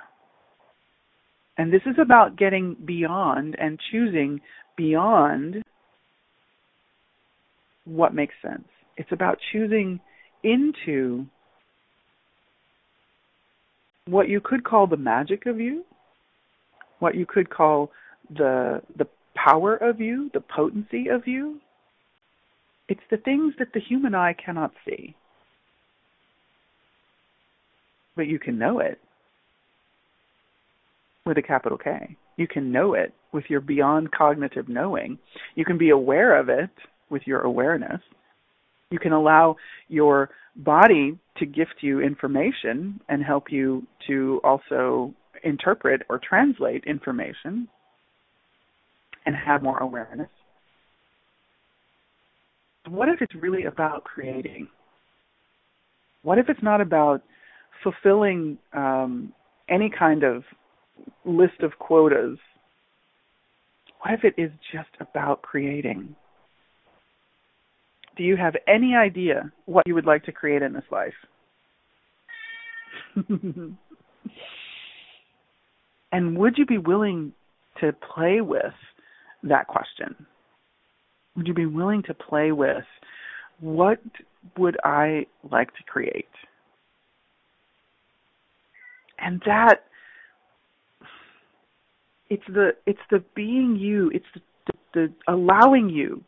And 1.56 1.72
this 1.72 1.80
is 1.86 1.96
about 1.98 2.36
getting 2.36 2.76
beyond 2.84 3.56
and 3.58 3.80
choosing 3.90 4.42
beyond 4.76 5.62
what 7.86 8.14
makes 8.14 8.34
sense. 8.42 8.68
It's 8.98 9.12
about 9.12 9.38
choosing 9.50 9.98
into 10.44 11.24
what 14.04 14.28
you 14.28 14.42
could 14.42 14.62
call 14.62 14.86
the 14.86 14.98
magic 14.98 15.46
of 15.46 15.58
you, 15.58 15.84
what 16.98 17.14
you 17.14 17.24
could 17.24 17.48
call 17.48 17.90
the 18.28 18.82
the 18.98 19.06
power 19.46 19.76
of 19.76 20.00
you, 20.00 20.30
the 20.34 20.40
potency 20.40 21.08
of 21.08 21.26
you. 21.26 21.60
It's 22.88 23.00
the 23.10 23.16
things 23.16 23.54
that 23.58 23.68
the 23.72 23.80
human 23.80 24.14
eye 24.14 24.34
cannot 24.34 24.72
see. 24.86 25.14
But 28.16 28.26
you 28.26 28.38
can 28.38 28.58
know 28.58 28.80
it 28.80 28.98
with 31.24 31.38
a 31.38 31.42
capital 31.42 31.78
K. 31.78 32.16
You 32.36 32.46
can 32.46 32.72
know 32.72 32.94
it 32.94 33.12
with 33.32 33.44
your 33.48 33.60
beyond 33.60 34.12
cognitive 34.12 34.68
knowing. 34.68 35.18
You 35.54 35.64
can 35.64 35.78
be 35.78 35.90
aware 35.90 36.38
of 36.38 36.48
it 36.48 36.70
with 37.10 37.22
your 37.26 37.40
awareness. 37.40 38.00
You 38.90 38.98
can 38.98 39.12
allow 39.12 39.56
your 39.88 40.30
body 40.56 41.18
to 41.38 41.46
gift 41.46 41.76
you 41.80 42.00
information 42.00 43.00
and 43.08 43.22
help 43.22 43.50
you 43.50 43.86
to 44.06 44.40
also 44.42 45.12
interpret 45.44 46.02
or 46.08 46.18
translate 46.18 46.84
information 46.86 47.68
and 49.26 49.34
have 49.36 49.62
more 49.62 49.78
awareness. 49.78 50.28
What 52.88 53.08
if 53.08 53.20
it's 53.20 53.34
really 53.34 53.64
about 53.64 54.04
creating? 54.04 54.68
What 56.22 56.38
if 56.38 56.48
it's 56.48 56.62
not 56.62 56.80
about 56.80 57.22
fulfilling 57.82 58.58
um, 58.72 59.32
any 59.68 59.90
kind 59.90 60.22
of 60.22 60.44
list 61.24 61.60
of 61.62 61.72
quotas? 61.78 62.38
What 64.00 64.14
if 64.14 64.24
it 64.24 64.40
is 64.40 64.50
just 64.72 64.88
about 65.00 65.42
creating? 65.42 66.14
Do 68.16 68.22
you 68.22 68.36
have 68.36 68.54
any 68.66 68.94
idea 68.94 69.52
what 69.66 69.86
you 69.86 69.94
would 69.94 70.06
like 70.06 70.24
to 70.24 70.32
create 70.32 70.62
in 70.62 70.72
this 70.72 70.84
life? 70.90 71.12
and 76.12 76.38
would 76.38 76.56
you 76.56 76.66
be 76.66 76.78
willing 76.78 77.32
to 77.80 77.92
play 78.14 78.40
with 78.40 78.72
that 79.48 79.66
question? 79.66 80.26
Would 81.36 81.46
you 81.46 81.54
be 81.54 81.66
willing 81.66 82.02
to 82.04 82.14
play 82.14 82.52
with 82.52 82.84
what 83.60 84.00
would 84.56 84.76
I 84.84 85.26
like 85.50 85.68
to 85.68 85.82
create? 85.86 86.28
And 89.18 89.42
that 89.46 89.84
it's 92.28 92.42
the 92.48 92.70
it's 92.86 93.00
the 93.10 93.24
being 93.34 93.76
you, 93.76 94.10
it's 94.12 94.26
the, 94.34 94.40
the, 94.66 94.72
the 94.94 95.32
allowing 95.32 95.88
you 95.88 96.22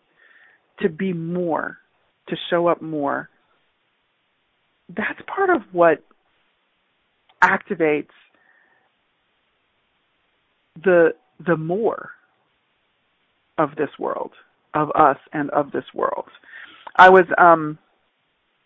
to 0.81 0.89
be 0.89 1.13
more, 1.13 1.79
to 2.29 2.37
show 2.51 2.69
up 2.69 2.81
more. 2.81 3.29
That's 4.89 5.21
part 5.27 5.51
of 5.51 5.63
what 5.73 6.03
activates 7.43 8.09
the 10.83 11.15
the 11.45 11.57
more 11.57 12.11
of 13.59 13.75
this 13.77 13.91
world, 13.99 14.33
of 14.75 14.91
us 14.95 15.19
and 15.33 15.51
of 15.51 15.71
this 15.73 15.85
world. 15.95 16.29
I 16.97 17.11
was 17.11 17.25
um 17.37 17.79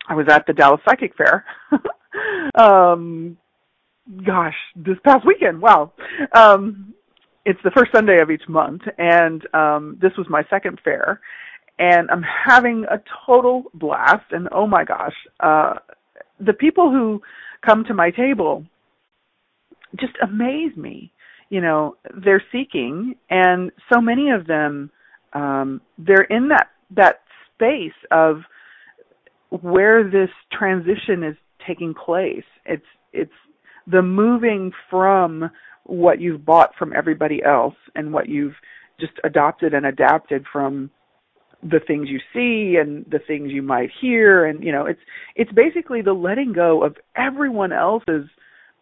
I 0.09 0.14
was 0.14 0.26
at 0.30 0.47
the 0.47 0.53
Dallas 0.53 0.80
Psychic 0.88 1.14
Fair. 1.16 1.45
um 2.55 3.36
gosh, 4.24 4.57
this 4.76 4.97
past 5.05 5.26
weekend. 5.26 5.61
Wow. 5.61 5.93
Um 6.34 6.95
it's 7.45 7.61
the 7.64 7.72
first 7.72 7.90
Sunday 7.93 8.20
of 8.20 8.30
each 8.30 8.49
month 8.49 8.82
and 8.99 9.47
um 9.55 9.99
this 10.01 10.12
was 10.16 10.26
my 10.28 10.45
second 10.49 10.80
fair 10.84 11.20
and 11.78 12.11
I'm 12.11 12.22
having 12.22 12.84
a 12.90 13.01
total 13.26 13.64
blast 13.74 14.30
and 14.30 14.49
oh 14.53 14.66
my 14.66 14.84
gosh, 14.84 15.14
uh 15.40 15.74
the 16.40 16.53
people 16.53 16.90
who 16.90 17.22
come 17.64 17.84
to 17.84 17.95
my 17.95 18.11
table 18.11 18.64
just 19.99 20.14
amaze 20.22 20.76
me. 20.76 21.12
You 21.53 21.61
know, 21.61 21.96
they're 22.24 22.42
seeking 22.50 23.14
and 23.28 23.70
so 23.92 24.00
many 24.00 24.30
of 24.30 24.46
them 24.46 24.90
um 25.34 25.82
they're 25.98 26.28
in 26.30 26.48
that 26.48 26.68
that 26.96 27.20
space 27.55 27.98
of 28.11 28.36
where 29.61 30.03
this 30.03 30.30
transition 30.50 31.22
is 31.22 31.36
taking 31.66 31.92
place. 31.92 32.48
It's 32.64 32.86
it's 33.12 33.38
the 33.86 34.00
moving 34.00 34.72
from 34.88 35.50
what 35.84 36.22
you've 36.22 36.42
bought 36.46 36.70
from 36.78 36.94
everybody 36.96 37.42
else 37.44 37.74
and 37.94 38.14
what 38.14 38.30
you've 38.30 38.55
just 38.98 39.12
adopted 39.22 39.74
and 39.74 39.84
adapted 39.84 40.46
from 40.50 40.90
the 41.62 41.80
things 41.86 42.09
you 42.09 42.20
see 42.32 42.78
and 42.80 43.05
the 43.11 43.18
things 43.26 43.53
you 43.53 43.62
might 43.62 43.90
hear 44.00 44.46
and 44.46 44.64
you 44.64 44.72
know 44.72 44.86
it's 44.86 45.00
it's 45.36 45.53
basically 45.53 46.00
the 46.00 46.12
letting 46.12 46.53
go 46.53 46.82
of 46.82 46.96
everyone 47.14 47.72
else's 47.72 48.26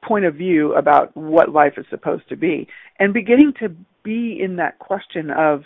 point 0.03 0.25
of 0.25 0.35
view 0.35 0.75
about 0.75 1.15
what 1.17 1.51
life 1.53 1.75
is 1.77 1.87
supposed 1.91 2.29
to 2.29 2.37
be 2.37 2.67
and 2.99 3.13
beginning 3.13 3.53
to 3.61 3.69
be 4.03 4.39
in 4.41 4.57
that 4.57 4.79
question 4.79 5.31
of 5.31 5.65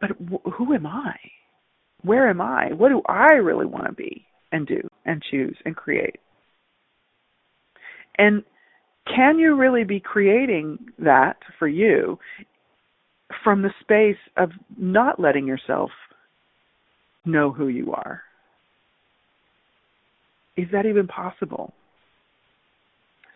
but 0.00 0.10
who 0.52 0.74
am 0.74 0.86
i 0.86 1.14
where 2.02 2.28
am 2.28 2.40
i 2.40 2.72
what 2.72 2.88
do 2.88 3.00
i 3.08 3.34
really 3.34 3.66
want 3.66 3.86
to 3.86 3.92
be 3.92 4.26
and 4.50 4.66
do 4.66 4.80
and 5.04 5.22
choose 5.22 5.56
and 5.64 5.76
create 5.76 6.18
and 8.18 8.42
can 9.06 9.38
you 9.38 9.56
really 9.56 9.84
be 9.84 10.00
creating 10.00 10.78
that 10.98 11.36
for 11.58 11.66
you 11.66 12.18
from 13.42 13.62
the 13.62 13.72
space 13.80 14.18
of 14.36 14.50
not 14.76 15.18
letting 15.18 15.46
yourself 15.46 15.90
know 17.24 17.50
who 17.50 17.68
you 17.68 17.92
are? 17.92 18.22
Is 20.56 20.68
that 20.72 20.86
even 20.86 21.06
possible? 21.06 21.72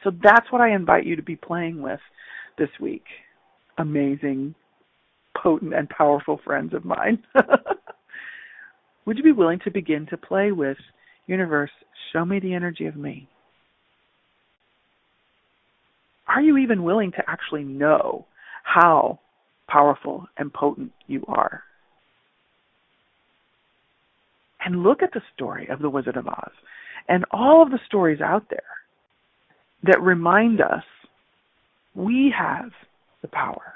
So 0.07 0.13
that's 0.23 0.53
what 0.53 0.61
I 0.61 0.73
invite 0.73 1.05
you 1.05 1.17
to 1.17 1.23
be 1.23 1.35
playing 1.35 1.83
with 1.83 1.99
this 2.59 2.69
week. 2.81 3.03
Amazing, 3.77 4.55
potent, 5.37 5.75
and 5.75 5.91
powerful 5.91 6.39
friends 6.45 6.75
of 6.75 6.85
mine. 6.85 7.25
Would 9.05 9.17
you 9.17 9.25
be 9.25 9.33
willing 9.33 9.59
to 9.65 9.71
begin 9.73 10.07
to 10.11 10.17
play 10.17 10.53
with 10.53 10.77
Universe, 11.27 11.73
show 12.13 12.25
me 12.25 12.39
the 12.39 12.55
energy 12.55 12.87
of 12.87 12.95
me? 12.95 13.29
Are 16.29 16.41
you 16.41 16.57
even 16.57 16.85
willing 16.85 17.11
to 17.11 17.23
actually 17.29 17.65
know 17.65 18.27
how 18.63 19.19
powerful 19.69 20.27
and 20.37 20.53
potent 20.53 20.93
you 21.07 21.25
are. 21.29 21.63
And 24.65 24.83
look 24.83 25.03
at 25.03 25.13
the 25.13 25.23
story 25.35 25.69
of 25.69 25.81
the 25.81 25.91
Wizard 25.91 26.17
of 26.17 26.27
Oz 26.27 26.53
and 27.09 27.25
all 27.31 27.63
of 27.63 27.71
the 27.71 27.79
stories 27.87 28.21
out 28.21 28.47
there 28.51 28.63
that 29.87 30.01
remind 30.03 30.61
us 30.61 30.85
we 31.95 32.33
have 32.37 32.71
the 33.23 33.29
power. 33.29 33.75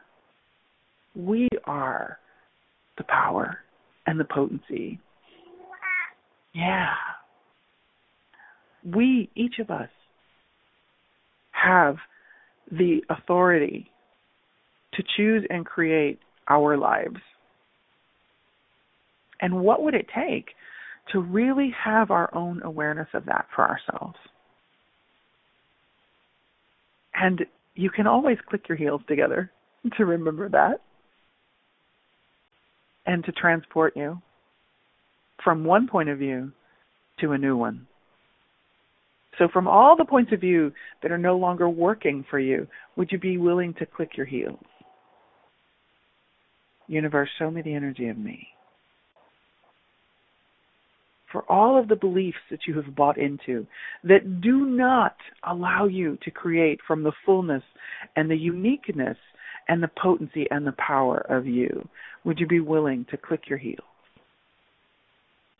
We 1.14 1.48
are 1.64 2.18
the 2.98 3.04
power 3.04 3.58
and 4.06 4.18
the 4.18 4.24
potency. 4.24 5.00
Yeah. 6.54 6.92
We, 8.84 9.30
each 9.34 9.58
of 9.58 9.70
us, 9.70 9.88
have 11.52 11.96
the 12.70 13.00
authority 13.10 13.90
to 14.94 15.02
choose 15.16 15.44
and 15.50 15.66
create 15.66 16.18
our 16.48 16.76
lives. 16.76 17.20
And 19.40 19.60
what 19.60 19.82
would 19.82 19.94
it 19.94 20.06
take 20.14 20.50
to 21.12 21.20
really 21.20 21.74
have 21.82 22.10
our 22.10 22.34
own 22.34 22.62
awareness 22.62 23.08
of 23.14 23.26
that 23.26 23.46
for 23.54 23.68
ourselves? 23.68 24.16
And 27.20 27.44
you 27.74 27.90
can 27.90 28.06
always 28.06 28.38
click 28.48 28.68
your 28.68 28.78
heels 28.78 29.02
together 29.06 29.52
to 29.96 30.04
remember 30.04 30.48
that 30.48 30.80
and 33.06 33.24
to 33.24 33.32
transport 33.32 33.94
you 33.96 34.20
from 35.44 35.64
one 35.64 35.86
point 35.86 36.08
of 36.08 36.18
view 36.18 36.52
to 37.20 37.32
a 37.32 37.38
new 37.38 37.56
one. 37.56 37.86
So, 39.38 39.48
from 39.52 39.68
all 39.68 39.96
the 39.96 40.04
points 40.04 40.32
of 40.32 40.40
view 40.40 40.72
that 41.02 41.12
are 41.12 41.18
no 41.18 41.36
longer 41.36 41.68
working 41.68 42.24
for 42.28 42.38
you, 42.38 42.66
would 42.96 43.10
you 43.10 43.18
be 43.18 43.38
willing 43.38 43.72
to 43.74 43.86
click 43.86 44.16
your 44.16 44.26
heels? 44.26 44.58
Universe, 46.88 47.28
show 47.38 47.50
me 47.50 47.62
the 47.62 47.72
energy 47.72 48.08
of 48.08 48.18
me. 48.18 48.48
For 51.32 51.42
all 51.50 51.78
of 51.78 51.88
the 51.88 51.96
beliefs 51.96 52.38
that 52.50 52.66
you 52.66 52.74
have 52.80 52.94
bought 52.96 53.16
into 53.16 53.66
that 54.04 54.40
do 54.40 54.66
not 54.66 55.16
allow 55.44 55.86
you 55.86 56.18
to 56.22 56.30
create 56.30 56.80
from 56.86 57.02
the 57.02 57.12
fullness 57.24 57.62
and 58.16 58.28
the 58.30 58.36
uniqueness 58.36 59.16
and 59.68 59.82
the 59.82 59.90
potency 60.02 60.46
and 60.50 60.66
the 60.66 60.74
power 60.78 61.18
of 61.28 61.46
you, 61.46 61.88
would 62.24 62.40
you 62.40 62.46
be 62.46 62.60
willing 62.60 63.06
to 63.10 63.16
click 63.16 63.48
your 63.48 63.58
heels? 63.58 63.78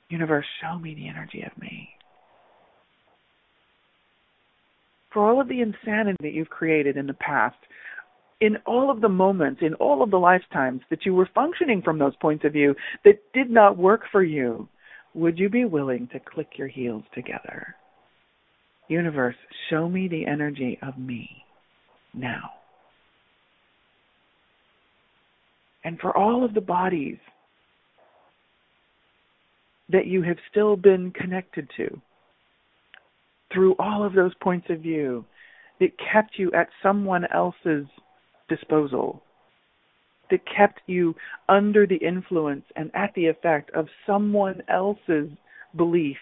Universe, 0.09 0.47
show 0.61 0.77
me 0.79 0.95
the 0.95 1.09
energy 1.09 1.43
of 1.43 1.57
me. 1.61 1.89
For 5.13 5.29
all 5.29 5.41
of 5.41 5.49
the 5.49 5.61
insanity 5.61 6.17
that 6.23 6.33
you've 6.33 6.51
created 6.51 6.97
in 6.97 7.07
the 7.07 7.15
past, 7.15 7.57
in 8.41 8.57
all 8.67 8.91
of 8.91 9.01
the 9.01 9.09
moments, 9.09 9.61
in 9.63 9.75
all 9.75 10.03
of 10.03 10.11
the 10.11 10.19
lifetimes 10.19 10.81
that 10.91 11.05
you 11.05 11.15
were 11.15 11.29
functioning 11.35 11.83
from 11.83 11.99
those 11.99 12.17
points 12.17 12.45
of 12.45 12.53
view 12.53 12.75
that 13.05 13.21
did 13.33 13.51
not 13.51 13.77
work 13.77 14.03
for 14.11 14.23
you, 14.23 14.69
would 15.15 15.39
you 15.39 15.49
be 15.49 15.65
willing 15.65 16.09
to 16.13 16.21
click 16.21 16.49
your 16.57 16.69
heels 16.69 17.03
together? 17.15 17.75
Universe, 18.89 19.37
show 19.69 19.89
me 19.89 20.09
the 20.09 20.27
energy 20.27 20.79
of 20.83 20.99
me 20.99 21.29
now. 22.15 22.51
And 25.85 25.99
for 25.99 26.17
all 26.17 26.45
of 26.45 26.55
the 26.55 26.61
bodies 26.61 27.19
that 29.89 30.07
you 30.07 30.23
have 30.23 30.37
still 30.51 30.77
been 30.77 31.11
connected 31.13 31.69
to 31.77 32.01
through 33.53 33.75
all 33.79 34.05
of 34.05 34.13
those 34.13 34.33
points 34.41 34.67
of 34.71 34.81
view 34.81 35.25
that 35.81 35.91
kept 36.13 36.39
you 36.39 36.53
at 36.53 36.69
someone 36.83 37.25
else's 37.33 37.87
disposal, 38.49 39.23
that 40.31 40.41
kept 40.47 40.81
you 40.87 41.15
under 41.49 41.87
the 41.87 41.97
influence 41.97 42.65
and 42.77 42.91
at 42.95 43.13
the 43.15 43.27
effect 43.27 43.71
of 43.71 43.87
someone 44.07 44.63
else's 44.69 45.29
belief 45.77 46.17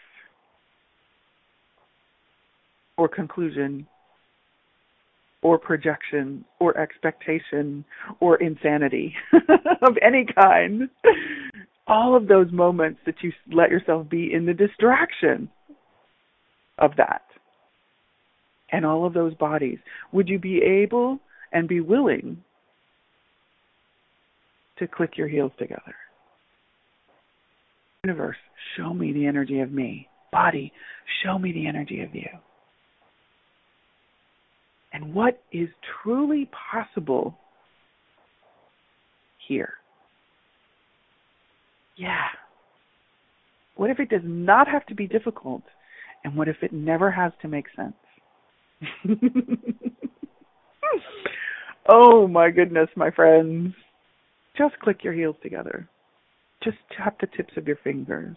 or 2.97 3.09
conclusion 3.09 3.87
or 5.43 5.59
projection 5.59 6.45
or 6.59 6.77
expectation 6.79 7.85
or 8.21 8.37
insanity 8.37 9.15
of 9.83 9.97
any 10.03 10.27
kind. 10.35 10.89
All 11.87 12.17
of 12.17 12.29
those 12.29 12.53
moments 12.53 13.01
that 13.07 13.15
you 13.23 13.33
let 13.53 13.71
yourself 13.71 14.09
be 14.11 14.33
in 14.33 14.45
the 14.45 14.53
distraction 14.53 15.49
of 16.79 16.93
that. 16.97 17.23
And 18.71 18.85
all 18.85 19.07
of 19.07 19.15
those 19.15 19.33
bodies. 19.35 19.79
Would 20.13 20.29
you 20.29 20.39
be 20.39 20.61
able 20.63 21.21
and 21.53 21.67
be 21.67 21.81
willing 21.81 22.45
to 24.79 24.87
click 24.87 25.17
your 25.17 25.29
heels 25.29 25.53
together? 25.59 25.95
Universe, 28.05 28.37
show 28.77 28.95
me 28.95 29.13
the 29.13 29.27
energy 29.27 29.61
of 29.61 29.73
me. 29.73 30.09
Body, 30.31 30.73
show 31.23 31.39
me 31.39 31.53
the 31.53 31.67
energy 31.67 32.03
of 32.03 32.15
you 32.15 32.29
and 34.93 35.15
what 35.15 35.43
is 35.53 35.69
truly 36.03 36.51
possible 36.73 37.39
here. 39.47 39.75
Yeah. 41.97 42.27
What 43.77 43.91
if 43.91 44.01
it 44.01 44.09
does 44.09 44.23
not 44.25 44.69
have 44.69 44.87
to 44.87 44.95
be 44.95 45.07
difficult? 45.07 45.63
And 46.25 46.35
what 46.37 46.49
if 46.49 46.57
it 46.63 46.73
never 46.73 47.11
has 47.11 47.33
to 47.43 47.49
make 47.49 47.67
sense? 47.77 47.95
oh 51.89 52.27
my 52.27 52.51
goodness, 52.51 52.89
my 52.97 53.11
friends. 53.11 53.75
Just 54.59 54.79
click 54.81 55.05
your 55.05 55.13
heels 55.13 55.37
together. 55.41 55.89
Just 56.65 56.79
tap 56.97 57.21
the 57.21 57.29
tips 57.37 57.53
of 57.57 57.69
your 57.69 57.79
fingers. 57.85 58.37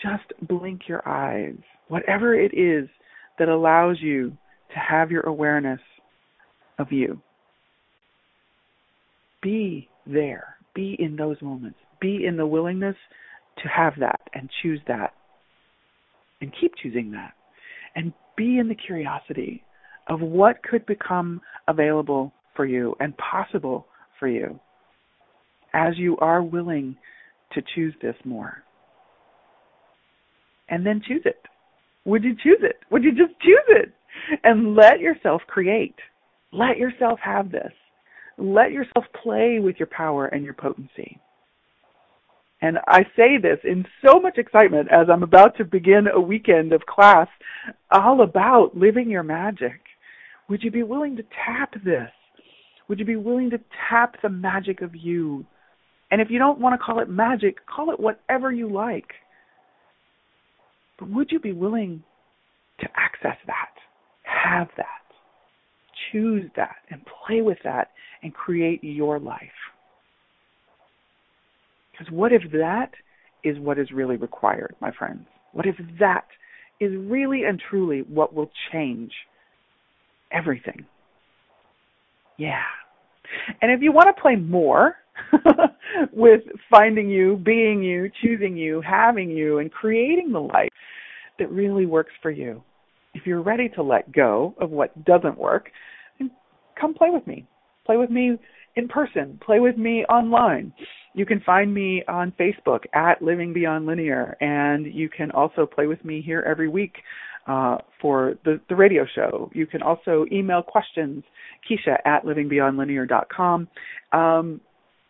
Just 0.00 0.32
blink 0.48 0.82
your 0.86 1.06
eyes. 1.06 1.58
Whatever 1.88 2.34
it 2.34 2.54
is 2.54 2.88
that 3.40 3.48
allows 3.48 3.96
you 4.00 4.30
to 4.72 4.78
have 4.78 5.10
your 5.10 5.22
awareness 5.22 5.80
of 6.78 6.92
you. 6.92 7.20
Be 9.42 9.88
there. 10.06 10.54
Be 10.74 10.96
in 11.00 11.16
those 11.16 11.36
moments. 11.42 11.78
Be 12.00 12.24
in 12.24 12.36
the 12.36 12.46
willingness 12.46 12.96
to 13.62 13.68
have 13.68 13.94
that 13.98 14.20
and 14.34 14.48
choose 14.62 14.80
that 14.86 15.14
and 16.40 16.52
keep 16.60 16.72
choosing 16.80 17.10
that. 17.10 17.32
And 17.96 18.12
be 18.36 18.58
in 18.58 18.68
the 18.68 18.76
curiosity 18.76 19.64
of 20.06 20.20
what 20.20 20.62
could 20.62 20.86
become 20.86 21.40
available 21.66 22.32
for 22.54 22.66
you 22.66 22.94
and 23.00 23.14
possible 23.16 23.86
for 24.20 24.28
you 24.28 24.60
as 25.74 25.96
you 25.96 26.16
are 26.18 26.42
willing 26.42 26.96
to 27.52 27.62
choose 27.74 27.94
this 28.02 28.16
more. 28.24 28.62
And 30.68 30.84
then 30.84 31.02
choose 31.06 31.22
it. 31.24 31.40
Would 32.04 32.24
you 32.24 32.34
choose 32.34 32.60
it? 32.62 32.80
Would 32.90 33.04
you 33.04 33.12
just 33.12 33.38
choose 33.40 33.68
it? 33.68 33.92
and 34.44 34.74
let 34.74 35.00
yourself 35.00 35.42
create. 35.46 35.96
Let 36.52 36.78
yourself 36.78 37.18
have 37.22 37.50
this. 37.50 37.72
Let 38.38 38.72
yourself 38.72 39.04
play 39.22 39.58
with 39.60 39.76
your 39.78 39.88
power 39.88 40.26
and 40.26 40.44
your 40.44 40.54
potency. 40.54 41.20
And 42.60 42.78
I 42.88 43.04
say 43.16 43.38
this 43.40 43.58
in 43.64 43.86
so 44.04 44.18
much 44.18 44.36
excitement 44.36 44.88
as 44.90 45.06
I'm 45.12 45.22
about 45.22 45.56
to 45.58 45.64
begin 45.64 46.08
a 46.12 46.20
weekend 46.20 46.72
of 46.72 46.86
class 46.86 47.28
all 47.90 48.22
about 48.22 48.76
living 48.76 49.10
your 49.10 49.22
magic. 49.22 49.80
Would 50.48 50.62
you 50.62 50.70
be 50.70 50.82
willing 50.82 51.16
to 51.16 51.22
tap 51.46 51.74
this? 51.84 52.10
Would 52.88 52.98
you 52.98 53.04
be 53.04 53.16
willing 53.16 53.50
to 53.50 53.60
tap 53.88 54.16
the 54.22 54.28
magic 54.28 54.80
of 54.80 54.96
you? 54.96 55.44
And 56.10 56.20
if 56.20 56.30
you 56.30 56.38
don't 56.38 56.58
want 56.58 56.78
to 56.78 56.84
call 56.84 57.00
it 57.00 57.08
magic, 57.08 57.58
call 57.66 57.90
it 57.90 58.00
whatever 58.00 58.50
you 58.50 58.72
like. 58.72 59.08
But 60.98 61.10
would 61.10 61.30
you 61.30 61.38
be 61.38 61.52
willing 61.52 62.02
to 62.80 62.86
access 62.96 63.36
that? 63.46 63.78
have 64.28 64.68
that. 64.76 64.86
Choose 66.12 66.50
that 66.56 66.76
and 66.90 67.02
play 67.26 67.42
with 67.42 67.58
that 67.64 67.90
and 68.22 68.32
create 68.32 68.82
your 68.82 69.18
life. 69.18 69.40
Because 71.92 72.12
what 72.12 72.32
if 72.32 72.42
that 72.52 72.90
is 73.44 73.58
what 73.58 73.78
is 73.78 73.90
really 73.92 74.16
required, 74.16 74.74
my 74.80 74.90
friends? 74.92 75.26
What 75.52 75.66
if 75.66 75.76
that 75.98 76.26
is 76.80 76.92
really 76.96 77.44
and 77.44 77.60
truly 77.70 78.00
what 78.08 78.34
will 78.34 78.50
change 78.72 79.12
everything? 80.32 80.86
Yeah. 82.36 82.62
And 83.60 83.72
if 83.72 83.82
you 83.82 83.92
want 83.92 84.14
to 84.14 84.22
play 84.22 84.36
more 84.36 84.94
with 86.12 86.40
finding 86.70 87.08
you, 87.08 87.36
being 87.44 87.82
you, 87.82 88.10
choosing 88.22 88.56
you, 88.56 88.80
having 88.80 89.30
you, 89.30 89.58
and 89.58 89.70
creating 89.70 90.32
the 90.32 90.40
life 90.40 90.70
that 91.38 91.50
really 91.50 91.86
works 91.86 92.12
for 92.22 92.30
you, 92.30 92.62
if 93.14 93.26
you're 93.26 93.42
ready 93.42 93.68
to 93.70 93.82
let 93.82 94.12
go 94.12 94.54
of 94.60 94.70
what 94.70 95.04
doesn't 95.04 95.38
work, 95.38 95.70
come 96.80 96.94
play 96.94 97.08
with 97.10 97.26
me. 97.26 97.46
Play 97.86 97.96
with 97.96 98.10
me 98.10 98.38
in 98.76 98.88
person. 98.88 99.38
Play 99.44 99.60
with 99.60 99.76
me 99.76 100.04
online. 100.04 100.72
You 101.14 101.26
can 101.26 101.40
find 101.40 101.72
me 101.72 102.02
on 102.06 102.32
Facebook 102.38 102.80
at 102.94 103.20
Living 103.22 103.52
Beyond 103.52 103.86
Linear, 103.86 104.36
and 104.40 104.86
you 104.86 105.08
can 105.08 105.30
also 105.32 105.66
play 105.66 105.86
with 105.86 106.04
me 106.04 106.22
here 106.22 106.44
every 106.46 106.68
week 106.68 106.96
uh, 107.48 107.78
for 108.00 108.34
the, 108.44 108.60
the 108.68 108.76
radio 108.76 109.04
show. 109.14 109.50
You 109.54 109.66
can 109.66 109.82
also 109.82 110.26
email 110.30 110.62
questions, 110.62 111.24
Keisha 111.68 111.96
at 112.04 112.24
livingbeyondlinear.com. 112.24 113.68
Um, 114.12 114.60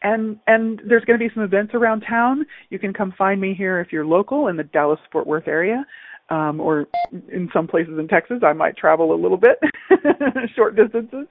and 0.03 0.38
and 0.46 0.80
there's 0.86 1.05
going 1.05 1.18
to 1.18 1.28
be 1.28 1.32
some 1.34 1.42
events 1.42 1.74
around 1.74 2.05
town. 2.09 2.46
You 2.70 2.78
can 2.78 2.92
come 2.92 3.12
find 3.16 3.40
me 3.40 3.55
here 3.55 3.80
if 3.80 3.92
you're 3.92 4.07
local 4.07 4.49
in 4.49 4.57
the 4.57 4.64
Dallas 4.64 5.01
Fort 5.12 5.26
Worth 5.26 5.49
area 5.49 5.84
um, 6.30 6.61
or 6.61 6.86
in 7.32 7.49
some 7.53 7.66
places 7.66 7.99
in 7.99 8.07
Texas, 8.07 8.38
I 8.44 8.53
might 8.53 8.76
travel 8.76 9.14
a 9.14 9.20
little 9.20 9.38
bit, 9.38 9.59
short 10.57 10.76
distances. 10.76 11.26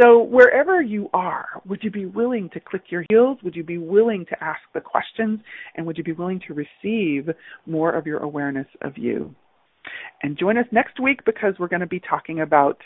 So 0.00 0.22
wherever 0.22 0.80
you 0.80 1.10
are, 1.12 1.46
would 1.66 1.82
you 1.82 1.90
be 1.90 2.06
willing 2.06 2.48
to 2.52 2.60
click 2.60 2.84
your 2.88 3.04
heels? 3.10 3.38
Would 3.42 3.56
you 3.56 3.64
be 3.64 3.78
willing 3.78 4.24
to 4.26 4.44
ask 4.44 4.60
the 4.72 4.80
questions? 4.80 5.40
And 5.74 5.86
would 5.86 5.98
you 5.98 6.04
be 6.04 6.12
willing 6.12 6.40
to 6.46 6.54
receive 6.54 7.28
more 7.66 7.90
of 7.90 8.06
your 8.06 8.18
awareness 8.18 8.68
of 8.82 8.96
you? 8.96 9.34
And 10.22 10.38
join 10.38 10.58
us 10.58 10.66
next 10.70 11.00
week 11.00 11.24
because 11.24 11.54
we're 11.58 11.68
going 11.68 11.80
to 11.80 11.86
be 11.86 12.00
talking 12.00 12.40
about 12.40 12.78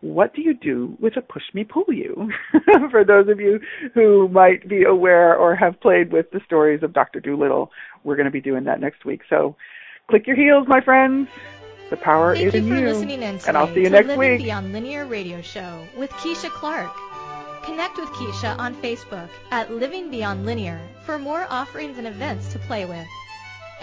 what 0.00 0.34
do 0.34 0.42
you 0.42 0.54
do 0.54 0.96
with 1.00 1.16
a 1.16 1.20
push 1.22 1.42
me 1.54 1.64
pull 1.64 1.92
you? 1.92 2.30
For 2.90 3.04
those 3.04 3.28
of 3.28 3.40
you 3.40 3.60
who 3.94 4.28
might 4.28 4.68
be 4.68 4.84
aware 4.84 5.36
or 5.36 5.56
have 5.56 5.80
played 5.80 6.12
with 6.12 6.30
the 6.30 6.40
stories 6.44 6.82
of 6.82 6.92
Dr. 6.92 7.20
Dolittle, 7.20 7.70
we're 8.04 8.16
going 8.16 8.26
to 8.26 8.30
be 8.30 8.40
doing 8.40 8.64
that 8.64 8.80
next 8.80 9.04
week. 9.04 9.22
So 9.28 9.56
Click 10.08 10.26
your 10.26 10.36
heels, 10.36 10.66
my 10.66 10.80
friends. 10.80 11.28
The 11.90 11.98
power 11.98 12.34
Thank 12.34 12.46
is 12.48 12.54
in 12.54 12.66
you. 12.66 12.76
you. 12.76 12.86
listening 12.86 13.22
in 13.22 13.38
and 13.46 13.58
I'll 13.58 13.66
see 13.66 13.80
you 13.80 13.84
to 13.84 13.90
next 13.90 14.08
Living 14.08 14.18
week. 14.18 14.38
Beyond 14.38 14.72
Linear 14.72 15.04
Radio 15.04 15.42
Show 15.42 15.86
with 15.98 16.10
Keisha 16.12 16.48
Clark. 16.48 16.90
Connect 17.62 17.98
with 17.98 18.08
Keisha 18.10 18.58
on 18.58 18.74
Facebook 18.76 19.28
at 19.50 19.70
Living 19.70 20.10
Beyond 20.10 20.46
Linear 20.46 20.80
for 21.04 21.18
more 21.18 21.46
offerings 21.50 21.98
and 21.98 22.06
events 22.06 22.50
to 22.54 22.58
play 22.60 22.86
with. 22.86 23.06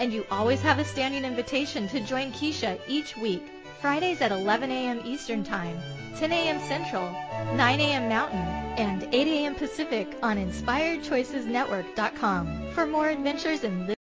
And 0.00 0.12
you 0.12 0.26
always 0.28 0.60
have 0.62 0.80
a 0.80 0.84
standing 0.84 1.24
invitation 1.24 1.86
to 1.88 2.00
join 2.00 2.32
Keisha 2.32 2.80
each 2.88 3.16
week, 3.16 3.44
Fridays 3.86 4.20
at 4.20 4.32
11 4.32 4.72
a.m. 4.72 5.00
Eastern 5.04 5.44
Time, 5.44 5.80
10 6.16 6.32
a.m. 6.32 6.58
Central, 6.66 7.08
9 7.54 7.80
a.m. 7.80 8.08
Mountain, 8.08 8.40
and 8.76 9.04
8 9.14 9.28
a.m. 9.28 9.54
Pacific 9.54 10.08
on 10.24 10.38
InspiredChoicesNetwork.com 10.38 12.72
for 12.72 12.84
more 12.84 13.08
adventures 13.08 13.62
in 13.62 13.96